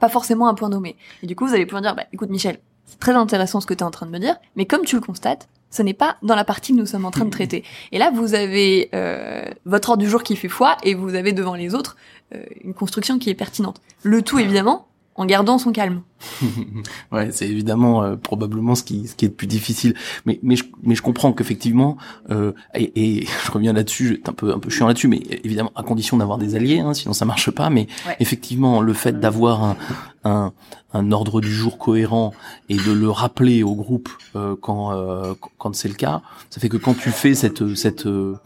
pas 0.00 0.08
forcément 0.08 0.48
à 0.48 0.50
un 0.50 0.54
point 0.54 0.68
nommé. 0.68 0.96
Et 1.22 1.26
du 1.26 1.36
coup, 1.36 1.46
vous 1.46 1.54
allez 1.54 1.64
pouvoir 1.64 1.82
dire, 1.82 1.94
bah, 1.94 2.04
écoute, 2.12 2.30
Michel, 2.30 2.58
c'est 2.86 2.98
très 2.98 3.12
intéressant 3.12 3.60
ce 3.60 3.66
que 3.66 3.74
tu 3.74 3.80
es 3.80 3.84
en 3.84 3.90
train 3.90 4.06
de 4.06 4.10
me 4.10 4.18
dire, 4.18 4.36
mais 4.56 4.66
comme 4.66 4.82
tu 4.84 4.96
le 4.96 5.02
constates, 5.02 5.48
ce 5.70 5.82
n'est 5.82 5.94
pas 5.94 6.16
dans 6.22 6.34
la 6.34 6.44
partie 6.44 6.72
que 6.72 6.78
nous 6.78 6.86
sommes 6.86 7.04
en 7.04 7.10
train 7.10 7.24
de 7.24 7.30
traiter. 7.30 7.64
Et 7.92 7.98
là, 7.98 8.10
vous 8.14 8.34
avez 8.34 8.88
euh, 8.94 9.44
votre 9.64 9.90
ordre 9.90 10.02
du 10.02 10.08
jour 10.08 10.22
qui 10.22 10.36
fait 10.36 10.48
foi 10.48 10.76
et 10.82 10.94
vous 10.94 11.14
avez 11.14 11.32
devant 11.32 11.54
les 11.54 11.74
autres 11.74 11.96
euh, 12.34 12.44
une 12.62 12.74
construction 12.74 13.18
qui 13.18 13.30
est 13.30 13.34
pertinente. 13.34 13.80
Le 14.02 14.22
tout, 14.22 14.38
évidemment, 14.38 14.88
en 15.14 15.26
gardant 15.26 15.58
son 15.58 15.72
calme. 15.72 16.02
Ouais, 17.12 17.30
c'est 17.30 17.48
évidemment 17.48 18.02
euh, 18.02 18.16
probablement 18.16 18.74
ce 18.74 18.82
qui 18.82 19.06
ce 19.06 19.14
qui 19.14 19.24
est 19.26 19.28
le 19.28 19.34
plus 19.34 19.46
difficile. 19.46 19.94
Mais 20.24 20.38
mais 20.42 20.56
je 20.56 20.64
mais 20.82 20.94
je 20.94 21.02
comprends 21.02 21.32
qu'effectivement 21.32 21.96
euh, 22.30 22.52
et, 22.74 23.20
et 23.20 23.26
je 23.46 23.50
reviens 23.52 23.72
là-dessus, 23.72 24.22
un 24.26 24.32
peu 24.32 24.52
un 24.52 24.58
peu 24.58 24.70
chiant 24.70 24.86
là-dessus, 24.86 25.08
mais 25.08 25.22
évidemment 25.44 25.72
à 25.76 25.82
condition 25.82 26.16
d'avoir 26.16 26.38
des 26.38 26.54
alliés, 26.56 26.80
hein, 26.80 26.94
sinon 26.94 27.12
ça 27.14 27.24
marche 27.24 27.50
pas. 27.50 27.70
Mais 27.70 27.86
Ouais. 28.06 28.16
effectivement, 28.20 28.80
le 28.82 28.92
fait 28.92 29.18
d'avoir 29.20 29.62
un, 29.64 29.76
un 30.24 30.52
un 30.92 31.12
ordre 31.12 31.40
du 31.42 31.52
jour 31.52 31.76
cohérent 31.78 32.32
et 32.70 32.76
de 32.76 32.92
le 32.92 33.10
rappeler 33.10 33.62
au 33.62 33.74
groupe 33.74 34.08
euh, 34.34 34.56
quand 34.60 34.92
euh, 34.92 35.34
quand 35.58 35.74
c'est 35.76 35.88
le 35.88 35.94
cas, 35.94 36.22
ça 36.50 36.60
fait 36.60 36.68
que 36.70 36.76
quand 36.78 36.94
tu 36.94 37.10
fais 37.10 37.34
cette 37.34 37.74
cette 37.74 38.06
euh, 38.06 38.36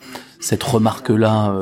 cette 0.40 0.62
remarque 0.62 1.10
là 1.10 1.54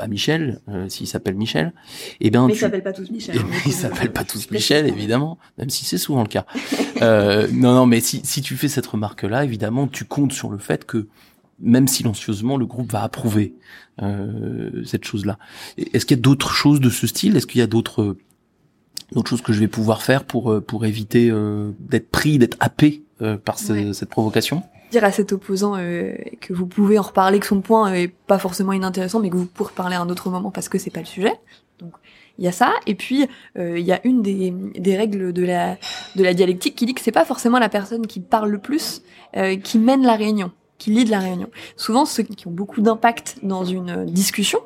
à 0.00 0.06
Michel, 0.06 0.60
euh, 0.68 0.88
s'il 0.88 1.08
s'appelle 1.08 1.34
Michel, 1.34 1.72
eh 2.20 2.30
bien 2.30 2.46
tu, 2.48 2.58
pas 2.80 2.92
tous 2.92 3.10
Michel. 3.10 3.34
eh 3.36 3.42
ben, 3.42 3.56
ils 3.66 3.72
s'appellent 3.72 4.12
pas 4.12 4.22
tous 4.24 4.48
Michel, 4.52 4.86
évidemment, 4.86 5.33
même 5.58 5.70
si 5.70 5.84
c'est 5.84 5.98
souvent 5.98 6.22
le 6.22 6.28
cas. 6.28 6.46
Euh, 7.02 7.48
non, 7.52 7.74
non, 7.74 7.86
mais 7.86 7.98
si, 8.00 8.20
si 8.24 8.40
tu 8.40 8.56
fais 8.56 8.68
cette 8.68 8.86
remarque-là, 8.86 9.42
évidemment, 9.44 9.88
tu 9.88 10.04
comptes 10.04 10.32
sur 10.32 10.48
le 10.48 10.58
fait 10.58 10.84
que, 10.86 11.08
même 11.60 11.88
silencieusement, 11.88 12.56
le 12.56 12.66
groupe 12.66 12.92
va 12.92 13.02
approuver 13.02 13.54
euh, 14.00 14.84
cette 14.84 15.04
chose-là. 15.04 15.36
Est-ce 15.76 16.06
qu'il 16.06 16.16
y 16.16 16.20
a 16.20 16.22
d'autres 16.22 16.52
choses 16.52 16.80
de 16.80 16.90
ce 16.90 17.06
style? 17.08 17.36
Est-ce 17.36 17.46
qu'il 17.48 17.58
y 17.58 17.62
a 17.62 17.66
d'autres 17.66 18.16
d'autres 19.12 19.28
choses 19.30 19.42
que 19.42 19.52
je 19.52 19.60
vais 19.60 19.68
pouvoir 19.68 20.02
faire 20.02 20.24
pour 20.24 20.50
euh, 20.52 20.60
pour 20.60 20.86
éviter 20.86 21.30
euh, 21.30 21.72
d'être 21.80 22.10
pris, 22.10 22.38
d'être 22.38 22.56
happé 22.60 23.02
euh, 23.22 23.36
par 23.36 23.58
ce- 23.58 23.72
Ouais. 23.72 23.92
cette 23.92 24.08
provocation? 24.08 24.62
Dire 24.92 25.04
à 25.04 25.10
cet 25.12 25.32
opposant 25.32 25.74
euh, 25.76 26.14
que 26.40 26.52
vous 26.52 26.66
pouvez 26.66 26.98
en 26.98 27.02
reparler, 27.02 27.40
que 27.40 27.46
son 27.46 27.60
point 27.60 27.92
est 27.92 28.08
pas 28.08 28.38
forcément 28.38 28.72
inintéressant, 28.72 29.18
mais 29.20 29.30
que 29.30 29.36
vous 29.36 29.46
pourrez 29.46 29.72
parler 29.74 29.96
à 29.96 30.00
un 30.00 30.08
autre 30.08 30.30
moment 30.30 30.50
parce 30.52 30.68
que 30.68 30.78
c'est 30.78 30.90
pas 30.90 31.00
le 31.00 31.06
sujet. 31.06 31.32
Donc 31.80 31.92
il 32.38 32.44
y 32.44 32.48
a 32.48 32.52
ça. 32.52 32.72
Et 32.86 32.94
puis 32.94 33.26
euh, 33.58 33.78
il 33.78 33.84
y 33.84 33.92
a 33.92 34.00
une 34.04 34.22
des, 34.22 34.52
des 34.76 34.96
règles 34.96 35.32
de 35.32 35.44
la 35.44 35.76
de 36.16 36.22
la 36.22 36.34
dialectique 36.34 36.74
qui 36.76 36.86
dit 36.86 36.94
que 36.94 37.00
c'est 37.00 37.12
pas 37.12 37.24
forcément 37.24 37.58
la 37.58 37.68
personne 37.68 38.06
qui 38.06 38.20
parle 38.20 38.50
le 38.50 38.58
plus 38.58 39.02
euh, 39.36 39.56
qui 39.56 39.78
mène 39.78 40.02
la 40.04 40.14
réunion 40.16 40.50
qui 40.76 40.90
lead 40.90 41.08
la 41.08 41.20
réunion. 41.20 41.48
Souvent, 41.76 42.04
ceux 42.04 42.24
qui 42.24 42.46
ont 42.48 42.50
beaucoup 42.50 42.80
d'impact 42.82 43.36
dans 43.44 43.64
une 43.64 44.04
discussion, 44.06 44.58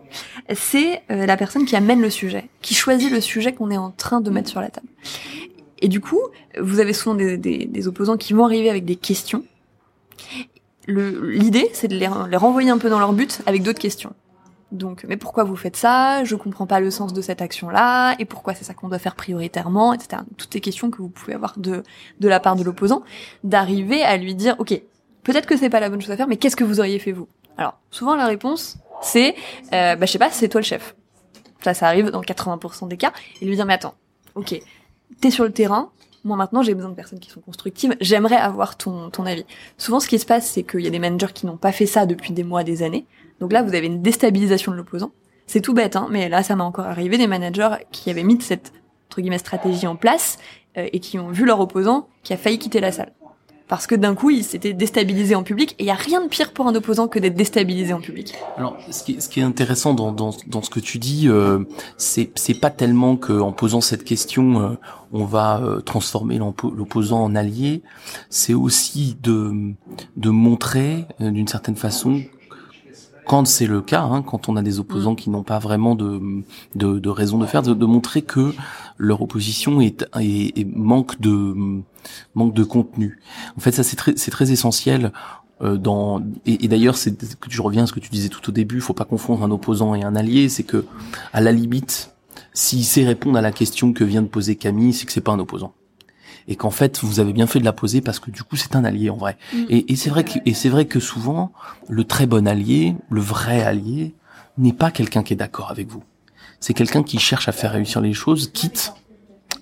c'est 0.55 1.03
euh, 1.11 1.27
la 1.27 1.37
personne 1.37 1.67
qui 1.67 1.77
amène 1.77 2.01
le 2.01 2.09
sujet, 2.11 2.49
qui 2.63 2.75
choisit 2.75 3.11
le 3.13 3.21
sujet 3.21 3.53
qu'on 3.53 3.71
est 3.71 3.77
en 3.77 3.91
train 3.91 4.23
de 4.23 4.31
mettre 4.31 4.49
sur 4.49 4.61
la 4.63 4.71
table. 4.71 4.89
Et 5.81 5.87
du 5.89 6.01
coup, 6.01 6.19
vous 6.59 6.81
avez 6.81 6.95
souvent 6.95 7.15
des, 7.15 7.37
des- 7.37 7.67
des 7.67 7.89
opposants 7.89 8.17
qui 8.17 8.33
vont 8.33 8.47
arriver 8.47 8.71
avec 8.71 8.87
des 8.87 8.97
questions. 8.97 9.45
L'idée, 10.89 11.69
c'est 11.75 11.89
de 11.89 11.95
les 11.97 12.07
renvoyer 12.39 12.71
un 12.71 12.79
peu 12.79 12.89
dans 12.89 12.99
leur 12.99 13.13
but 13.13 13.41
avec 13.45 13.63
d'autres 13.63 13.79
questions. 13.79 14.15
Donc, 14.71 15.05
mais 15.09 15.17
pourquoi 15.17 15.45
vous 15.45 15.57
faites 15.57 15.77
ça? 15.77 16.25
Je 16.25 16.37
comprends 16.37 16.67
pas 16.67 16.81
le 16.81 16.91
sens 16.91 17.15
de 17.15 17.23
cette 17.23 17.41
action-là, 17.41 18.15
et 18.19 18.27
pourquoi 18.27 18.55
c'est 18.55 18.65
ça 18.65 18.75
qu'on 18.75 18.89
doit 18.89 18.99
faire 18.99 19.15
prioritairement, 19.15 19.95
etc. 19.95 20.23
Toutes 20.37 20.53
ces 20.53 20.61
questions 20.61 20.91
que 20.91 20.99
vous 20.99 21.09
pouvez 21.09 21.35
avoir 21.35 21.59
de 21.59 21.83
de 22.21 22.29
la 22.29 22.39
part 22.39 22.55
de 22.55 22.63
l'opposant, 22.63 23.03
d'arriver 23.45 24.03
à 24.03 24.17
lui 24.19 24.35
dire, 24.35 24.57
ok, 24.59 24.79
peut-être 25.23 25.47
que 25.47 25.57
c'est 25.57 25.71
pas 25.71 25.81
la 25.81 25.89
bonne 25.89 26.01
chose 26.03 26.11
à 26.11 26.17
faire, 26.17 26.29
mais 26.29 26.37
qu'est-ce 26.37 26.57
que 26.57 26.65
vous 26.65 26.81
auriez 26.81 26.99
fait 26.99 27.13
vous? 27.13 27.29
Alors, 27.57 27.79
souvent 27.91 28.15
la 28.15 28.27
réponse, 28.27 28.77
c'est, 29.01 29.35
euh, 29.73 29.97
bah 29.97 30.07
je 30.07 30.13
sais 30.13 30.19
pas, 30.19 30.31
c'est 30.31 30.49
toi 30.49 30.61
le 30.61 30.67
chef. 30.67 30.95
Ça, 31.63 31.75
ça 31.75 31.87
arrive 31.87 32.11
dans 32.11 32.21
80% 32.21 32.89
des 32.89 32.97
cas, 32.97 33.13
et 33.41 33.47
lui 33.47 33.55
dire, 33.57 33.65
mais 33.65 33.75
attends, 33.75 33.95
ok, 34.35 34.61
t'es 35.21 35.31
sur 35.31 35.45
le 35.45 35.53
terrain, 35.53 35.91
moi 36.25 36.37
maintenant 36.37 36.63
j'ai 36.63 36.75
besoin 36.75 36.91
de 36.91 36.95
personnes 36.95 37.21
qui 37.21 37.31
sont 37.31 37.41
constructives, 37.41 37.97
j'aimerais 38.01 38.37
avoir 38.37 38.77
ton, 38.77 39.11
ton 39.11 39.27
avis. 39.27 39.45
Souvent 39.77 40.01
ce 40.01 40.09
qui 40.09 40.19
se 40.19 40.27
passe 40.27 40.49
c'est 40.51 40.63
qu'il 40.63 40.81
y 40.81 40.87
a 40.87 40.91
des 40.91 40.99
managers 40.99 41.33
qui 41.33 41.47
n'ont 41.47 41.57
pas 41.57 41.73
fait 41.73 41.87
ça 41.87 42.07
depuis 42.07 42.33
des 42.33 42.45
mois, 42.45 42.65
des 42.65 42.83
années, 42.83 43.07
donc 43.41 43.53
là 43.53 43.63
vous 43.63 43.75
avez 43.75 43.87
une 43.87 44.03
déstabilisation 44.03 44.73
de 44.73 44.77
l'opposant. 44.77 45.13
C'est 45.47 45.63
tout 45.63 45.73
bête, 45.73 45.97
hein, 45.97 46.09
mais 46.11 46.29
là 46.29 46.43
ça 46.43 46.57
m'a 46.57 46.65
encore 46.65 46.87
arrivé 46.87 47.19
des 47.19 47.27
managers 47.27 47.77
qui 47.91 48.11
avaient 48.11 48.25
mis 48.25 48.41
cette 48.41 48.73
entre 49.09 49.21
guillemets 49.21 49.39
stratégie 49.39 49.87
en 49.87 49.97
place 49.97 50.39
euh, 50.77 50.87
et 50.93 51.01
qui 51.01 51.19
ont 51.19 51.31
vu 51.31 51.47
leur 51.47 51.61
opposant 51.61 52.09
qui 52.23 52.35
a 52.35 52.37
failli 52.37 52.59
quitter 52.59 52.81
la 52.81 52.93
salle. 52.93 53.13
Parce 53.69 53.87
que 53.87 53.95
d'un 53.95 54.15
coup, 54.15 54.31
il 54.31 54.45
s'était 54.45 54.73
déstabilisé 54.73 55.35
en 55.35 55.43
public, 55.43 55.75
et 55.79 55.85
il 55.85 55.87
y 55.87 55.91
a 55.91 55.95
rien 55.95 56.23
de 56.23 56.29
pire 56.29 56.53
pour 56.53 56.67
un 56.67 56.75
opposant 56.75 57.07
que 57.07 57.19
d'être 57.19 57.35
déstabilisé 57.35 57.93
en 57.93 58.01
public. 58.01 58.35
Alors, 58.57 58.77
ce 58.91 59.03
qui, 59.05 59.41
est- 59.41 59.43
intéressant 59.43 59.95
dans, 59.95 60.33
ce 60.33 60.71
que 60.71 60.81
tu 60.81 60.99
dis, 60.99 61.29
euh, 61.29 61.61
c'est 61.97 62.61
pas 62.61 62.71
tellement 62.71 63.17
que 63.17 63.33
en 63.39 63.53
posant 63.53 63.81
cette 63.81 64.05
question, 64.05 64.61
euh, 64.61 64.69
on 65.13 65.25
va 65.25 65.61
euh, 65.61 65.81
transformer 65.81 66.39
l'opposant 66.39 67.23
en 67.23 67.35
allié. 67.37 67.83
C'est 68.31 68.55
aussi 68.55 69.17
de 69.23 69.75
montrer 70.31 71.07
d'une 71.21 71.49
certaine 71.49 71.77
façon 71.77 72.23
quand 73.29 73.47
c'est 73.47 73.67
le 73.67 73.83
cas, 73.83 74.03
hein, 74.03 74.23
quand 74.23 74.49
on 74.49 74.57
a 74.57 74.63
des 74.63 74.81
opposants 74.81 75.15
qui 75.15 75.29
n'ont 75.29 75.43
pas 75.43 75.59
vraiment 75.59 75.95
de, 75.95 76.43
de, 76.75 76.99
de 76.99 77.09
raison 77.11 77.37
de 77.39 77.45
faire, 77.47 77.63
de, 77.63 77.75
de 77.75 77.87
montrer 77.87 78.23
que 78.23 78.55
leur 78.97 79.21
opposition 79.21 79.83
est, 79.83 80.07
est, 80.19 80.59
est 80.59 80.67
manque 80.75 81.21
de 81.21 81.83
manque 82.35 82.55
de 82.55 82.65
contenu. 82.65 83.21
En 83.57 83.61
fait, 83.61 83.73
ça 83.73 83.85
c'est 83.85 83.97
très 83.97 84.17
c'est 84.17 84.31
très 84.31 84.51
essentiel 84.51 85.13
euh, 85.61 85.77
dans 85.77 86.23
et, 86.47 86.65
et 86.65 86.69
d'ailleurs 86.69 86.97
c'est 86.97 87.39
que 87.39 87.51
je 87.51 87.61
reviens 87.61 87.83
à 87.83 87.87
ce 87.87 87.93
que 87.93 88.01
tu 88.01 88.09
disais 88.09 88.31
tout 88.31 88.49
au 88.49 88.53
début, 88.53 88.81
faut 88.81 88.95
pas 88.95 89.05
confondre 89.05 89.45
un 89.45 89.51
opposant 89.51 89.95
et 89.95 90.03
un 90.03 90.17
allié, 90.17 90.49
c'est 90.49 90.65
que 90.65 90.87
à 91.35 91.43
la 91.43 91.53
limite, 91.53 92.15
s'il 92.55 92.85
sait 92.85 93.05
répondre 93.05 93.37
à 93.37 93.43
la 93.43 93.53
question 93.53 93.93
que 93.93 94.05
vient 94.05 94.23
de 94.23 94.29
poser 94.29 94.57
Camille, 94.57 94.95
c'est 94.95 95.05
que 95.05 95.13
c'est 95.13 95.21
pas 95.21 95.33
un 95.33 95.39
opposant. 95.39 95.75
Et 96.49 96.57
qu'en 96.57 96.71
fait, 96.71 97.01
vous 97.03 97.21
avez 97.21 97.33
bien 97.33 97.47
fait 97.47 97.61
de 97.61 97.65
la 97.65 97.73
poser 97.73 98.01
parce 98.01 98.19
que 98.19 98.31
du 98.31 98.43
coup, 98.43 98.57
c'est 98.57 98.75
un 98.75 98.85
allié 98.85 99.11
en 99.11 99.17
vrai. 99.17 99.37
Mm. 99.53 99.65
Et, 99.69 99.93
et 99.93 99.97
c'est 99.97 100.11
vrai 100.11 100.25
que 100.25 100.39
et 100.47 100.55
c'est 100.55 100.71
vrai 100.71 100.87
que 100.87 100.99
souvent, 100.99 101.53
le 101.89 102.05
très 102.05 102.27
bon 102.27 102.49
allié, 102.49 102.97
le 103.11 103.21
vrai 103.21 103.63
allié, 103.63 104.15
n'est 104.57 104.73
pas 104.73 104.91
quelqu'un 104.91 105.23
qui 105.23 105.35
est 105.35 105.37
d'accord 105.37 105.71
avec 105.71 105.89
vous. 105.89 106.03
C'est 106.61 106.75
quelqu'un 106.75 107.03
qui 107.03 107.19
cherche 107.19 107.49
à 107.49 107.53
faire 107.53 107.73
réussir 107.73 108.01
les 108.01 108.13
choses, 108.13 108.51
quitte 108.53 108.93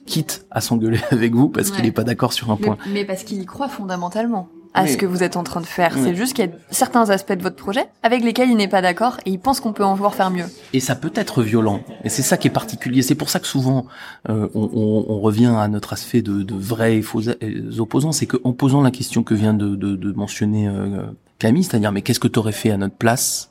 quitte 0.07 0.47
à 0.51 0.61
s'engueuler 0.61 1.01
avec 1.11 1.35
vous 1.35 1.49
parce 1.49 1.71
qu'il 1.71 1.85
n'est 1.85 1.93
pas 1.93 2.05
d'accord 2.05 2.33
sur 2.33 2.51
un 2.51 2.57
point. 2.57 2.79
Mais 2.93 3.05
parce 3.05 3.25
qu'il 3.25 3.41
y 3.43 3.45
croit 3.45 3.69
fondamentalement 3.69 4.49
à 4.77 4.87
ce 4.87 4.97
que 4.97 5.07
vous 5.07 5.23
êtes 5.23 5.37
en 5.37 5.43
train 5.43 5.61
de 5.61 5.67
faire. 5.67 5.93
Oui. 5.97 6.03
C'est 6.05 6.15
juste 6.15 6.35
qu'il 6.35 6.45
y 6.45 6.49
a 6.49 6.53
certains 6.71 7.11
aspects 7.11 7.33
de 7.33 7.43
votre 7.43 7.57
projet 7.57 7.85
avec 8.03 8.23
lesquels 8.23 8.51
il 8.51 8.57
n'est 8.57 8.69
pas 8.69 8.83
d'accord 8.83 9.17
et 9.27 9.31
il 9.31 9.39
pense 9.39 9.61
qu'on 9.61 9.73
peut 9.73 9.85
en 9.85 9.95
voir 9.95 10.15
faire 10.15 10.31
mieux. 10.31 10.45
Et 10.73 10.81
ça 10.81 10.95
peut 10.95 11.13
être 11.15 11.43
violent. 11.43 11.81
Et 12.05 12.09
c'est 12.09 12.23
ça 12.23 12.37
qui 12.37 12.47
est 12.49 12.51
particulier. 12.51 13.03
C'est 13.03 13.15
pour 13.15 13.31
ça 13.31 13.41
que 13.41 13.47
souvent 13.47 13.87
euh, 14.29 14.49
on, 14.55 14.71
on- 14.73 15.05
on 15.09 15.21
revient 15.21 15.53
à 15.57 15.67
notre 15.69 15.93
aspect 15.93 16.23
de, 16.23 16.43
de 16.43 16.55
vrais 16.55 16.97
et 16.97 17.03
faux 17.03 17.27
euh, 17.29 17.79
opposants. 17.79 18.13
C'est 18.13 18.27
qu'en 18.27 18.53
posant 18.53 18.83
la 18.83 18.91
question 18.91 19.23
que 19.23 19.35
vient 19.35 19.55
de, 19.55 19.75
de- 19.75 19.97
de 19.97 20.13
mentionner 20.13 20.69
euh, 20.69 21.03
Camille, 21.39 21.65
c'est-à-dire 21.65 21.93
mais 21.93 22.03
qu'est-ce 22.03 22.21
que 22.21 22.29
tu 22.29 22.39
aurais 22.39 22.53
fait 22.53 22.71
à 22.71 22.77
notre 22.77 22.95
place? 22.97 23.51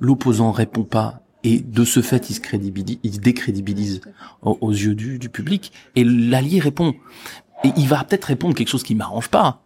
L'opposant 0.00 0.50
répond 0.52 0.84
pas. 0.84 1.20
Et 1.44 1.58
de 1.58 1.84
ce 1.84 2.02
fait, 2.02 2.30
il 2.30 2.34
se 2.34 2.40
crédibilise, 2.40 2.98
il 3.02 3.14
se 3.14 3.18
décrédibilise 3.18 4.00
aux, 4.42 4.58
aux 4.60 4.70
yeux 4.70 4.94
du, 4.94 5.18
du 5.18 5.28
public. 5.28 5.72
Et 5.96 6.04
l'allié 6.04 6.60
répond. 6.60 6.94
Et 7.64 7.72
il 7.76 7.86
va 7.88 8.02
peut-être 8.04 8.26
répondre 8.26 8.54
quelque 8.54 8.68
chose 8.68 8.82
qui 8.84 8.94
m'arrange 8.94 9.28
pas. 9.28 9.61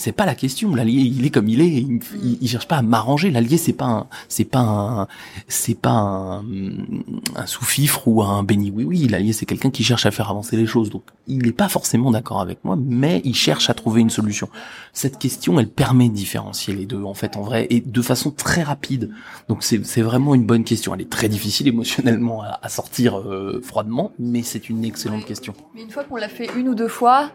C'est 0.00 0.12
pas 0.12 0.24
la 0.24 0.34
question. 0.34 0.74
L'allié, 0.74 1.02
il 1.02 1.26
est 1.26 1.30
comme 1.30 1.46
il 1.46 1.60
est. 1.60 1.68
Il, 1.68 2.00
il, 2.22 2.38
il 2.40 2.48
cherche 2.48 2.66
pas 2.66 2.76
à 2.78 2.82
m'arranger. 2.82 3.30
L'allié, 3.30 3.58
c'est 3.58 3.74
pas, 3.74 3.84
un, 3.84 4.06
c'est 4.28 4.46
pas 4.46 4.60
un, 4.60 5.08
c'est 5.46 5.78
pas 5.78 5.90
un, 5.90 6.42
un 7.36 7.46
sous-fifre 7.46 8.08
ou 8.08 8.22
un 8.22 8.42
béni 8.42 8.70
oui 8.70 8.84
oui. 8.84 9.08
L'allié, 9.08 9.34
c'est 9.34 9.44
quelqu'un 9.44 9.70
qui 9.70 9.84
cherche 9.84 10.06
à 10.06 10.10
faire 10.10 10.30
avancer 10.30 10.56
les 10.56 10.64
choses. 10.64 10.88
Donc, 10.88 11.02
il 11.26 11.42
n'est 11.42 11.52
pas 11.52 11.68
forcément 11.68 12.10
d'accord 12.10 12.40
avec 12.40 12.64
moi, 12.64 12.78
mais 12.80 13.20
il 13.24 13.34
cherche 13.34 13.68
à 13.68 13.74
trouver 13.74 14.00
une 14.00 14.08
solution. 14.08 14.48
Cette 14.94 15.18
question, 15.18 15.60
elle 15.60 15.68
permet 15.68 16.08
de 16.08 16.14
différencier 16.14 16.74
les 16.74 16.86
deux, 16.86 17.02
en 17.04 17.12
fait, 17.14 17.36
en 17.36 17.42
vrai, 17.42 17.66
et 17.68 17.82
de 17.82 18.02
façon 18.02 18.30
très 18.30 18.62
rapide. 18.62 19.10
Donc, 19.48 19.62
c'est, 19.62 19.84
c'est 19.84 20.02
vraiment 20.02 20.34
une 20.34 20.44
bonne 20.46 20.64
question. 20.64 20.94
Elle 20.94 21.02
est 21.02 21.10
très 21.10 21.28
difficile 21.28 21.68
émotionnellement 21.68 22.42
à, 22.42 22.58
à 22.62 22.68
sortir 22.70 23.18
euh, 23.18 23.60
froidement, 23.62 24.12
mais 24.18 24.42
c'est 24.42 24.70
une 24.70 24.82
excellente 24.84 25.10
Ouais. 25.20 25.26
question. 25.26 25.52
Mais 25.74 25.82
une 25.82 25.90
fois 25.90 26.04
qu'on 26.04 26.16
l'a 26.16 26.28
fait 26.28 26.48
une 26.56 26.68
ou 26.68 26.74
deux 26.74 26.88
fois, 26.88 27.30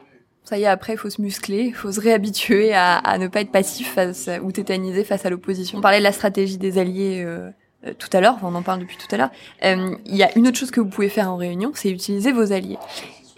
ça 0.46 0.58
y 0.58 0.64
est, 0.64 0.68
après, 0.68 0.94
il 0.94 0.98
faut 0.98 1.10
se 1.10 1.22
muscler, 1.22 1.64
il 1.64 1.74
faut 1.74 1.92
se 1.92 2.00
réhabituer 2.00 2.74
à, 2.74 2.98
à 2.98 3.18
ne 3.18 3.28
pas 3.28 3.42
être 3.42 3.52
passif 3.52 3.94
face, 3.94 4.30
ou 4.44 4.52
tétanisé 4.52 5.04
face 5.04 5.26
à 5.26 5.30
l'opposition. 5.30 5.80
On 5.80 5.82
parlait 5.82 6.00
de 6.00 6.04
la 6.04 6.12
stratégie 6.12 6.58
des 6.58 6.78
alliés 6.78 7.24
euh, 7.26 7.50
euh, 7.86 7.94
tout 7.98 8.10
à 8.14 8.22
l'heure, 8.22 8.38
on 8.42 8.56
en 8.56 8.62
parle 8.62 8.80
depuis 8.80 8.98
tout 8.98 9.08
à 9.14 9.18
l'heure, 9.18 9.32
euh, 9.64 9.96
il 10.06 10.16
y 10.16 10.24
a 10.24 10.38
une 10.38 10.48
autre 10.48 10.58
chose 10.58 10.72
que 10.72 10.80
vous 10.80 10.90
pouvez 10.90 11.10
faire 11.10 11.32
en 11.32 11.36
réunion, 11.36 11.72
c'est 11.74 11.90
utiliser 11.90 12.32
vos 12.32 12.52
alliés. 12.52 12.78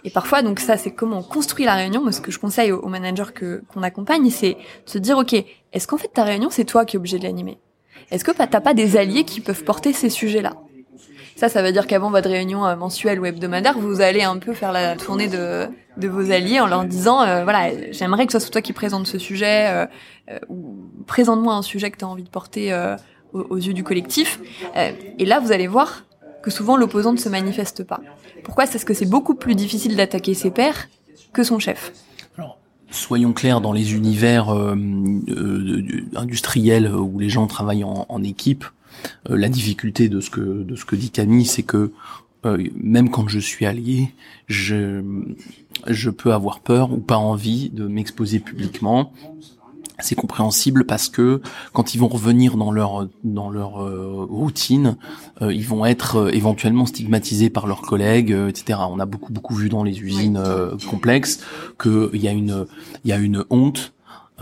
Et 0.04 0.10
parfois, 0.10 0.42
donc 0.42 0.60
ça, 0.60 0.76
c'est 0.76 0.92
comment 0.92 1.18
on 1.18 1.22
construit 1.22 1.64
la 1.64 1.74
réunion. 1.74 2.02
Moi, 2.02 2.12
ce 2.12 2.20
que 2.20 2.30
je 2.30 2.38
conseille 2.38 2.70
aux, 2.70 2.86
managers 2.88 3.32
que 3.34 3.62
qu'on 3.68 3.82
accompagne, 3.82 4.30
c'est 4.30 4.54
de 4.54 4.90
se 4.90 4.98
dire, 4.98 5.18
ok, 5.18 5.34
est-ce 5.72 5.86
qu'en 5.86 5.98
fait 5.98 6.08
ta 6.08 6.22
réunion, 6.22 6.50
c'est 6.50 6.64
toi 6.64 6.84
qui 6.84 6.96
es 6.96 6.98
obligé 6.98 7.18
de 7.18 7.24
l'animer? 7.24 7.58
Est-ce 8.10 8.24
que 8.24 8.30
t'as 8.30 8.46
pas 8.46 8.74
des 8.74 8.96
alliés 8.96 9.24
qui 9.24 9.40
peuvent 9.40 9.64
porter 9.64 9.92
ces 9.92 10.08
sujets-là? 10.08 10.54
Ça, 11.38 11.48
ça 11.48 11.62
veut 11.62 11.70
dire 11.70 11.86
qu'avant 11.86 12.10
votre 12.10 12.28
réunion 12.28 12.66
euh, 12.66 12.74
mensuelle 12.74 13.20
ou 13.20 13.24
hebdomadaire, 13.24 13.78
vous 13.78 14.00
allez 14.00 14.22
un 14.22 14.38
peu 14.38 14.54
faire 14.54 14.72
la 14.72 14.96
tournée 14.96 15.28
de, 15.28 15.68
vos 15.96 16.32
alliés 16.32 16.58
en 16.58 16.66
leur 16.66 16.84
disant, 16.84 17.22
euh, 17.22 17.44
voilà, 17.44 17.92
j'aimerais 17.92 18.26
que 18.26 18.32
ce 18.32 18.40
soit 18.40 18.50
toi 18.50 18.60
qui 18.60 18.72
présente 18.72 19.06
ce 19.06 19.20
sujet, 19.20 19.86
euh, 20.28 20.38
ou 20.48 20.74
présente-moi 21.06 21.54
un 21.54 21.62
sujet 21.62 21.92
que 21.92 21.96
tu 21.96 22.04
as 22.04 22.08
envie 22.08 22.24
de 22.24 22.28
porter 22.28 22.76
aux, 23.32 23.56
yeux 23.56 23.72
du 23.72 23.84
collectif. 23.84 24.40
et 24.74 25.24
là, 25.24 25.38
vous 25.38 25.52
allez 25.52 25.68
voir 25.68 26.06
que 26.42 26.50
souvent 26.50 26.76
l'opposant 26.76 27.12
ne 27.12 27.18
se 27.18 27.28
manifeste 27.28 27.84
pas. 27.84 28.00
Pourquoi? 28.42 28.66
C'est 28.66 28.72
parce 28.72 28.84
que 28.84 28.94
c'est 28.94 29.08
beaucoup 29.08 29.36
plus 29.36 29.54
difficile 29.54 29.94
d'attaquer 29.94 30.34
ses 30.34 30.50
pairs 30.50 30.88
que 31.32 31.44
son 31.44 31.60
chef. 31.60 31.92
Soyons 32.90 33.32
clairs, 33.32 33.60
dans 33.60 33.72
les 33.72 33.94
univers 33.94 34.48
industriels 36.16 36.92
où 36.92 37.20
les 37.20 37.28
gens 37.28 37.46
travaillent 37.46 37.84
en, 37.84 38.22
équipe, 38.24 38.64
la 39.28 39.48
difficulté 39.48 40.08
de 40.08 40.20
ce 40.20 40.30
que 40.30 40.40
de 40.40 40.76
ce 40.76 40.84
que 40.84 40.96
dit 40.96 41.10
Camille, 41.10 41.46
c'est 41.46 41.62
que 41.62 41.92
euh, 42.44 42.68
même 42.76 43.10
quand 43.10 43.28
je 43.28 43.38
suis 43.38 43.66
allié, 43.66 44.14
je 44.46 45.02
je 45.86 46.10
peux 46.10 46.32
avoir 46.32 46.60
peur 46.60 46.92
ou 46.92 46.98
pas 46.98 47.16
envie 47.16 47.70
de 47.70 47.86
m'exposer 47.86 48.38
publiquement. 48.38 49.12
C'est 50.00 50.14
compréhensible 50.14 50.84
parce 50.84 51.08
que 51.08 51.40
quand 51.72 51.94
ils 51.94 51.98
vont 51.98 52.06
revenir 52.06 52.56
dans 52.56 52.70
leur 52.70 53.08
dans 53.24 53.50
leur 53.50 53.82
euh, 53.82 54.24
routine, 54.30 54.96
ils 55.40 55.66
vont 55.66 55.84
être 55.84 56.32
éventuellement 56.32 56.86
stigmatisés 56.86 57.50
par 57.50 57.66
leurs 57.66 57.82
collègues, 57.82 58.30
etc. 58.30 58.78
On 58.88 59.00
a 59.00 59.06
beaucoup 59.06 59.32
beaucoup 59.32 59.54
vu 59.54 59.68
dans 59.68 59.82
les 59.82 60.00
usines 60.00 60.40
complexes 60.88 61.40
qu'il 61.82 62.10
y 62.14 62.28
a 62.28 62.32
une 62.32 62.66
il 63.04 63.10
y 63.10 63.12
a 63.12 63.18
une 63.18 63.44
honte 63.50 63.92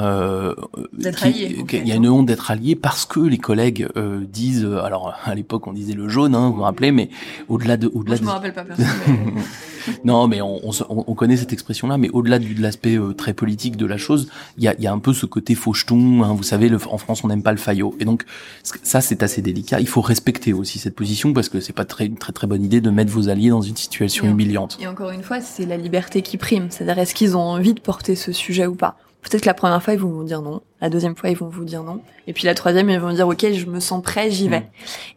euh, 0.00 0.54
Il 0.98 1.86
y 1.86 1.92
a 1.92 1.94
une 1.94 2.08
honte 2.08 2.26
d'être 2.26 2.50
allié 2.50 2.76
parce 2.76 3.06
que 3.06 3.20
les 3.20 3.38
collègues 3.38 3.88
euh, 3.96 4.20
disent. 4.26 4.64
Euh, 4.64 4.82
alors 4.82 5.14
à 5.24 5.34
l'époque 5.34 5.66
on 5.66 5.72
disait 5.72 5.94
le 5.94 6.08
jaune, 6.08 6.34
hein, 6.34 6.50
vous 6.50 6.56
vous 6.56 6.62
rappelez, 6.62 6.92
mais 6.92 7.08
au-delà 7.48 7.76
de, 7.76 7.90
au-delà. 7.92 8.16
je 8.16 8.22
me 8.22 8.28
rappelle 8.28 8.52
pas 8.52 8.64
personne. 8.64 8.86
non, 10.04 10.28
mais 10.28 10.40
on, 10.40 10.60
on, 10.88 11.14
connaît 11.14 11.36
cette 11.36 11.52
expression-là, 11.52 11.98
mais 11.98 12.10
au-delà 12.10 12.38
de 12.38 12.60
l'aspect 12.60 12.98
euh, 12.98 13.12
très 13.12 13.32
politique 13.32 13.76
de 13.76 13.86
la 13.86 13.96
chose, 13.96 14.28
il 14.58 14.64
y 14.64 14.68
a, 14.68 14.74
y 14.78 14.86
a 14.86 14.92
un 14.92 14.98
peu 14.98 15.12
ce 15.12 15.26
côté 15.26 15.54
faucheton. 15.54 16.22
Hein, 16.22 16.34
vous 16.34 16.42
savez, 16.42 16.68
le, 16.68 16.78
en 16.90 16.98
France 16.98 17.24
on 17.24 17.28
n'aime 17.28 17.42
pas 17.42 17.52
le 17.52 17.58
faillot, 17.58 17.94
et 18.00 18.04
donc 18.04 18.24
ça 18.62 19.00
c'est 19.00 19.22
assez 19.22 19.42
délicat. 19.42 19.80
Il 19.80 19.88
faut 19.88 20.00
respecter 20.02 20.52
aussi 20.52 20.78
cette 20.78 20.94
position 20.94 21.32
parce 21.32 21.48
que 21.48 21.60
c'est 21.60 21.72
pas 21.72 21.84
très 21.84 22.08
très 22.08 22.32
très 22.32 22.46
bonne 22.46 22.64
idée 22.64 22.80
de 22.80 22.90
mettre 22.90 23.12
vos 23.12 23.28
alliés 23.28 23.50
dans 23.50 23.62
une 23.62 23.76
situation 23.76 24.26
humiliante. 24.26 24.78
Et 24.80 24.86
encore 24.86 25.10
une 25.10 25.22
fois, 25.22 25.40
c'est 25.40 25.66
la 25.66 25.76
liberté 25.76 26.22
qui 26.22 26.36
prime. 26.36 26.66
C'est-à-dire 26.70 26.98
est-ce 26.98 27.14
qu'ils 27.14 27.36
ont 27.36 27.40
envie 27.40 27.74
de 27.74 27.80
porter 27.80 28.14
ce 28.14 28.32
sujet 28.32 28.66
ou 28.66 28.74
pas? 28.74 28.96
Peut-être 29.28 29.42
que 29.42 29.48
la 29.48 29.54
première 29.54 29.82
fois, 29.82 29.92
ils 29.92 29.98
vont 29.98 30.08
vous 30.08 30.22
dire 30.22 30.40
non. 30.40 30.62
La 30.80 30.88
deuxième 30.88 31.16
fois, 31.16 31.30
ils 31.30 31.36
vont 31.36 31.48
vous 31.48 31.64
dire 31.64 31.82
non. 31.82 32.00
Et 32.28 32.32
puis 32.32 32.44
la 32.44 32.54
troisième, 32.54 32.88
ils 32.90 33.00
vont 33.00 33.12
dire, 33.12 33.26
OK, 33.26 33.44
je 33.52 33.66
me 33.66 33.80
sens 33.80 34.00
prêt, 34.00 34.30
j'y 34.30 34.48
vais. 34.48 34.60
Mm. 34.60 34.64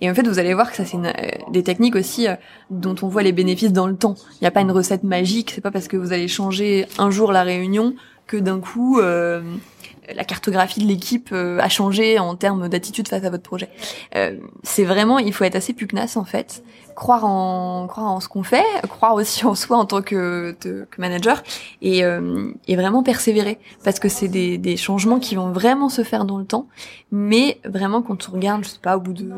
Et 0.01 0.09
en 0.09 0.15
fait, 0.15 0.27
vous 0.27 0.39
allez 0.39 0.55
voir 0.55 0.71
que 0.71 0.77
ça, 0.77 0.83
c'est 0.83 0.97
euh, 0.97 1.11
des 1.51 1.63
techniques 1.63 1.95
aussi 1.95 2.27
euh, 2.27 2.33
dont 2.71 2.95
on 3.03 3.07
voit 3.07 3.21
les 3.21 3.33
bénéfices 3.33 3.71
dans 3.71 3.85
le 3.85 3.95
temps. 3.95 4.15
Il 4.33 4.43
n'y 4.43 4.47
a 4.47 4.51
pas 4.51 4.61
une 4.61 4.71
recette 4.71 5.03
magique. 5.03 5.51
C'est 5.51 5.61
pas 5.61 5.69
parce 5.69 5.87
que 5.87 5.95
vous 5.95 6.11
allez 6.11 6.27
changer 6.27 6.87
un 6.97 7.11
jour 7.11 7.31
la 7.31 7.43
réunion 7.43 7.93
que 8.25 8.37
d'un 8.37 8.59
coup, 8.59 8.99
euh, 8.99 9.43
la 10.15 10.23
cartographie 10.23 10.79
de 10.79 10.87
l'équipe 10.87 11.31
a 11.31 11.69
changé 11.69 12.17
en 12.17 12.35
termes 12.35 12.67
d'attitude 12.67 13.07
face 13.07 13.23
à 13.23 13.29
votre 13.29 13.43
projet. 13.43 13.69
c'est 14.63 14.83
vraiment, 14.83 15.19
il 15.19 15.33
faut 15.33 15.43
être 15.43 15.55
assez 15.55 15.73
pugnace 15.73 16.17
en 16.17 16.25
fait 16.25 16.63
croire 16.99 17.23
en 17.23 17.87
croire 17.87 18.11
en 18.11 18.19
ce 18.19 18.27
qu'on 18.27 18.43
fait, 18.43 18.65
croire 18.89 19.15
aussi 19.15 19.45
en 19.45 19.55
soi 19.55 19.77
en 19.77 19.85
tant 19.85 20.01
que, 20.01 20.55
que 20.59 20.85
manager 20.97 21.41
et, 21.81 22.03
euh, 22.03 22.51
et 22.67 22.75
vraiment 22.75 23.03
persévérer 23.03 23.57
parce 23.85 23.99
que 23.99 24.09
c'est 24.09 24.27
des, 24.27 24.57
des 24.57 24.75
changements 24.75 25.19
qui 25.19 25.35
vont 25.35 25.51
vraiment 25.51 25.87
se 25.87 26.03
faire 26.03 26.25
dans 26.25 26.37
le 26.37 26.45
temps, 26.45 26.67
mais 27.11 27.59
vraiment 27.63 28.01
quand 28.01 28.27
on 28.29 28.33
regarde, 28.33 28.65
je 28.65 28.69
sais 28.69 28.79
pas, 28.81 28.97
au 28.97 28.99
bout 28.99 29.13
de 29.13 29.33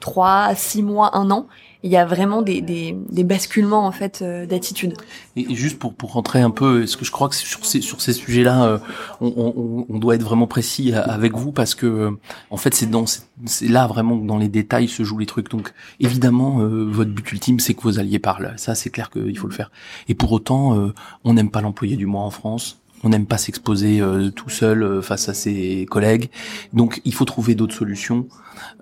trois, 0.00 0.54
six 0.54 0.82
mois, 0.82 1.16
un 1.16 1.30
an, 1.30 1.46
il 1.84 1.92
y 1.92 1.96
a 1.96 2.04
vraiment 2.04 2.42
des, 2.42 2.60
des, 2.60 2.96
des 3.08 3.24
basculements 3.24 3.86
en 3.86 3.92
fait 3.92 4.20
euh, 4.20 4.46
d'attitude. 4.46 4.94
Et, 5.36 5.54
juste 5.54 5.78
pour, 5.78 5.94
pour 5.94 6.12
rentrer 6.12 6.40
un 6.40 6.50
peu, 6.50 6.82
est-ce 6.82 6.96
que 6.96 7.04
je 7.04 7.12
crois 7.12 7.28
que 7.28 7.36
sur 7.36 7.64
ces, 7.64 7.80
sur 7.80 8.00
ces 8.00 8.12
sujets-là, 8.12 8.64
euh, 8.64 8.78
on, 9.20 9.32
on, 9.36 9.86
on, 9.88 9.98
doit 9.98 10.16
être 10.16 10.22
vraiment 10.22 10.48
précis 10.48 10.92
avec 10.92 11.36
vous 11.36 11.52
parce 11.52 11.74
que 11.74 11.86
euh, 11.86 12.10
en 12.50 12.56
fait 12.56 12.74
c'est 12.74 12.90
dans 12.90 13.04
c'est 13.06 13.68
là 13.68 13.86
vraiment 13.86 14.18
que 14.18 14.26
dans 14.26 14.38
les 14.38 14.48
détails 14.48 14.88
se 14.88 15.04
jouent 15.04 15.18
les 15.18 15.26
trucs. 15.26 15.50
Donc 15.50 15.72
évidemment 16.00 16.58
votre 16.58 17.10
but 17.10 17.30
ultime 17.32 17.60
c'est 17.60 17.74
que 17.74 17.82
vos 17.82 17.98
alliés 17.98 18.18
parlent. 18.18 18.54
Ça 18.56 18.74
c'est 18.74 18.90
clair 18.90 19.10
qu'il 19.10 19.38
faut 19.38 19.46
le 19.46 19.54
faire. 19.54 19.70
Et 20.08 20.14
pour 20.14 20.32
autant, 20.32 20.92
on 21.24 21.34
n'aime 21.34 21.50
pas 21.50 21.60
l'employé 21.60 21.96
du 21.96 22.06
mois 22.06 22.22
en 22.22 22.30
France 22.30 22.80
on 23.04 23.10
n'aime 23.10 23.26
pas 23.26 23.38
s'exposer 23.38 24.02
tout 24.34 24.48
seul 24.50 25.02
face 25.02 25.28
à 25.28 25.34
ses 25.34 25.86
collègues. 25.90 26.30
Donc 26.72 27.00
il 27.04 27.14
faut 27.14 27.24
trouver 27.24 27.54
d'autres 27.54 27.74
solutions. 27.74 28.26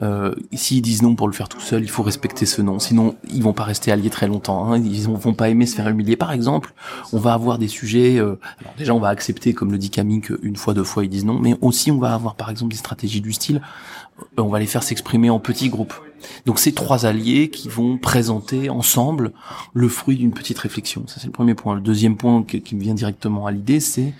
Euh, 0.02 0.34
S'ils 0.52 0.82
disent 0.82 1.02
non 1.02 1.14
pour 1.14 1.28
le 1.28 1.32
faire 1.32 1.48
tout 1.48 1.60
seul, 1.60 1.82
il 1.82 1.90
faut 1.90 2.02
respecter 2.02 2.46
ce 2.46 2.62
non. 2.62 2.78
Sinon, 2.78 3.16
ils 3.30 3.42
vont 3.42 3.52
pas 3.52 3.64
rester 3.64 3.92
alliés 3.92 4.10
très 4.10 4.26
longtemps. 4.26 4.72
Hein. 4.72 4.82
Ils 4.82 5.02
vont 5.02 5.34
pas 5.34 5.48
aimer 5.48 5.66
se 5.66 5.76
faire 5.76 5.88
humilier. 5.88 6.16
Par 6.16 6.32
exemple, 6.32 6.74
on 7.12 7.18
va 7.18 7.32
avoir 7.32 7.58
des 7.58 7.68
sujets. 7.68 8.18
Euh, 8.18 8.38
alors 8.60 8.74
déjà, 8.76 8.94
on 8.94 9.00
va 9.00 9.08
accepter, 9.08 9.52
comme 9.52 9.72
le 9.72 9.78
dit 9.78 9.90
Camille, 9.90 10.20
qu'une 10.20 10.56
fois, 10.56 10.74
deux 10.74 10.84
fois, 10.84 11.04
ils 11.04 11.10
disent 11.10 11.24
non. 11.24 11.38
Mais 11.38 11.56
aussi, 11.60 11.90
on 11.90 11.98
va 11.98 12.14
avoir, 12.14 12.34
par 12.34 12.50
exemple, 12.50 12.72
des 12.72 12.78
stratégies 12.78 13.20
du 13.20 13.32
style. 13.32 13.60
Euh, 14.20 14.42
on 14.42 14.48
va 14.48 14.58
les 14.58 14.66
faire 14.66 14.82
s'exprimer 14.82 15.30
en 15.30 15.40
petits 15.40 15.68
groupes. 15.68 15.94
Donc 16.44 16.58
c'est 16.58 16.72
trois 16.72 17.06
alliés 17.06 17.50
qui 17.50 17.68
vont 17.68 17.98
présenter 17.98 18.70
ensemble 18.70 19.32
le 19.72 19.88
fruit 19.88 20.16
d'une 20.16 20.32
petite 20.32 20.58
réflexion. 20.58 21.04
Ça 21.06 21.20
c'est 21.20 21.26
le 21.26 21.32
premier 21.32 21.54
point. 21.54 21.74
Le 21.74 21.80
deuxième 21.80 22.16
point 22.16 22.42
qui 22.42 22.74
me 22.74 22.80
vient 22.80 22.94
directement 22.94 23.46
à 23.46 23.52
l'idée, 23.52 23.80
c'est 23.80 24.12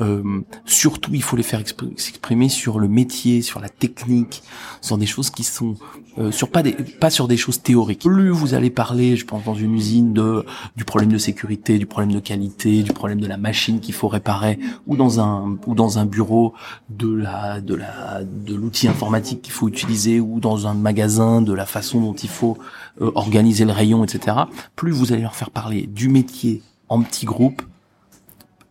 euh, 0.00 0.40
surtout, 0.64 1.10
il 1.12 1.22
faut 1.22 1.36
les 1.36 1.42
faire 1.42 1.62
s'exprimer 1.96 2.48
sur 2.48 2.78
le 2.78 2.86
métier, 2.86 3.42
sur 3.42 3.60
la 3.60 3.68
technique, 3.68 4.42
sur 4.80 4.96
des 4.96 5.06
choses 5.06 5.30
qui 5.30 5.42
sont 5.42 5.74
euh, 6.18 6.30
sur 6.30 6.50
pas 6.50 6.62
des 6.62 6.72
pas 6.72 7.10
sur 7.10 7.26
des 7.26 7.36
choses 7.36 7.62
théoriques. 7.62 8.00
Plus 8.00 8.30
vous 8.30 8.54
allez 8.54 8.70
parler, 8.70 9.16
je 9.16 9.24
pense 9.24 9.44
dans 9.44 9.54
une 9.54 9.74
usine 9.74 10.12
de 10.12 10.44
du 10.76 10.84
problème 10.84 11.10
de 11.10 11.18
sécurité, 11.18 11.78
du 11.78 11.86
problème 11.86 12.12
de 12.12 12.20
qualité, 12.20 12.82
du 12.82 12.92
problème 12.92 13.20
de 13.20 13.26
la 13.26 13.36
machine 13.36 13.80
qu'il 13.80 13.94
faut 13.94 14.08
réparer, 14.08 14.58
ou 14.86 14.96
dans 14.96 15.20
un 15.20 15.58
ou 15.66 15.74
dans 15.74 15.98
un 15.98 16.06
bureau 16.06 16.54
de 16.90 17.12
la 17.12 17.60
de 17.60 17.74
la 17.74 18.22
de 18.24 18.54
l'outil 18.54 18.88
informatique 18.88 19.42
qu'il 19.42 19.52
faut 19.52 19.68
utiliser, 19.68 20.20
ou 20.20 20.38
dans 20.38 20.66
un 20.68 20.74
magasin 20.74 21.42
de 21.42 21.52
la 21.52 21.66
façon 21.66 22.00
dont 22.00 22.14
il 22.14 22.28
faut 22.28 22.56
euh, 23.00 23.10
organiser 23.14 23.64
le 23.64 23.72
rayon, 23.72 24.04
etc. 24.04 24.36
Plus 24.76 24.92
vous 24.92 25.12
allez 25.12 25.22
leur 25.22 25.34
faire 25.34 25.50
parler 25.50 25.86
du 25.86 26.08
métier 26.08 26.62
en 26.88 27.02
petits 27.02 27.26
groupes 27.26 27.62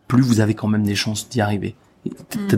plus 0.08 0.22
vous 0.22 0.40
avez 0.40 0.54
quand 0.54 0.68
même 0.68 0.82
des 0.82 0.94
chances 0.94 1.28
d'y 1.28 1.40
arriver. 1.40 1.76
Hmm. 2.06 2.56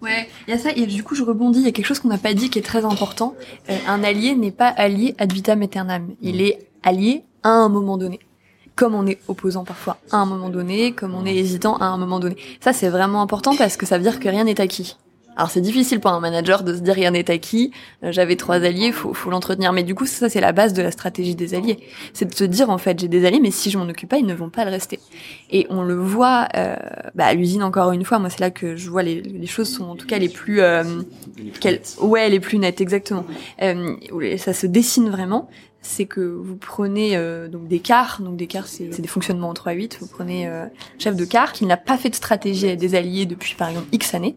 Ouais, 0.00 0.28
il 0.46 0.50
y 0.50 0.54
a 0.54 0.58
ça, 0.58 0.70
et 0.74 0.86
du 0.86 1.02
coup 1.02 1.14
je 1.14 1.22
rebondis, 1.22 1.60
il 1.60 1.64
y 1.64 1.68
a 1.68 1.72
quelque 1.72 1.86
chose 1.86 1.98
qu'on 1.98 2.08
n'a 2.08 2.18
pas 2.18 2.34
dit 2.34 2.50
qui 2.50 2.58
est 2.58 2.62
très 2.62 2.84
important. 2.84 3.34
Euh, 3.68 3.76
un 3.86 4.02
allié 4.02 4.34
n'est 4.34 4.52
pas 4.52 4.68
allié 4.68 5.14
ad 5.18 5.32
vitam 5.32 5.60
aeternam, 5.62 6.08
il 6.22 6.36
hmm. 6.36 6.40
est 6.40 6.58
allié 6.82 7.24
à 7.42 7.50
un 7.50 7.68
moment 7.68 7.98
donné. 7.98 8.20
Comme 8.76 8.94
on 8.94 9.06
est 9.06 9.18
opposant 9.28 9.64
parfois 9.64 9.98
à 10.10 10.16
un 10.16 10.24
moment 10.24 10.48
donné, 10.48 10.92
comme 10.92 11.14
on 11.14 11.26
est 11.26 11.36
hésitant 11.36 11.76
à 11.76 11.86
un 11.86 11.98
moment 11.98 12.20
donné. 12.20 12.36
Ça 12.60 12.72
c'est 12.72 12.88
vraiment 12.88 13.20
important 13.20 13.54
parce 13.54 13.76
que 13.76 13.84
ça 13.84 13.98
veut 13.98 14.04
dire 14.04 14.20
que 14.20 14.28
rien 14.28 14.44
n'est 14.44 14.60
acquis. 14.60 14.96
Alors 15.40 15.50
c'est 15.50 15.62
difficile 15.62 16.00
pour 16.00 16.10
un 16.10 16.20
manager 16.20 16.64
de 16.64 16.74
se 16.74 16.80
dire 16.80 16.92
rien 16.92 17.12
n'est 17.12 17.30
acquis, 17.30 17.72
euh, 18.04 18.12
j'avais 18.12 18.36
trois 18.36 18.56
alliés, 18.56 18.92
faut, 18.92 19.14
faut 19.14 19.30
l'entretenir. 19.30 19.72
Mais 19.72 19.84
du 19.84 19.94
coup 19.94 20.04
ça 20.04 20.28
c'est 20.28 20.42
la 20.42 20.52
base 20.52 20.74
de 20.74 20.82
la 20.82 20.90
stratégie 20.90 21.34
des 21.34 21.54
alliés, 21.54 21.78
c'est 22.12 22.26
de 22.26 22.34
se 22.34 22.44
dire 22.44 22.68
en 22.68 22.76
fait 22.76 23.00
j'ai 23.00 23.08
des 23.08 23.24
alliés, 23.24 23.40
mais 23.40 23.50
si 23.50 23.70
je 23.70 23.78
m'en 23.78 23.88
occupe 23.88 24.10
pas, 24.10 24.18
ils 24.18 24.26
ne 24.26 24.34
vont 24.34 24.50
pas 24.50 24.66
le 24.66 24.70
rester. 24.70 25.00
Et 25.50 25.66
on 25.70 25.82
le 25.82 25.94
voit 25.94 26.46
euh, 26.56 26.76
bah, 27.14 27.24
à 27.24 27.32
l'usine 27.32 27.62
encore 27.62 27.90
une 27.92 28.04
fois. 28.04 28.18
Moi 28.18 28.28
c'est 28.28 28.40
là 28.40 28.50
que 28.50 28.76
je 28.76 28.90
vois 28.90 29.02
les, 29.02 29.22
les 29.22 29.46
choses 29.46 29.70
sont 29.70 29.84
en 29.84 29.96
tout 29.96 30.06
cas 30.06 30.18
les 30.18 30.28
plus, 30.28 30.60
euh, 30.60 30.84
ouais 32.02 32.28
les 32.28 32.40
plus 32.40 32.58
nettes 32.58 32.82
exactement. 32.82 33.24
Euh, 33.62 33.96
ça 34.36 34.52
se 34.52 34.66
dessine 34.66 35.08
vraiment 35.08 35.48
c'est 35.82 36.06
que 36.06 36.20
vous 36.20 36.56
prenez 36.56 37.16
euh, 37.16 37.48
donc 37.48 37.66
des 37.66 37.80
cars, 37.80 38.20
donc 38.20 38.36
des 38.36 38.46
cars 38.46 38.66
c'est 38.66 38.88
des 38.88 39.08
fonctionnements 39.08 39.48
en 39.48 39.54
3-8, 39.54 39.98
vous 40.00 40.06
prenez 40.06 40.46
euh, 40.46 40.66
chef 40.98 41.16
de 41.16 41.24
car 41.24 41.52
qui 41.52 41.66
n'a 41.66 41.76
pas 41.76 41.96
fait 41.96 42.10
de 42.10 42.14
stratégie 42.14 42.68
à 42.68 42.76
des 42.76 42.94
alliés 42.94 43.26
depuis 43.26 43.54
par 43.54 43.68
exemple 43.68 43.88
X 43.92 44.14
années, 44.14 44.36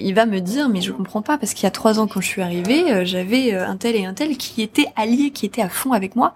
il 0.00 0.14
va 0.14 0.26
me 0.26 0.40
dire 0.40 0.68
mais 0.68 0.80
je 0.80 0.92
comprends 0.92 1.22
pas 1.22 1.38
parce 1.38 1.54
qu'il 1.54 1.64
y 1.64 1.66
a 1.66 1.70
trois 1.70 1.98
ans 1.98 2.06
quand 2.06 2.20
je 2.20 2.26
suis 2.26 2.42
arrivée, 2.42 2.92
euh, 2.92 3.04
j'avais 3.04 3.54
euh, 3.54 3.66
un 3.66 3.76
tel 3.76 3.96
et 3.96 4.04
un 4.04 4.14
tel 4.14 4.36
qui 4.36 4.62
étaient 4.62 4.86
alliés, 4.96 5.30
qui 5.30 5.46
étaient 5.46 5.62
à 5.62 5.68
fond 5.68 5.92
avec 5.92 6.16
moi. 6.16 6.34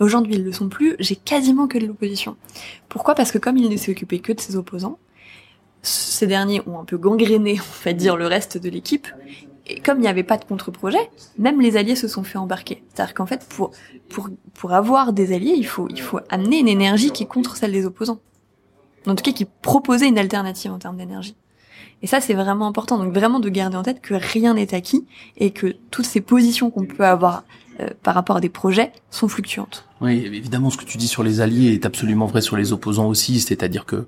Aujourd'hui 0.00 0.34
ils 0.34 0.44
le 0.44 0.52
sont 0.52 0.68
plus, 0.68 0.96
j'ai 0.98 1.16
quasiment 1.16 1.66
que 1.66 1.78
de 1.78 1.86
l'opposition. 1.86 2.36
Pourquoi? 2.88 3.14
Parce 3.14 3.32
que 3.32 3.38
comme 3.38 3.56
il 3.56 3.68
ne 3.68 3.76
s'est 3.76 3.92
occupé 3.92 4.18
que 4.18 4.32
de 4.32 4.40
ses 4.40 4.56
opposants, 4.56 4.98
ces 5.82 6.26
derniers 6.26 6.62
ont 6.66 6.78
un 6.78 6.84
peu 6.84 6.96
gangréné, 6.96 7.58
on 7.60 7.84
va 7.84 7.92
dire, 7.92 8.16
le 8.16 8.26
reste 8.26 8.58
de 8.58 8.68
l'équipe. 8.68 9.06
Et 9.66 9.80
comme 9.80 9.98
il 9.98 10.02
n'y 10.02 10.08
avait 10.08 10.24
pas 10.24 10.36
de 10.36 10.44
contre-projet, 10.44 11.10
même 11.38 11.60
les 11.60 11.78
alliés 11.78 11.96
se 11.96 12.06
sont 12.06 12.22
fait 12.22 12.36
embarquer. 12.36 12.82
C'est-à-dire 12.92 13.14
qu'en 13.14 13.24
fait, 13.24 13.46
pour, 13.48 13.70
pour, 14.10 14.28
pour 14.52 14.72
avoir 14.74 15.14
des 15.14 15.34
alliés, 15.34 15.54
il 15.56 15.66
faut, 15.66 15.88
il 15.88 16.02
faut 16.02 16.20
amener 16.28 16.58
une 16.58 16.68
énergie 16.68 17.12
qui 17.12 17.22
est 17.22 17.26
contre 17.26 17.56
celle 17.56 17.72
des 17.72 17.86
opposants. 17.86 18.20
En 19.06 19.14
tout 19.14 19.22
cas, 19.22 19.32
qui 19.32 19.46
proposait 19.46 20.08
une 20.08 20.18
alternative 20.18 20.70
en 20.70 20.78
termes 20.78 20.98
d'énergie. 20.98 21.34
Et 22.04 22.06
ça, 22.06 22.20
c'est 22.20 22.34
vraiment 22.34 22.66
important. 22.66 22.98
Donc 22.98 23.14
vraiment 23.14 23.40
de 23.40 23.48
garder 23.48 23.78
en 23.78 23.82
tête 23.82 24.02
que 24.02 24.12
rien 24.12 24.52
n'est 24.52 24.74
acquis 24.74 25.06
et 25.38 25.52
que 25.52 25.74
toutes 25.90 26.04
ces 26.04 26.20
positions 26.20 26.70
qu'on 26.70 26.84
peut 26.84 27.06
avoir 27.06 27.44
euh, 27.80 27.88
par 28.02 28.14
rapport 28.14 28.36
à 28.36 28.40
des 28.42 28.50
projets 28.50 28.92
sont 29.10 29.26
fluctuantes. 29.26 29.88
Oui, 30.04 30.22
évidemment, 30.26 30.68
ce 30.68 30.76
que 30.76 30.84
tu 30.84 30.98
dis 30.98 31.08
sur 31.08 31.22
les 31.22 31.40
alliés 31.40 31.72
est 31.72 31.86
absolument 31.86 32.26
vrai 32.26 32.42
sur 32.42 32.58
les 32.58 32.74
opposants 32.74 33.06
aussi, 33.06 33.40
c'est-à-dire 33.40 33.86
que 33.86 34.04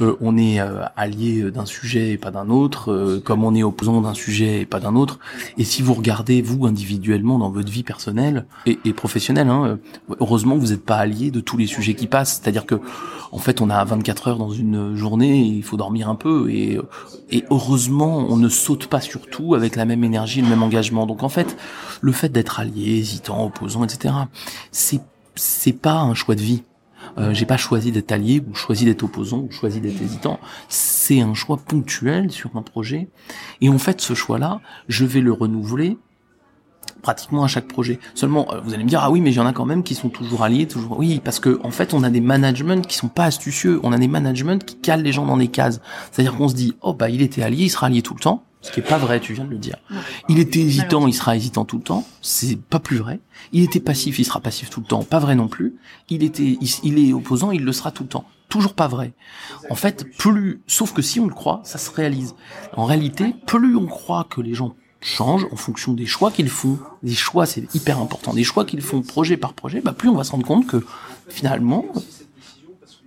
euh, 0.00 0.14
on 0.20 0.38
est 0.38 0.60
euh, 0.60 0.84
allié 0.94 1.50
d'un 1.50 1.66
sujet 1.66 2.12
et 2.12 2.18
pas 2.18 2.30
d'un 2.30 2.50
autre, 2.50 2.92
euh, 2.92 3.20
comme 3.20 3.42
on 3.42 3.52
est 3.56 3.64
opposant 3.64 4.00
d'un 4.00 4.14
sujet 4.14 4.60
et 4.60 4.64
pas 4.64 4.78
d'un 4.78 4.94
autre. 4.94 5.18
Et 5.58 5.64
si 5.64 5.82
vous 5.82 5.92
regardez 5.92 6.40
vous 6.40 6.66
individuellement 6.66 7.36
dans 7.36 7.50
votre 7.50 7.68
vie 7.68 7.82
personnelle 7.82 8.46
et, 8.64 8.78
et 8.84 8.92
professionnelle, 8.92 9.48
hein, 9.48 9.80
heureusement 10.20 10.54
que 10.54 10.60
vous 10.60 10.70
n'êtes 10.70 10.84
pas 10.84 10.98
allié 10.98 11.32
de 11.32 11.40
tous 11.40 11.56
les 11.56 11.66
sujets 11.66 11.94
qui 11.94 12.06
passent. 12.06 12.40
C'est-à-dire 12.40 12.64
que 12.64 12.76
en 13.32 13.38
fait, 13.38 13.60
on 13.60 13.70
a 13.70 13.84
24 13.84 14.28
heures 14.28 14.38
dans 14.38 14.50
une 14.50 14.96
journée, 14.96 15.40
et 15.40 15.46
il 15.46 15.62
faut 15.62 15.76
dormir 15.76 16.08
un 16.08 16.16
peu, 16.16 16.50
et, 16.50 16.80
et 17.30 17.44
heureusement, 17.50 18.26
on 18.28 18.36
ne 18.36 18.48
saute 18.48 18.86
pas 18.86 19.00
sur 19.00 19.26
tout 19.28 19.54
avec 19.54 19.76
la 19.76 19.84
même 19.84 20.02
énergie, 20.02 20.42
le 20.42 20.48
même 20.48 20.62
engagement. 20.62 21.06
Donc 21.06 21.22
en 21.22 21.28
fait, 21.28 21.56
le 22.00 22.10
fait 22.12 22.28
d'être 22.28 22.58
allié, 22.58 22.98
hésitant, 22.98 23.44
opposant, 23.44 23.84
etc., 23.84 24.14
c'est 24.72 25.00
c'est 25.34 25.72
pas 25.72 26.00
un 26.00 26.14
choix 26.14 26.34
de 26.34 26.40
vie. 26.40 26.62
Euh, 27.18 27.32
j'ai 27.34 27.46
pas 27.46 27.56
choisi 27.56 27.92
d'être 27.92 28.12
allié 28.12 28.42
ou 28.46 28.54
choisi 28.54 28.84
d'être 28.84 29.02
opposant 29.02 29.38
ou 29.38 29.50
choisi 29.50 29.80
d'être 29.80 30.00
hésitant. 30.00 30.38
C'est 30.68 31.20
un 31.20 31.34
choix 31.34 31.56
ponctuel 31.56 32.30
sur 32.30 32.56
un 32.56 32.62
projet. 32.62 33.08
Et 33.60 33.68
en 33.68 33.78
fait, 33.78 34.00
ce 34.00 34.14
choix-là, 34.14 34.60
je 34.88 35.04
vais 35.04 35.20
le 35.20 35.32
renouveler 35.32 35.98
pratiquement 37.02 37.44
à 37.44 37.48
chaque 37.48 37.66
projet. 37.66 37.98
Seulement, 38.14 38.52
euh, 38.52 38.60
vous 38.62 38.74
allez 38.74 38.84
me 38.84 38.88
dire, 38.88 39.00
ah 39.02 39.10
oui, 39.10 39.20
mais 39.20 39.30
il 39.30 39.36
y 39.36 39.40
en 39.40 39.46
a 39.46 39.52
quand 39.52 39.64
même 39.64 39.82
qui 39.82 39.94
sont 39.94 40.10
toujours 40.10 40.42
alliés, 40.42 40.66
toujours. 40.66 40.98
Oui, 40.98 41.20
parce 41.24 41.40
que 41.40 41.58
en 41.64 41.70
fait, 41.70 41.94
on 41.94 42.02
a 42.02 42.10
des 42.10 42.20
managements 42.20 42.80
qui 42.80 42.96
sont 42.96 43.08
pas 43.08 43.24
astucieux. 43.24 43.80
On 43.82 43.92
a 43.92 43.98
des 43.98 44.08
managements 44.08 44.58
qui 44.58 44.76
calent 44.76 45.02
les 45.02 45.12
gens 45.12 45.26
dans 45.26 45.38
des 45.38 45.48
cases. 45.48 45.80
C'est-à-dire 46.12 46.36
qu'on 46.36 46.48
se 46.48 46.54
dit, 46.54 46.74
oh 46.82 46.92
bah 46.94 47.08
il 47.08 47.22
était 47.22 47.42
allié, 47.42 47.64
il 47.64 47.70
sera 47.70 47.86
allié 47.86 48.02
tout 48.02 48.14
le 48.14 48.20
temps. 48.20 48.44
Ce 48.62 48.70
qui 48.72 48.80
est 48.80 48.84
pas 48.84 48.98
vrai, 48.98 49.20
tu 49.20 49.32
viens 49.32 49.44
de 49.44 49.50
le 49.50 49.58
dire. 49.58 49.76
Il 50.28 50.38
était 50.38 50.60
hésitant, 50.60 51.06
il 51.06 51.14
sera 51.14 51.34
hésitant 51.34 51.64
tout 51.64 51.78
le 51.78 51.82
temps. 51.82 52.06
C'est 52.20 52.60
pas 52.60 52.78
plus 52.78 52.98
vrai. 52.98 53.20
Il 53.52 53.62
était 53.62 53.80
passif, 53.80 54.18
il 54.18 54.24
sera 54.24 54.40
passif 54.40 54.68
tout 54.68 54.80
le 54.80 54.86
temps. 54.86 55.02
Pas 55.02 55.18
vrai 55.18 55.34
non 55.34 55.48
plus. 55.48 55.76
Il 56.10 56.22
était, 56.22 56.58
il, 56.82 56.98
est 56.98 57.12
opposant, 57.12 57.52
il 57.52 57.64
le 57.64 57.72
sera 57.72 57.90
tout 57.90 58.02
le 58.02 58.08
temps. 58.10 58.24
Toujours 58.50 58.74
pas 58.74 58.88
vrai. 58.88 59.12
En 59.70 59.76
fait, 59.76 60.04
plus, 60.18 60.60
sauf 60.66 60.92
que 60.92 61.00
si 61.00 61.20
on 61.20 61.26
le 61.26 61.32
croit, 61.32 61.60
ça 61.64 61.78
se 61.78 61.90
réalise. 61.90 62.34
En 62.76 62.84
réalité, 62.84 63.34
plus 63.46 63.76
on 63.76 63.86
croit 63.86 64.26
que 64.28 64.40
les 64.40 64.54
gens 64.54 64.74
changent 65.00 65.46
en 65.50 65.56
fonction 65.56 65.94
des 65.94 66.06
choix 66.06 66.30
qu'ils 66.30 66.50
font. 66.50 66.78
Des 67.02 67.14
choix, 67.14 67.46
c'est 67.46 67.74
hyper 67.74 67.98
important. 67.98 68.34
Des 68.34 68.44
choix 68.44 68.66
qu'ils 68.66 68.82
font 68.82 69.00
projet 69.00 69.38
par 69.38 69.54
projet, 69.54 69.80
bah 69.80 69.92
plus 69.92 70.10
on 70.10 70.16
va 70.16 70.24
se 70.24 70.32
rendre 70.32 70.46
compte 70.46 70.66
que 70.66 70.84
finalement, 71.28 71.86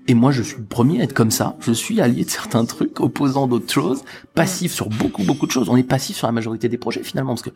et 0.07 0.13
moi, 0.13 0.31
je 0.31 0.41
suis 0.41 0.57
le 0.57 0.65
premier 0.65 0.99
à 1.01 1.03
être 1.03 1.13
comme 1.13 1.31
ça. 1.31 1.55
Je 1.61 1.71
suis 1.71 2.01
allié 2.01 2.25
de 2.25 2.29
certains 2.29 2.65
trucs, 2.65 2.99
opposant 2.99 3.47
d'autres 3.47 3.71
choses, 3.71 4.03
passif 4.33 4.73
sur 4.73 4.89
beaucoup, 4.89 5.23
beaucoup 5.23 5.47
de 5.47 5.51
choses. 5.51 5.69
On 5.69 5.77
est 5.77 5.83
passif 5.83 6.17
sur 6.17 6.27
la 6.27 6.33
majorité 6.33 6.67
des 6.67 6.77
projets, 6.77 7.03
finalement, 7.03 7.33
parce 7.33 7.43
que 7.43 7.51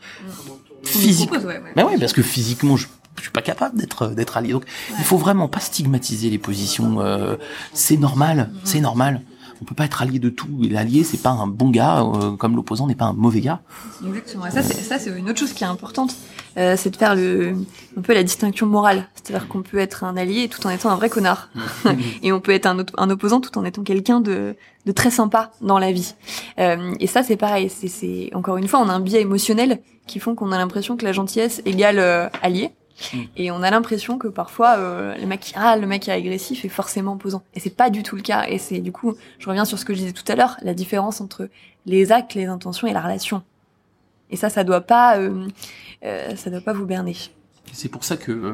physiquement, 0.84 1.40
mais 1.76 1.84
oui, 1.84 1.98
parce 2.00 2.14
que 2.14 2.22
physiquement, 2.22 2.78
je, 2.78 2.88
je 3.18 3.24
suis 3.24 3.32
pas 3.32 3.42
capable 3.42 3.78
d'être 3.78 4.10
d'être 4.10 4.38
allié. 4.38 4.54
Donc, 4.54 4.64
il 4.98 5.04
faut 5.04 5.18
vraiment 5.18 5.50
pas 5.50 5.60
stigmatiser 5.60 6.30
les 6.30 6.38
positions. 6.38 7.02
Euh, 7.02 7.36
c'est 7.74 7.98
normal, 7.98 8.52
c'est 8.64 8.80
normal 8.80 9.22
on 9.62 9.66
peut 9.66 9.76
pas 9.76 9.86
être 9.86 10.02
allié 10.02 10.20
de 10.20 10.30
tout. 10.30 10.48
L'allié, 10.70 11.04
c'est 11.04 11.22
pas 11.22 11.30
un 11.30 11.48
bon 11.48 11.70
gars, 11.70 12.02
euh, 12.02 12.36
comme 12.36 12.56
l'opposant 12.56 12.88
n'est 12.88 12.96
pas 12.96 13.06
un 13.06 13.14
mauvais 13.14 13.42
gars. 13.42 13.62
Exactement. 14.06 14.50
ça, 14.52 14.62
c'est, 14.62 14.82
ça, 14.82 15.00
c'est 15.00 15.10
une 15.18 15.30
autre 15.30 15.40
chose 15.40 15.54
qui 15.54 15.64
est 15.64 15.68
importante, 15.68 16.16
euh, 16.58 16.76
c'est 16.78 16.90
de 16.90 16.96
faire 16.96 17.16
le, 17.16 17.56
un 17.98 18.02
peu 18.02 18.14
la 18.14 18.24
distinction 18.24 18.66
morale. 18.66 19.08
C'est-à-dire 19.16 19.48
qu'on 19.48 19.62
peut 19.62 19.78
être 19.78 20.04
un 20.04 20.18
allié 20.18 20.48
tout 20.48 20.66
en 20.66 20.70
étant 20.70 20.90
un 20.90 20.96
vrai 20.96 21.10
connard, 21.10 21.50
et 22.24 22.32
on 22.32 22.40
peut 22.40 22.52
être 22.52 22.66
un, 22.66 22.78
un, 22.98 23.10
opposant 23.10 23.42
tout 23.42 23.58
en 23.58 23.66
étant 23.66 23.84
quelqu'un 23.84 24.22
de, 24.22 24.56
de 24.86 24.92
très 24.92 25.12
sympa 25.12 25.52
dans 25.62 25.80
la 25.80 25.92
vie. 25.92 26.16
Euh, 26.60 26.94
et 27.00 27.08
ça, 27.08 27.24
c'est 27.24 27.38
pareil. 27.38 27.70
C'est, 27.70 27.88
c'est 27.88 28.30
encore 28.34 28.58
une 28.58 28.68
fois, 28.68 28.80
on 28.80 28.90
a 28.90 28.94
un 28.94 29.00
biais 29.00 29.22
émotionnel 29.22 29.82
qui 30.08 30.20
font 30.20 30.36
qu'on 30.36 30.52
a 30.52 30.58
l'impression 30.58 30.98
que 30.98 31.06
la 31.06 31.12
gentillesse 31.12 31.62
égale 31.66 32.00
euh, 32.00 32.30
allié. 32.42 32.72
Mm. 33.14 33.18
Et 33.36 33.52
on 33.52 33.62
a 33.64 33.72
l'impression 33.72 34.18
que 34.18 34.28
parfois 34.28 34.78
euh, 34.78 35.16
le 35.18 35.26
mec 35.26 35.40
qui 35.42 35.54
ah, 35.56 35.78
le 35.78 35.88
mec 35.88 36.04
qui 36.04 36.10
est 36.10 36.14
agressif 36.14 36.66
est 36.66 36.70
forcément 36.70 37.14
opposant. 37.14 37.44
Et 37.54 37.60
c'est 37.60 37.76
pas 37.76 37.90
du 37.90 38.04
tout 38.04 38.16
le 38.16 38.22
cas. 38.22 38.46
Et 38.48 38.58
c'est 38.58 38.80
du 38.80 38.92
coup, 38.92 39.16
je 39.40 39.48
reviens 39.48 39.66
sur 39.66 39.78
ce 39.78 39.86
que 39.86 39.94
je 39.94 40.00
disais 40.00 40.14
tout 40.14 40.30
à 40.32 40.36
l'heure, 40.36 40.58
la 40.62 40.74
différence 40.74 41.22
entre 41.22 41.50
les 41.86 42.12
actes, 42.12 42.34
les 42.34 42.46
intentions 42.46 42.88
et 42.88 42.94
la 42.94 43.02
relation. 43.02 43.44
Et 44.30 44.36
ça, 44.36 44.50
ça 44.50 44.64
doit 44.64 44.82
pas, 44.82 45.18
euh, 45.18 45.48
euh, 46.04 46.36
ça 46.36 46.50
doit 46.50 46.62
pas 46.62 46.74
vous 46.74 46.86
berner. 46.86 47.16
C'est 47.74 47.90
pour 47.90 48.04
ça 48.04 48.18
que 48.18 48.32
euh, 48.32 48.54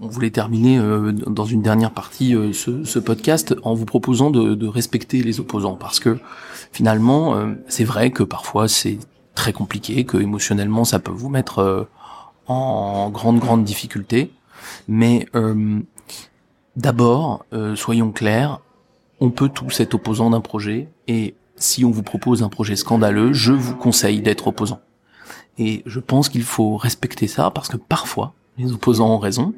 on 0.00 0.08
voulait 0.08 0.30
terminer 0.30 0.78
euh, 0.78 1.12
dans 1.12 1.44
une 1.44 1.62
dernière 1.62 1.90
partie 1.90 2.34
ce, 2.52 2.84
ce, 2.84 2.98
podcast 2.98 3.54
en 3.62 3.74
vous 3.74 3.84
proposant 3.84 4.30
de, 4.30 4.54
de, 4.54 4.66
respecter 4.66 5.22
les 5.22 5.40
opposants 5.40 5.74
parce 5.74 5.98
que 5.98 6.18
finalement 6.72 7.36
c'est 7.68 7.84
vrai 7.84 8.10
que 8.10 8.22
parfois 8.22 8.68
c'est 8.68 8.98
très 9.34 9.52
compliqué, 9.52 10.04
que 10.04 10.16
émotionnellement 10.16 10.84
ça 10.84 11.00
peut 11.00 11.12
vous 11.12 11.28
mettre 11.28 11.88
en 12.46 13.10
grande 13.10 13.38
grande 13.38 13.64
difficulté. 13.64 14.32
Mais 14.88 15.26
euh, 15.34 15.80
d'abord, 16.76 17.44
euh, 17.52 17.76
soyons 17.76 18.12
clairs, 18.12 18.60
on 19.20 19.30
peut 19.30 19.48
tous 19.48 19.80
être 19.80 19.94
opposants 19.94 20.30
d'un 20.30 20.40
projet 20.40 20.88
et 21.08 21.34
si 21.56 21.84
on 21.84 21.90
vous 21.90 22.02
propose 22.02 22.42
un 22.42 22.48
projet 22.48 22.76
scandaleux, 22.76 23.32
je 23.32 23.52
vous 23.52 23.76
conseille 23.76 24.20
d'être 24.20 24.46
opposant. 24.48 24.80
Et 25.58 25.82
je 25.86 26.00
pense 26.00 26.28
qu'il 26.28 26.42
faut 26.42 26.76
respecter 26.76 27.28
ça 27.28 27.50
parce 27.50 27.68
que 27.68 27.78
parfois 27.78 28.34
les 28.58 28.72
opposants 28.72 29.14
ont 29.14 29.18
raison, 29.18 29.54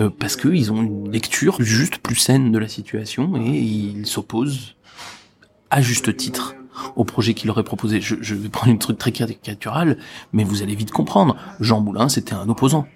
euh, 0.00 0.10
parce 0.10 0.36
qu'ils 0.36 0.72
ont 0.72 0.82
une 0.82 1.10
lecture 1.10 1.60
juste 1.60 1.98
plus 1.98 2.16
saine 2.16 2.50
de 2.50 2.58
la 2.58 2.68
situation 2.68 3.36
et 3.36 3.58
ils 3.58 4.06
s'opposent 4.06 4.76
à 5.70 5.80
juste 5.80 6.16
titre 6.16 6.54
au 6.96 7.04
projet 7.04 7.34
qu'il 7.34 7.50
aurait 7.50 7.64
proposé. 7.64 8.00
Je, 8.00 8.16
je 8.20 8.34
vais 8.34 8.48
prendre 8.48 8.72
une 8.72 8.78
truc 8.78 8.98
très 8.98 9.12
caricatural, 9.12 9.98
mais 10.32 10.44
vous 10.44 10.62
allez 10.62 10.74
vite 10.74 10.90
comprendre. 10.90 11.36
Jean 11.60 11.80
Moulin, 11.80 12.08
c'était 12.08 12.34
un 12.34 12.48
opposant. 12.48 12.86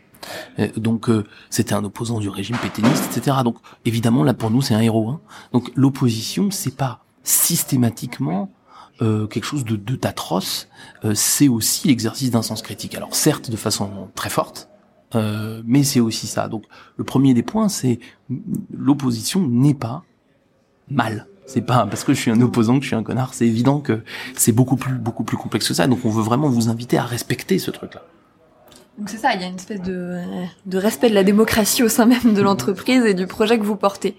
Euh, 0.58 0.68
donc 0.76 1.08
euh, 1.08 1.24
c'était 1.50 1.74
un 1.74 1.84
opposant 1.84 2.18
du 2.18 2.28
régime 2.28 2.56
pétainiste, 2.56 3.16
etc. 3.16 3.38
Donc 3.44 3.56
évidemment 3.84 4.24
là 4.24 4.34
pour 4.34 4.50
nous 4.50 4.62
c'est 4.62 4.74
un 4.74 4.80
héros. 4.80 5.08
Hein. 5.08 5.20
Donc 5.52 5.70
l'opposition 5.76 6.50
c'est 6.50 6.74
pas 6.74 7.04
systématiquement 7.22 8.50
euh, 9.02 9.26
quelque 9.26 9.44
chose 9.44 9.64
de 9.64 9.76
d'atroce, 9.76 10.68
euh, 11.04 11.12
c'est 11.14 11.48
aussi 11.48 11.88
l'exercice 11.88 12.30
d'un 12.30 12.40
sens 12.40 12.62
critique. 12.62 12.94
Alors 12.94 13.14
certes 13.14 13.50
de 13.50 13.56
façon 13.56 14.08
très 14.14 14.30
forte, 14.30 14.70
euh, 15.14 15.60
mais 15.66 15.84
c'est 15.84 16.00
aussi 16.00 16.26
ça. 16.26 16.48
Donc 16.48 16.64
le 16.96 17.04
premier 17.04 17.34
des 17.34 17.42
points 17.42 17.68
c'est 17.68 17.98
l'opposition 18.70 19.46
n'est 19.46 19.74
pas 19.74 20.02
mal. 20.88 21.26
C'est 21.46 21.62
pas 21.62 21.86
parce 21.86 22.04
que 22.04 22.12
je 22.12 22.20
suis 22.20 22.30
un 22.30 22.40
opposant 22.40 22.78
que 22.78 22.82
je 22.82 22.88
suis 22.88 22.96
un 22.96 23.02
connard. 23.02 23.34
C'est 23.34 23.46
évident 23.46 23.80
que 23.80 24.02
c'est 24.34 24.52
beaucoup 24.52 24.76
plus 24.76 24.94
beaucoup 24.94 25.24
plus 25.24 25.36
complexe 25.36 25.68
que 25.68 25.74
ça. 25.74 25.86
Donc 25.86 26.00
on 26.04 26.10
veut 26.10 26.22
vraiment 26.22 26.48
vous 26.48 26.68
inviter 26.68 26.98
à 26.98 27.04
respecter 27.04 27.58
ce 27.58 27.70
truc-là. 27.70 28.02
Donc 28.98 29.10
c'est 29.10 29.18
ça, 29.18 29.34
il 29.34 29.42
y 29.42 29.44
a 29.44 29.48
une 29.48 29.56
espèce 29.56 29.82
de, 29.82 30.22
de 30.64 30.78
respect 30.78 31.10
de 31.10 31.14
la 31.14 31.22
démocratie 31.22 31.82
au 31.82 31.88
sein 31.88 32.06
même 32.06 32.32
de 32.32 32.40
l'entreprise 32.40 33.04
et 33.04 33.12
du 33.12 33.26
projet 33.26 33.58
que 33.58 33.64
vous 33.64 33.76
portez. 33.76 34.16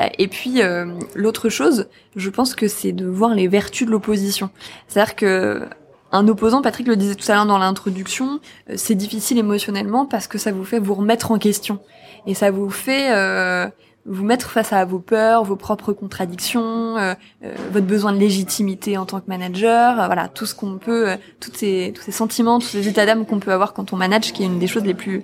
Euh, 0.00 0.08
et 0.18 0.26
puis 0.26 0.62
euh, 0.62 0.86
l'autre 1.14 1.48
chose, 1.48 1.86
je 2.16 2.28
pense 2.28 2.56
que 2.56 2.66
c'est 2.66 2.90
de 2.90 3.06
voir 3.06 3.34
les 3.34 3.46
vertus 3.46 3.86
de 3.86 3.92
l'opposition. 3.92 4.50
C'est-à-dire 4.88 5.14
que 5.14 5.68
un 6.12 6.28
opposant, 6.28 6.62
Patrick 6.62 6.86
le 6.86 6.96
disait 6.96 7.14
tout 7.14 7.30
à 7.30 7.34
l'heure 7.34 7.46
dans 7.46 7.58
l'introduction, 7.58 8.40
euh, 8.70 8.74
c'est 8.76 8.94
difficile 8.94 9.38
émotionnellement 9.38 10.06
parce 10.06 10.26
que 10.26 10.38
ça 10.38 10.52
vous 10.52 10.64
fait 10.64 10.78
vous 10.78 10.94
remettre 10.94 11.30
en 11.30 11.38
question 11.38 11.80
et 12.26 12.34
ça 12.34 12.50
vous 12.50 12.70
fait 12.70 13.12
euh, 13.12 13.68
vous 14.06 14.24
mettre 14.24 14.50
face 14.50 14.72
à 14.72 14.84
vos 14.84 14.98
peurs, 14.98 15.44
vos 15.44 15.56
propres 15.56 15.92
contradictions, 15.92 16.96
euh, 16.96 17.14
euh, 17.44 17.54
votre 17.72 17.86
besoin 17.86 18.12
de 18.12 18.18
légitimité 18.18 18.96
en 18.96 19.06
tant 19.06 19.20
que 19.20 19.28
manager, 19.28 20.00
euh, 20.00 20.06
voilà, 20.06 20.28
tout 20.28 20.46
ce 20.46 20.54
qu'on 20.54 20.78
peut, 20.78 21.10
euh, 21.10 21.16
toutes 21.40 21.56
ces, 21.56 21.92
tous 21.94 22.02
ces 22.02 22.12
sentiments, 22.12 22.58
tous 22.58 22.68
ces 22.68 22.88
états 22.88 23.06
d'âme 23.06 23.26
qu'on 23.26 23.40
peut 23.40 23.52
avoir 23.52 23.74
quand 23.74 23.92
on 23.92 23.96
manage, 23.96 24.32
qui 24.32 24.42
est 24.42 24.46
une 24.46 24.58
des 24.58 24.66
choses 24.66 24.84
les 24.84 24.94
plus, 24.94 25.22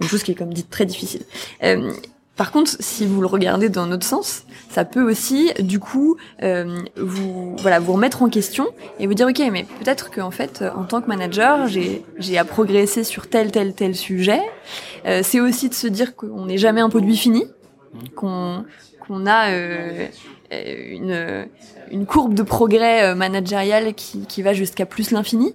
une 0.00 0.08
chose 0.08 0.22
qui 0.22 0.32
est 0.32 0.34
comme 0.34 0.52
dit 0.52 0.64
très 0.64 0.86
difficile. 0.86 1.22
par 2.36 2.50
contre, 2.50 2.72
si 2.80 3.06
vous 3.06 3.20
le 3.20 3.28
regardez 3.28 3.68
dans 3.68 3.86
notre 3.86 4.04
sens, 4.04 4.44
ça 4.68 4.84
peut 4.84 5.08
aussi, 5.08 5.52
du 5.60 5.78
coup, 5.78 6.16
vous, 6.96 7.54
voilà, 7.60 7.78
vous 7.78 7.92
remettre 7.92 8.22
en 8.22 8.28
question 8.28 8.66
et 8.98 9.06
vous 9.06 9.14
dire, 9.14 9.28
ok, 9.28 9.40
mais 9.52 9.64
peut-être 9.78 10.10
qu'en 10.10 10.32
fait, 10.32 10.64
en 10.76 10.82
tant 10.82 11.00
que 11.00 11.06
manager, 11.06 11.68
j'ai, 11.68 12.04
j'ai 12.18 12.36
à 12.36 12.44
progresser 12.44 13.04
sur 13.04 13.28
tel, 13.28 13.52
tel, 13.52 13.72
tel 13.74 13.94
sujet. 13.94 14.40
c'est 15.22 15.38
aussi 15.38 15.68
de 15.68 15.74
se 15.74 15.86
dire 15.86 16.16
qu'on 16.16 16.46
n'est 16.46 16.58
jamais 16.58 16.80
un 16.80 16.88
produit 16.88 17.16
fini 17.16 17.44
qu'on 18.14 19.26
a 19.26 19.50
euh, 19.50 20.06
une, 20.50 21.46
une 21.90 22.06
courbe 22.06 22.34
de 22.34 22.42
progrès 22.42 23.04
euh, 23.04 23.14
managérial 23.14 23.94
qui, 23.94 24.26
qui 24.26 24.42
va 24.42 24.52
jusqu'à 24.52 24.86
plus 24.86 25.10
l'infini 25.10 25.54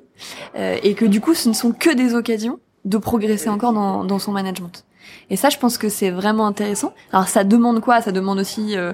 euh, 0.56 0.78
et 0.84 0.94
que 0.94 1.06
du 1.06 1.22
coup 1.22 1.34
ce 1.34 1.50
ne 1.50 1.54
sont 1.54 1.72
que 1.72 1.94
des 1.94 2.16
occasions 2.16 2.60
de 2.86 2.98
progresser 2.98 3.50
encore 3.50 3.74
dans, 3.74 4.04
dans 4.04 4.20
son 4.20 4.32
management. 4.32 4.86
Et 5.30 5.36
ça, 5.36 5.50
je 5.50 5.58
pense 5.58 5.78
que 5.78 5.90
c'est 5.90 6.12
vraiment 6.12 6.48
intéressant. 6.48 6.94
Alors 7.12 7.28
ça 7.28 7.44
demande 7.44 7.82
quoi? 7.82 8.02
Ça 8.02 8.12
demande 8.12 8.40
aussi 8.40 8.76
euh, 8.78 8.94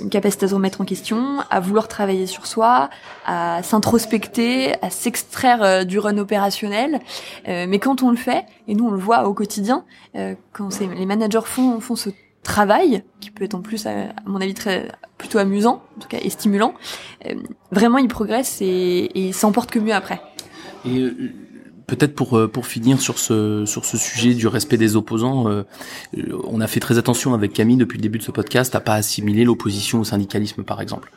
une 0.00 0.10
capacité 0.10 0.44
à 0.44 0.48
se 0.48 0.54
remettre 0.54 0.80
en 0.80 0.84
question, 0.84 1.38
à 1.50 1.60
vouloir 1.60 1.88
travailler 1.88 2.26
sur 2.26 2.46
soi, 2.46 2.90
à 3.24 3.62
s'introspecter, 3.62 4.74
à 4.82 4.90
s'extraire 4.90 5.62
euh, 5.62 5.84
du 5.84 5.98
run 5.98 6.18
opérationnel. 6.18 7.00
Euh, 7.48 7.66
mais 7.68 7.78
quand 7.78 8.02
on 8.02 8.10
le 8.10 8.16
fait, 8.16 8.44
et 8.68 8.74
nous 8.74 8.88
on 8.88 8.90
le 8.90 8.98
voit 8.98 9.26
au 9.26 9.34
quotidien, 9.34 9.84
quand 10.52 10.80
les 10.80 11.06
managers 11.06 11.40
font, 11.44 11.80
font 11.80 11.96
ce 11.96 12.10
travail, 12.42 13.02
qui 13.20 13.30
peut 13.30 13.44
être 13.44 13.54
en 13.54 13.60
plus, 13.60 13.86
à, 13.86 14.08
mon 14.26 14.40
avis, 14.40 14.54
très 14.54 14.90
plutôt 15.18 15.38
amusant, 15.38 15.82
en 15.96 16.00
tout 16.00 16.08
cas, 16.08 16.18
et 16.22 16.30
stimulant, 16.30 16.74
euh, 17.26 17.34
vraiment, 17.70 17.98
il 17.98 18.08
progresse 18.08 18.58
et, 18.60 19.10
et 19.14 19.32
s'emporte 19.32 19.70
que 19.70 19.78
mieux 19.78 19.94
après. 19.94 20.20
Euh, 20.86 21.32
peut-être 21.90 22.14
pour 22.14 22.38
euh, 22.38 22.46
pour 22.46 22.66
finir 22.66 23.00
sur 23.00 23.18
ce 23.18 23.64
sur 23.66 23.84
ce 23.84 23.98
sujet 23.98 24.34
du 24.34 24.46
respect 24.46 24.76
des 24.76 24.96
opposants, 24.96 25.48
euh, 25.48 25.64
on 26.44 26.60
a 26.60 26.66
fait 26.66 26.80
très 26.80 26.98
attention 26.98 27.34
avec 27.34 27.52
Camille 27.52 27.76
depuis 27.76 27.98
le 27.98 28.02
début 28.02 28.18
de 28.18 28.22
ce 28.22 28.30
podcast 28.30 28.74
à 28.74 28.80
pas 28.80 28.94
assimiler 28.94 29.44
l'opposition 29.44 30.00
au 30.00 30.04
syndicalisme 30.04 30.62
par 30.62 30.80
exemple. 30.80 31.10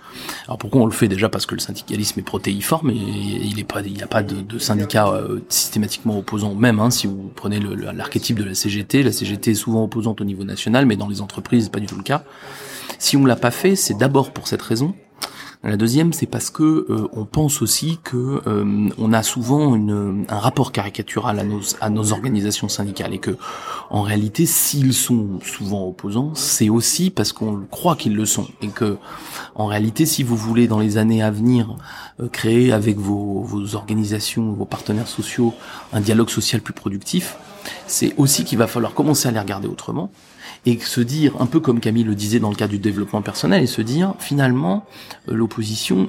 Alors 0.46 0.58
pourquoi 0.58 0.82
on 0.82 0.86
le 0.86 0.92
fait 0.92 1.08
déjà 1.08 1.30
parce 1.30 1.46
que 1.46 1.54
le 1.54 1.62
syndicalisme 1.62 2.20
est 2.20 2.24
protéiforme 2.24 2.90
et 2.90 2.96
il 2.96 3.60
est 3.60 3.64
pas 3.64 3.82
il 3.82 3.94
n'y 3.94 4.04
a 4.04 4.08
pas 4.08 4.24
de, 4.24 4.42
de 4.42 4.60
syndicat 4.60 5.14
systématiquement 5.50 6.18
opposant 6.18 6.56
même 6.56 6.80
hein, 6.80 6.90
si 6.90 7.08
vous 7.08 7.32
prenez 7.36 7.60
l'archétype 7.60 8.40
de 8.40 8.44
la 8.44 8.56
CGT, 8.56 9.04
la 9.04 9.12
CGT 9.12 9.52
est 9.52 9.56
souvent 9.56 9.84
opposante 9.84 10.22
au 10.22 10.26
niveau 10.26 10.44
national 10.44 10.86
mais 10.86 10.96
dans 10.96 11.08
les 11.08 11.22
entreprises 11.22 11.66
c'est 11.66 11.72
pas 11.72 11.80
du 11.80 11.86
tout 11.86 11.98
le 11.98 12.04
cas. 12.04 12.24
Si 12.98 13.18
on 13.18 13.26
l'a 13.26 13.36
pas 13.36 13.52
fait, 13.52 13.76
c'est 13.76 13.98
d'abord 13.98 14.32
pour 14.32 14.48
cette 14.48 14.62
raison 14.62 14.96
la 15.66 15.78
deuxième, 15.78 16.12
c'est 16.12 16.26
parce 16.26 16.50
que 16.50 16.64
euh, 16.64 17.08
on 17.14 17.24
pense 17.24 17.62
aussi 17.62 17.98
que 18.04 18.42
euh, 18.48 18.90
on 18.98 19.14
a 19.14 19.24
souvent 19.24 19.76
un 19.76 20.38
rapport 20.38 20.74
caricatural 20.74 21.40
à 21.80 21.90
nos, 21.90 22.12
organisations 22.12 22.68
syndicales 22.68 23.14
et 23.14 23.20
que, 23.20 23.38
en 23.90 24.02
réalité, 24.02 24.46
s'ils 24.46 24.94
sont 24.94 25.40
souvent 25.42 25.88
opposants, 25.88 26.36
c'est 26.36 26.68
aussi 26.68 27.12
parce 27.12 27.32
qu'on 27.32 27.62
croit 27.72 27.96
qu'ils 27.96 28.16
le 28.16 28.26
sont 28.26 28.48
et 28.62 28.68
que, 28.68 28.98
en 29.56 29.68
réalité, 29.68 30.06
si 30.06 30.22
vous 30.22 30.36
voulez 30.36 30.68
dans 30.68 30.80
les 30.80 30.98
années 30.98 31.24
à 31.24 31.32
venir 31.32 31.78
euh, 32.20 32.28
créer 32.28 32.74
avec 32.74 32.98
vos 32.98 33.76
organisations, 33.76 34.52
vos 34.52 34.66
partenaires 34.66 35.08
sociaux, 35.08 35.54
un 35.94 36.02
dialogue 36.02 36.30
social 36.30 36.60
plus 36.60 36.74
productif, 36.74 37.38
c'est 37.88 38.14
aussi 38.18 38.44
qu'il 38.44 38.58
va 38.58 38.68
falloir 38.68 38.94
commencer 38.94 39.30
à 39.30 39.32
les 39.32 39.40
regarder 39.40 39.70
autrement 39.70 40.12
et 40.66 40.80
se 40.80 41.02
dire, 41.02 41.36
un 41.42 41.46
peu 41.46 41.60
comme 41.60 41.80
Camille 41.80 42.04
le 42.04 42.16
disait 42.16 42.40
dans 42.40 42.50
le 42.50 42.56
cas 42.56 42.68
du 42.68 42.80
développement 42.80 43.22
personnel, 43.22 43.64
et 43.64 43.68
se 43.68 43.82
dire, 43.82 44.16
finalement, 44.20 44.86
euh, 45.30 45.34
l'opposition, 45.34 46.08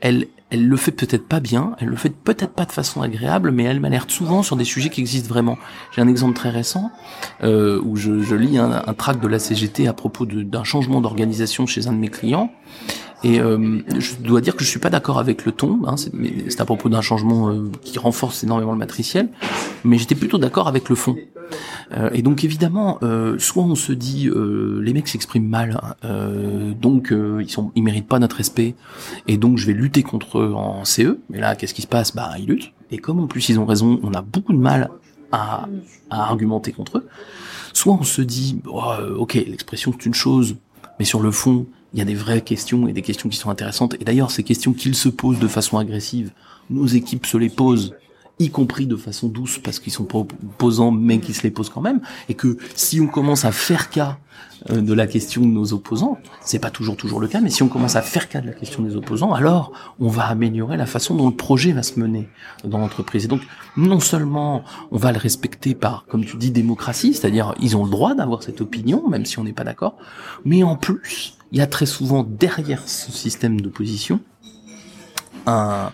elle, 0.00 0.26
elle 0.50 0.68
le 0.68 0.76
fait 0.76 0.92
peut-être 0.92 1.26
pas 1.26 1.40
bien, 1.40 1.74
elle 1.80 1.88
le 1.88 1.96
fait 1.96 2.10
peut-être 2.10 2.52
pas 2.52 2.66
de 2.66 2.72
façon 2.72 3.02
agréable, 3.02 3.50
mais 3.50 3.64
elle 3.64 3.80
m'alerte 3.80 4.10
souvent 4.10 4.42
sur 4.42 4.56
des 4.56 4.64
sujets 4.64 4.90
qui 4.90 5.00
existent 5.00 5.28
vraiment. 5.28 5.56
J'ai 5.92 6.02
un 6.02 6.08
exemple 6.08 6.34
très 6.34 6.50
récent 6.50 6.90
euh, 7.42 7.80
où 7.84 7.96
je, 7.96 8.20
je 8.20 8.34
lis 8.34 8.58
un, 8.58 8.82
un 8.86 8.94
tract 8.94 9.22
de 9.22 9.28
la 9.28 9.38
CGT 9.38 9.88
à 9.88 9.92
propos 9.92 10.26
d'un 10.26 10.64
changement 10.64 11.00
d'organisation 11.00 11.66
chez 11.66 11.88
un 11.88 11.92
de 11.92 11.98
mes 11.98 12.08
clients. 12.08 12.50
Et 13.24 13.40
euh, 13.40 13.80
je 13.98 14.16
dois 14.16 14.40
dire 14.40 14.54
que 14.56 14.64
je 14.64 14.68
suis 14.68 14.78
pas 14.78 14.90
d'accord 14.90 15.18
avec 15.18 15.46
le 15.46 15.52
ton. 15.52 15.80
Hein, 15.86 15.96
c'est 15.96 16.60
à 16.60 16.64
propos 16.64 16.88
d'un 16.88 17.00
changement 17.00 17.48
euh, 17.48 17.70
qui 17.82 17.98
renforce 17.98 18.44
énormément 18.44 18.72
le 18.72 18.78
matriciel, 18.78 19.30
mais 19.84 19.98
j'étais 19.98 20.14
plutôt 20.14 20.38
d'accord 20.38 20.68
avec 20.68 20.88
le 20.88 20.94
fond. 20.94 21.16
Euh, 21.92 22.10
et 22.12 22.22
donc 22.22 22.44
évidemment, 22.44 22.98
euh, 23.02 23.38
soit 23.38 23.62
on 23.62 23.74
se 23.74 23.92
dit 23.92 24.28
euh, 24.28 24.80
les 24.82 24.92
mecs 24.92 25.08
s'expriment 25.08 25.48
mal, 25.48 25.80
donc 26.80 27.12
ils 27.12 27.50
sont, 27.50 27.72
ils 27.74 27.82
méritent 27.82 28.08
pas 28.08 28.18
notre 28.18 28.36
respect, 28.36 28.74
et 29.28 29.38
donc 29.38 29.58
je 29.58 29.66
vais 29.66 29.72
lutter 29.72 30.02
contre 30.02 30.38
eux 30.38 30.52
en 30.54 30.84
CE. 30.84 31.18
Mais 31.30 31.40
là, 31.40 31.56
qu'est-ce 31.56 31.74
qui 31.74 31.82
se 31.82 31.86
passe? 31.86 32.14
Bah 32.14 32.32
ils 32.38 32.46
luttent. 32.46 32.72
Et 32.90 32.98
comme 32.98 33.20
en 33.20 33.26
plus 33.26 33.48
ils 33.48 33.58
ont 33.58 33.66
raison, 33.66 33.98
on 34.02 34.12
a 34.12 34.22
beaucoup 34.22 34.52
de 34.52 34.58
mal 34.58 34.90
à, 35.32 35.68
à 36.10 36.28
argumenter 36.28 36.72
contre 36.72 36.98
eux. 36.98 37.08
Soit 37.72 37.94
on 37.94 38.04
se 38.04 38.22
dit, 38.22 38.60
oh, 38.66 38.82
ok, 39.18 39.34
l'expression 39.34 39.92
c'est 39.92 40.06
une 40.06 40.14
chose, 40.14 40.56
mais 40.98 41.04
sur 41.04 41.20
le 41.20 41.30
fond, 41.30 41.66
il 41.92 41.98
y 41.98 42.02
a 42.02 42.04
des 42.04 42.14
vraies 42.14 42.42
questions 42.42 42.88
et 42.88 42.92
des 42.92 43.02
questions 43.02 43.28
qui 43.28 43.36
sont 43.36 43.50
intéressantes. 43.50 43.94
Et 44.00 44.04
d'ailleurs, 44.04 44.30
ces 44.30 44.42
questions 44.42 44.72
qu'ils 44.72 44.94
se 44.94 45.08
posent 45.08 45.38
de 45.38 45.48
façon 45.48 45.78
agressive, 45.78 46.32
nos 46.70 46.86
équipes 46.86 47.26
se 47.26 47.36
les 47.36 47.48
posent 47.48 47.94
y 48.38 48.50
compris 48.50 48.86
de 48.86 48.96
façon 48.96 49.28
douce 49.28 49.58
parce 49.58 49.78
qu'ils 49.78 49.92
sont 49.92 50.04
pas 50.04 50.18
opposants 50.18 50.90
mais 50.90 51.20
qui 51.20 51.32
se 51.32 51.42
les 51.42 51.50
posent 51.50 51.70
quand 51.70 51.80
même 51.80 52.00
et 52.28 52.34
que 52.34 52.58
si 52.74 53.00
on 53.00 53.06
commence 53.06 53.46
à 53.46 53.52
faire 53.52 53.88
cas 53.88 54.18
euh, 54.70 54.82
de 54.82 54.92
la 54.92 55.06
question 55.06 55.40
de 55.40 55.46
nos 55.46 55.72
opposants, 55.72 56.18
c'est 56.42 56.58
pas 56.58 56.70
toujours 56.70 56.96
toujours 56.96 57.20
le 57.20 57.28
cas, 57.28 57.40
mais 57.40 57.48
si 57.48 57.62
on 57.62 57.68
commence 57.68 57.96
à 57.96 58.02
faire 58.02 58.28
cas 58.28 58.42
de 58.42 58.46
la 58.46 58.52
question 58.52 58.82
des 58.82 58.94
opposants, 58.94 59.32
alors 59.32 59.72
on 60.00 60.08
va 60.08 60.26
améliorer 60.26 60.76
la 60.76 60.84
façon 60.84 61.14
dont 61.14 61.28
le 61.28 61.34
projet 61.34 61.72
va 61.72 61.82
se 61.82 61.98
mener 61.98 62.28
dans 62.64 62.78
l'entreprise. 62.78 63.24
Et 63.24 63.28
donc 63.28 63.40
non 63.76 64.00
seulement 64.00 64.64
on 64.90 64.98
va 64.98 65.12
le 65.12 65.18
respecter 65.18 65.74
par, 65.74 66.04
comme 66.06 66.24
tu 66.24 66.36
dis, 66.36 66.50
démocratie, 66.50 67.14
c'est-à-dire 67.14 67.54
ils 67.60 67.76
ont 67.76 67.84
le 67.84 67.90
droit 67.90 68.14
d'avoir 68.14 68.42
cette 68.42 68.60
opinion, 68.60 69.08
même 69.08 69.24
si 69.24 69.38
on 69.38 69.44
n'est 69.44 69.54
pas 69.54 69.64
d'accord, 69.64 69.96
mais 70.44 70.62
en 70.62 70.76
plus 70.76 71.35
il 71.52 71.58
y 71.58 71.60
a 71.60 71.66
très 71.66 71.86
souvent 71.86 72.24
derrière 72.24 72.88
ce 72.88 73.12
système 73.12 73.60
d'opposition 73.60 74.20
un 75.46 75.90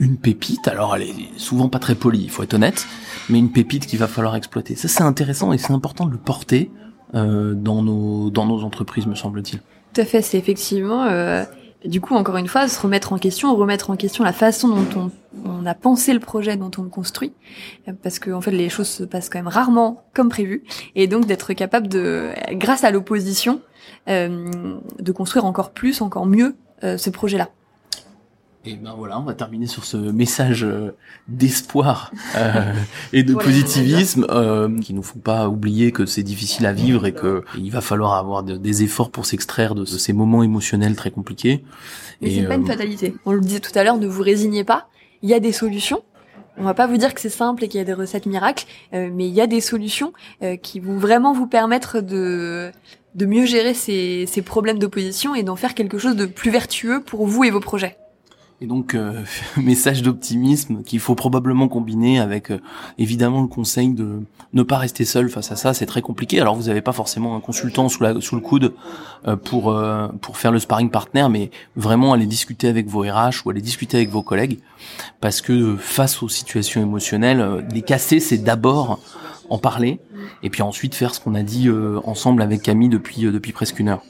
une 0.00 0.16
pépite. 0.16 0.68
Alors 0.68 0.96
elle 0.96 1.02
est 1.02 1.14
souvent 1.38 1.68
pas 1.68 1.78
très 1.78 1.94
polie, 1.94 2.22
il 2.24 2.30
faut 2.30 2.42
être 2.42 2.54
honnête, 2.54 2.86
mais 3.28 3.38
une 3.38 3.52
pépite 3.52 3.86
qu'il 3.86 3.98
va 3.98 4.08
falloir 4.08 4.36
exploiter. 4.36 4.74
Ça 4.74 4.88
c'est 4.88 5.02
intéressant 5.02 5.52
et 5.52 5.58
c'est 5.58 5.72
important 5.72 6.06
de 6.06 6.12
le 6.12 6.18
porter 6.18 6.70
euh, 7.14 7.54
dans 7.54 7.82
nos 7.82 8.30
dans 8.30 8.46
nos 8.46 8.64
entreprises, 8.64 9.06
me 9.06 9.14
semble-t-il. 9.14 9.60
Tout 9.92 10.00
à 10.00 10.04
fait, 10.04 10.22
c'est 10.22 10.38
effectivement. 10.38 11.04
Euh, 11.04 11.44
du 11.84 12.00
coup, 12.00 12.14
encore 12.14 12.36
une 12.36 12.48
fois, 12.48 12.68
se 12.68 12.80
remettre 12.80 13.12
en 13.12 13.18
question, 13.18 13.54
remettre 13.54 13.90
en 13.90 13.96
question 13.96 14.24
la 14.24 14.32
façon 14.32 14.68
dont 14.68 15.10
on, 15.44 15.66
a 15.66 15.74
pensé 15.74 16.12
le 16.12 16.20
projet, 16.20 16.56
dont 16.56 16.70
on 16.78 16.82
le 16.82 16.88
construit, 16.88 17.32
parce 18.02 18.18
que 18.18 18.30
en 18.30 18.40
fait, 18.40 18.50
les 18.50 18.68
choses 18.68 18.88
se 18.88 19.04
passent 19.04 19.30
quand 19.30 19.38
même 19.38 19.48
rarement 19.48 20.04
comme 20.12 20.28
prévu, 20.28 20.62
et 20.94 21.06
donc 21.06 21.26
d'être 21.26 21.52
capable 21.54 21.88
de, 21.88 22.30
grâce 22.52 22.84
à 22.84 22.90
l'opposition, 22.90 23.60
euh, 24.08 24.46
de 24.98 25.12
construire 25.12 25.46
encore 25.46 25.72
plus, 25.72 26.02
encore 26.02 26.26
mieux 26.26 26.54
euh, 26.82 26.98
ce 26.98 27.08
projet-là. 27.08 27.48
Et 28.66 28.76
ben 28.76 28.94
voilà, 28.96 29.18
on 29.18 29.24
va 29.24 29.34
terminer 29.34 29.66
sur 29.66 29.84
ce 29.84 29.98
message 29.98 30.64
euh, 30.64 30.96
d'espoir 31.28 32.10
euh, 32.34 32.72
et 33.12 33.22
de 33.22 33.34
positivisme 33.34 34.26
euh, 34.30 34.78
qui 34.80 34.94
nous 34.94 35.02
font 35.02 35.18
pas 35.18 35.50
oublier 35.50 35.92
que 35.92 36.06
c'est 36.06 36.22
difficile 36.22 36.64
à 36.64 36.72
vivre 36.72 37.06
et 37.06 37.12
que 37.12 37.44
il 37.58 37.70
va 37.70 37.82
falloir 37.82 38.14
avoir 38.14 38.42
des 38.42 38.82
efforts 38.82 39.10
pour 39.10 39.26
s'extraire 39.26 39.74
de, 39.74 39.84
ces 39.84 40.14
moments 40.14 40.42
émotionnels 40.42 40.96
très 40.96 41.10
compliqués. 41.10 41.62
Mais 42.22 42.30
c'est 42.30 42.44
pas 42.44 42.54
une 42.54 42.66
fatalité. 42.66 43.14
On 43.26 43.32
le 43.32 43.40
disait 43.40 43.60
tout 43.60 43.76
à 43.78 43.84
l'heure, 43.84 43.98
ne 43.98 44.06
vous 44.06 44.22
résignez 44.22 44.64
pas. 44.64 44.88
Il 45.20 45.28
y 45.28 45.34
a 45.34 45.40
des 45.40 45.52
solutions. 45.52 46.02
On 46.56 46.62
va 46.62 46.72
pas 46.72 46.86
vous 46.86 46.96
dire 46.96 47.12
que 47.12 47.20
c'est 47.20 47.28
simple 47.28 47.64
et 47.64 47.68
qu'il 47.68 47.78
y 47.78 47.82
a 47.82 47.84
des 47.84 47.92
recettes 47.94 48.26
miracles, 48.26 48.64
mais 48.92 49.26
il 49.26 49.34
y 49.34 49.40
a 49.40 49.46
des 49.46 49.60
solutions 49.60 50.12
qui 50.62 50.80
vont 50.80 50.96
vraiment 50.96 51.34
vous 51.34 51.46
permettre 51.46 52.00
de 52.00 52.70
de 53.14 53.26
mieux 53.26 53.46
gérer 53.46 53.74
ces, 53.74 54.26
ces 54.26 54.42
problèmes 54.42 54.80
d'opposition 54.80 55.36
et 55.36 55.44
d'en 55.44 55.54
faire 55.54 55.74
quelque 55.74 55.98
chose 55.98 56.16
de 56.16 56.26
plus 56.26 56.50
vertueux 56.50 57.00
pour 57.00 57.28
vous 57.28 57.44
et 57.44 57.50
vos 57.50 57.60
projets. 57.60 57.96
Et 58.60 58.66
donc, 58.66 58.94
euh, 58.94 59.22
message 59.56 60.02
d'optimisme 60.02 60.82
qu'il 60.82 61.00
faut 61.00 61.14
probablement 61.14 61.68
combiner 61.68 62.20
avec 62.20 62.50
euh, 62.50 62.60
évidemment 62.98 63.42
le 63.42 63.48
conseil 63.48 63.90
de 63.90 64.20
ne 64.52 64.62
pas 64.62 64.78
rester 64.78 65.04
seul 65.04 65.28
face 65.28 65.50
à 65.50 65.56
ça. 65.56 65.74
C'est 65.74 65.86
très 65.86 66.02
compliqué. 66.02 66.40
Alors, 66.40 66.54
vous 66.54 66.68
n'avez 66.68 66.80
pas 66.80 66.92
forcément 66.92 67.36
un 67.36 67.40
consultant 67.40 67.88
sous, 67.88 68.02
la, 68.02 68.20
sous 68.20 68.36
le 68.36 68.40
coude 68.40 68.72
euh, 69.26 69.36
pour 69.36 69.74
pour 70.20 70.36
faire 70.36 70.52
le 70.52 70.58
sparring 70.58 70.90
partner, 70.90 71.26
mais 71.30 71.50
vraiment 71.76 72.12
aller 72.12 72.26
discuter 72.26 72.68
avec 72.68 72.86
vos 72.86 73.00
RH 73.00 73.44
ou 73.44 73.50
aller 73.50 73.60
discuter 73.60 73.96
avec 73.96 74.10
vos 74.10 74.22
collègues, 74.22 74.58
parce 75.20 75.40
que 75.40 75.76
face 75.76 76.22
aux 76.22 76.28
situations 76.28 76.80
émotionnelles, 76.80 77.66
les 77.72 77.82
casser, 77.82 78.20
c'est 78.20 78.38
d'abord 78.38 79.00
en 79.50 79.58
parler, 79.58 80.00
et 80.42 80.50
puis 80.50 80.62
ensuite 80.62 80.94
faire 80.94 81.14
ce 81.14 81.20
qu'on 81.20 81.34
a 81.34 81.42
dit 81.42 81.68
ensemble 82.04 82.42
avec 82.42 82.62
Camille 82.62 82.88
depuis 82.88 83.22
depuis 83.22 83.52
presque 83.52 83.80
une 83.80 83.88
heure. 83.88 84.02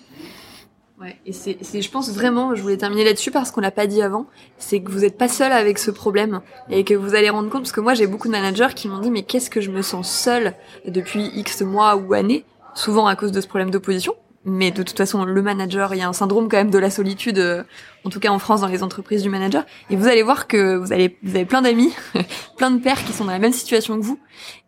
Ouais, 1.05 1.19
et 1.27 1.33
c'est, 1.35 1.59
je 1.63 1.91
pense 1.91 2.11
vraiment, 2.11 2.55
je 2.55 2.63
voulais 2.63 2.79
terminer 2.79 3.05
là-dessus 3.05 3.31
parce 3.31 3.51
qu'on 3.51 3.61
l'a 3.61 3.71
pas 3.71 3.87
dit 3.87 4.01
avant, 4.01 4.25
c'est 4.57 4.81
que 4.81 4.91
vous 4.91 5.01
n'êtes 5.01 5.19
pas 5.19 5.29
seul 5.29 5.53
avec 5.53 5.79
ce 5.79 5.91
problème 5.91 6.41
et 6.71 6.83
que 6.83 6.95
vous 6.95 7.15
allez 7.15 7.29
rendre 7.29 7.51
compte, 7.51 7.65
parce 7.65 7.73
que 7.73 7.81
moi 7.83 7.93
j'ai 7.93 8.07
beaucoup 8.07 8.27
de 8.27 8.33
managers 8.33 8.75
qui 8.75 8.89
m'ont 8.89 9.01
dit 9.01 9.11
mais 9.11 9.23
qu'est-ce 9.23 9.51
que 9.51 9.61
je 9.61 9.71
me 9.71 9.83
sens 9.83 10.11
seul 10.11 10.55
depuis 10.87 11.31
X 11.35 11.61
mois 11.61 11.97
ou 11.97 12.15
années, 12.15 12.47
souvent 12.75 13.07
à 13.07 13.17
cause 13.17 13.33
de 13.33 13.43
ce 13.43 13.47
problème 13.47 13.71
d'opposition. 13.71 14.15
Mais 14.47 14.71
de 14.71 14.83
toute 14.83 14.97
façon, 14.97 15.25
le 15.25 15.43
manager, 15.43 15.95
il 15.95 15.99
y 15.99 16.03
a 16.03 16.09
un 16.09 16.15
syndrome 16.15 16.49
quand 16.49 16.57
même 16.57 16.71
de 16.71 16.79
la 16.79 16.91
solitude, 16.91 17.39
euh, 17.39 17.65
en 18.05 18.11
tout 18.11 18.21
cas 18.21 18.31
en 18.31 18.39
France 18.39 18.63
dans 18.63 18.69
les 18.69 18.83
entreprises 18.83 19.23
du 19.23 19.29
manager. 19.29 19.65
Et 19.91 19.97
vous 19.97 20.07
allez 20.07 20.23
voir 20.23 20.47
que 20.47 20.77
vous 20.77 20.93
allez, 20.95 21.19
vous 21.23 21.37
avez 21.37 21.45
plein 21.45 21.61
d'amis, 21.61 21.95
plein 22.57 22.71
de 22.71 22.81
pères 22.81 23.05
qui 23.05 23.13
sont 23.13 23.27
dans 23.27 23.33
la 23.33 23.39
même 23.39 23.53
situation 23.53 23.99
que 23.99 24.05
vous, 24.05 24.19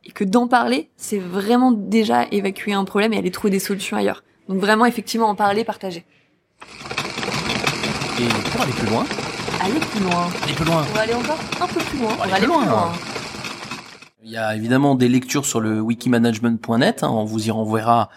et 0.05 0.12
que 0.12 0.24
d'en 0.24 0.49
parler, 0.49 0.91
c'est 0.97 1.18
vraiment 1.18 1.72
déjà 1.72 2.26
évacuer 2.30 2.74
un 2.74 2.84
problème 2.84 3.14
et 3.14 3.18
aller 3.18 3.30
trouver 3.30 3.51
des 3.51 3.59
solutions 3.59 3.97
ailleurs. 3.97 4.22
Donc 4.51 4.61
vraiment, 4.61 4.84
effectivement, 4.84 5.28
en 5.28 5.34
parler, 5.34 5.64
partager. 5.64 6.05
Et 8.18 8.50
pour 8.50 8.60
aller 8.62 8.72
plus 8.72 8.88
loin 8.88 9.04
Aller 9.60 9.80
plus 9.80 10.00
loin. 10.00 10.28
Aller 10.44 10.54
plus 10.54 10.64
loin. 10.64 10.84
On 10.88 10.94
va 10.94 11.00
aller 11.00 11.14
encore 11.14 11.38
un 11.60 11.66
peu 11.66 11.80
plus 11.80 11.98
loin. 11.98 12.12
On 12.12 12.16
va 12.16 12.34
aller, 12.34 12.46
plus, 12.46 12.46
loin. 12.46 12.92
Il 14.24 14.30
y 14.30 14.36
a 14.36 14.54
évidemment 14.54 14.94
des 14.94 15.08
lectures 15.08 15.46
sur 15.46 15.60
le 15.60 15.80
wikimanagement.net. 15.80 17.02
Hein. 17.02 17.08
on 17.10 17.24
vous 17.24 17.48
y 17.48 17.50
renverra 17.50 18.10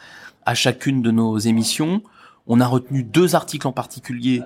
à 0.46 0.56
chacune 0.56 1.02
de 1.02 1.12
nos 1.12 1.38
émissions. 1.38 2.02
On 2.48 2.62
a 2.62 2.68
retenu 2.68 3.04
deux 3.04 3.36
articles 3.36 3.68
en 3.68 3.72
particulier 3.72 4.42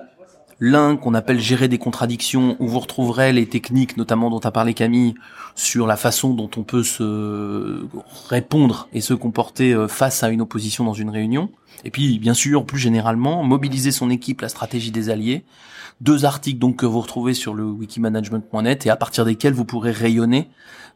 L'un 0.66 0.96
qu'on 0.96 1.12
appelle 1.12 1.40
gérer 1.40 1.68
des 1.68 1.76
contradictions, 1.76 2.56
où 2.58 2.66
vous 2.68 2.80
retrouverez 2.80 3.34
les 3.34 3.46
techniques, 3.46 3.98
notamment 3.98 4.30
dont 4.30 4.38
a 4.38 4.50
parlé 4.50 4.72
Camille, 4.72 5.14
sur 5.54 5.86
la 5.86 5.98
façon 5.98 6.32
dont 6.32 6.48
on 6.56 6.62
peut 6.62 6.82
se 6.82 7.84
répondre 8.30 8.88
et 8.94 9.02
se 9.02 9.12
comporter 9.12 9.74
euh, 9.74 9.88
face 9.88 10.22
à 10.22 10.30
une 10.30 10.40
opposition 10.40 10.82
dans 10.84 10.94
une 10.94 11.10
réunion. 11.10 11.50
Et 11.84 11.90
puis, 11.90 12.18
bien 12.18 12.32
sûr, 12.32 12.64
plus 12.64 12.78
généralement, 12.78 13.42
mobiliser 13.42 13.92
son 13.92 14.08
équipe, 14.08 14.40
la 14.40 14.48
stratégie 14.48 14.90
des 14.90 15.10
alliés. 15.10 15.44
Deux 16.00 16.24
articles 16.24 16.58
donc 16.58 16.76
que 16.76 16.86
vous 16.86 17.02
retrouvez 17.02 17.34
sur 17.34 17.52
le 17.52 17.64
wikimanagement.net 17.64 18.86
et 18.86 18.90
à 18.90 18.96
partir 18.96 19.26
desquels 19.26 19.52
vous 19.52 19.66
pourrez 19.66 19.92
rayonner 19.92 20.48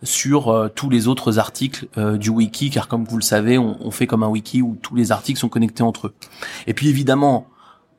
sur 0.03 0.49
euh, 0.49 0.69
tous 0.75 0.89
les 0.89 1.09
autres 1.09 1.39
articles 1.39 1.89
euh, 1.99 2.16
du 2.16 2.31
wiki, 2.31 2.71
car 2.71 2.89
comme 2.89 3.05
vous 3.05 3.19
le 3.19 3.23
savez, 3.23 3.59
on, 3.59 3.77
on 3.87 3.91
fait 3.91 4.07
comme 4.07 4.23
un 4.23 4.29
wiki 4.29 4.62
où 4.62 4.79
tous 4.81 4.95
les 4.95 5.12
articles 5.12 5.39
sont 5.39 5.51
connectés 5.51 5.83
entre 5.83 6.07
eux. 6.07 6.14
Et 6.66 6.73
puis 6.73 6.89
évidemment, 6.89 7.49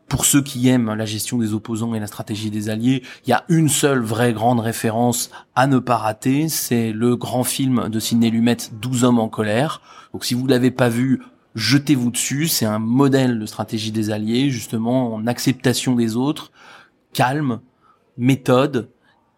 pour 0.09 0.25
ceux 0.25 0.41
qui 0.41 0.67
aiment 0.67 0.93
la 0.93 1.05
gestion 1.05 1.37
des 1.37 1.53
opposants 1.53 1.93
et 1.93 1.99
la 1.99 2.07
stratégie 2.07 2.49
des 2.49 2.69
alliés, 2.69 3.03
il 3.25 3.29
y 3.29 3.33
a 3.33 3.45
une 3.47 3.69
seule 3.69 4.01
vraie 4.01 4.33
grande 4.33 4.59
référence 4.59 5.29
à 5.55 5.67
ne 5.67 5.79
pas 5.79 5.97
rater, 5.97 6.49
c'est 6.49 6.91
le 6.91 7.15
grand 7.15 7.43
film 7.43 7.87
de 7.89 7.99
Sidney 7.99 8.31
Lumet, 8.31 8.57
12 8.73 9.03
hommes 9.03 9.19
en 9.19 9.29
colère. 9.29 9.81
Donc 10.11 10.25
si 10.25 10.33
vous 10.33 10.47
l'avez 10.47 10.71
pas 10.71 10.89
vu, 10.89 11.21
jetez-vous 11.55 12.11
dessus, 12.11 12.47
c'est 12.47 12.65
un 12.65 12.79
modèle 12.79 13.39
de 13.39 13.45
stratégie 13.45 13.91
des 13.91 14.09
alliés, 14.09 14.49
justement 14.49 15.13
en 15.13 15.27
acceptation 15.27 15.95
des 15.95 16.15
autres, 16.15 16.51
calme, 17.13 17.59
méthode, 18.17 18.89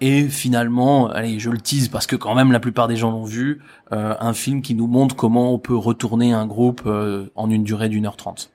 et 0.01 0.27
finalement, 0.27 1.09
allez, 1.09 1.37
je 1.37 1.51
le 1.51 1.59
tease 1.59 1.87
parce 1.87 2.07
que 2.07 2.15
quand 2.15 2.33
même 2.33 2.51
la 2.51 2.59
plupart 2.59 2.87
des 2.87 2.95
gens 2.95 3.11
l'ont 3.11 3.23
vu, 3.23 3.61
euh, 3.91 4.15
un 4.19 4.33
film 4.33 4.63
qui 4.63 4.73
nous 4.73 4.87
montre 4.87 5.15
comment 5.15 5.53
on 5.53 5.59
peut 5.59 5.75
retourner 5.75 6.33
un 6.33 6.47
groupe 6.47 6.81
euh, 6.87 7.27
en 7.35 7.51
une 7.51 7.63
durée 7.63 7.87
d'une 7.87 8.07
heure 8.07 8.17
trente. 8.17 8.51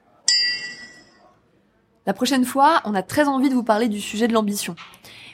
La 2.06 2.14
prochaine 2.14 2.44
fois, 2.44 2.82
on 2.84 2.94
a 2.94 3.02
très 3.02 3.26
envie 3.26 3.48
de 3.48 3.54
vous 3.54 3.64
parler 3.64 3.88
du 3.88 4.00
sujet 4.00 4.28
de 4.28 4.32
l'ambition. 4.32 4.76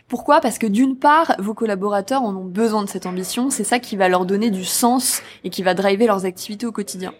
Pourquoi? 0.08 0.40
Parce 0.40 0.56
que 0.56 0.66
d'une 0.66 0.96
part, 0.96 1.34
vos 1.38 1.52
collaborateurs 1.52 2.22
en 2.22 2.34
ont 2.34 2.46
besoin 2.46 2.82
de 2.82 2.88
cette 2.88 3.04
ambition, 3.04 3.50
c'est 3.50 3.62
ça 3.62 3.78
qui 3.78 3.94
va 3.94 4.08
leur 4.08 4.24
donner 4.24 4.50
du 4.50 4.64
sens 4.64 5.20
et 5.44 5.50
qui 5.50 5.62
va 5.62 5.74
driver 5.74 6.06
leurs 6.06 6.24
activités 6.24 6.64
au 6.64 6.72
quotidien. 6.72 7.12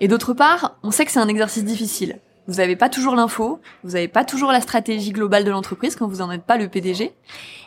Et 0.00 0.08
d'autre 0.08 0.34
part, 0.34 0.76
on 0.82 0.90
sait 0.90 1.04
que 1.04 1.12
c'est 1.12 1.20
un 1.20 1.28
exercice 1.28 1.64
difficile. 1.64 2.18
Vous 2.48 2.54
n'avez 2.54 2.74
pas 2.74 2.88
toujours 2.88 3.14
l'info, 3.14 3.60
vous 3.84 3.92
n'avez 3.92 4.08
pas 4.08 4.24
toujours 4.24 4.50
la 4.50 4.60
stratégie 4.60 5.12
globale 5.12 5.44
de 5.44 5.52
l'entreprise 5.52 5.94
quand 5.94 6.08
vous 6.08 6.16
n'en 6.16 6.32
êtes 6.32 6.42
pas 6.42 6.56
le 6.56 6.68
PDG, 6.68 7.12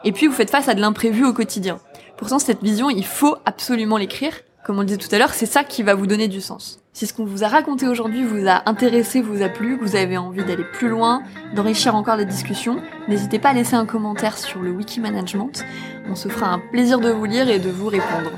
et 0.03 0.11
puis 0.11 0.27
vous 0.27 0.33
faites 0.33 0.49
face 0.49 0.67
à 0.67 0.73
de 0.73 0.81
l'imprévu 0.81 1.25
au 1.25 1.31
quotidien. 1.31 1.79
Pourtant, 2.17 2.37
cette 2.37 2.61
vision, 2.61 2.89
il 2.89 3.05
faut 3.05 3.37
absolument 3.45 3.95
l'écrire, 3.95 4.33
comme 4.65 4.77
on 4.77 4.81
le 4.81 4.87
disait 4.87 4.97
tout 4.97 5.13
à 5.15 5.19
l'heure, 5.19 5.33
c'est 5.33 5.45
ça 5.45 5.63
qui 5.63 5.83
va 5.83 5.95
vous 5.95 6.07
donner 6.07 6.27
du 6.27 6.41
sens. 6.41 6.82
Si 6.93 7.07
ce 7.07 7.13
qu'on 7.13 7.25
vous 7.25 7.43
a 7.43 7.47
raconté 7.47 7.87
aujourd'hui 7.87 8.23
vous 8.23 8.47
a 8.47 8.69
intéressé, 8.69 9.19
vous 9.19 9.41
a 9.41 9.49
plu, 9.49 9.79
que 9.79 9.83
vous 9.83 9.95
avez 9.95 10.15
envie 10.15 10.43
d'aller 10.43 10.63
plus 10.63 10.89
loin, 10.89 11.23
d'enrichir 11.55 11.95
encore 11.95 12.17
la 12.17 12.23
discussion, 12.23 12.77
n'hésitez 13.07 13.39
pas 13.39 13.49
à 13.49 13.53
laisser 13.53 13.73
un 13.73 13.87
commentaire 13.87 14.37
sur 14.37 14.61
le 14.61 14.69
Wiki 14.69 14.99
Management. 14.99 15.65
On 16.07 16.15
se 16.15 16.29
fera 16.29 16.51
un 16.51 16.59
plaisir 16.59 16.99
de 16.99 17.09
vous 17.09 17.25
lire 17.25 17.49
et 17.49 17.57
de 17.57 17.71
vous 17.71 17.87
répondre. 17.87 18.29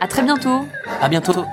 À 0.00 0.08
très 0.08 0.22
bientôt. 0.22 0.66
À 1.02 1.08
bientôt. 1.10 1.44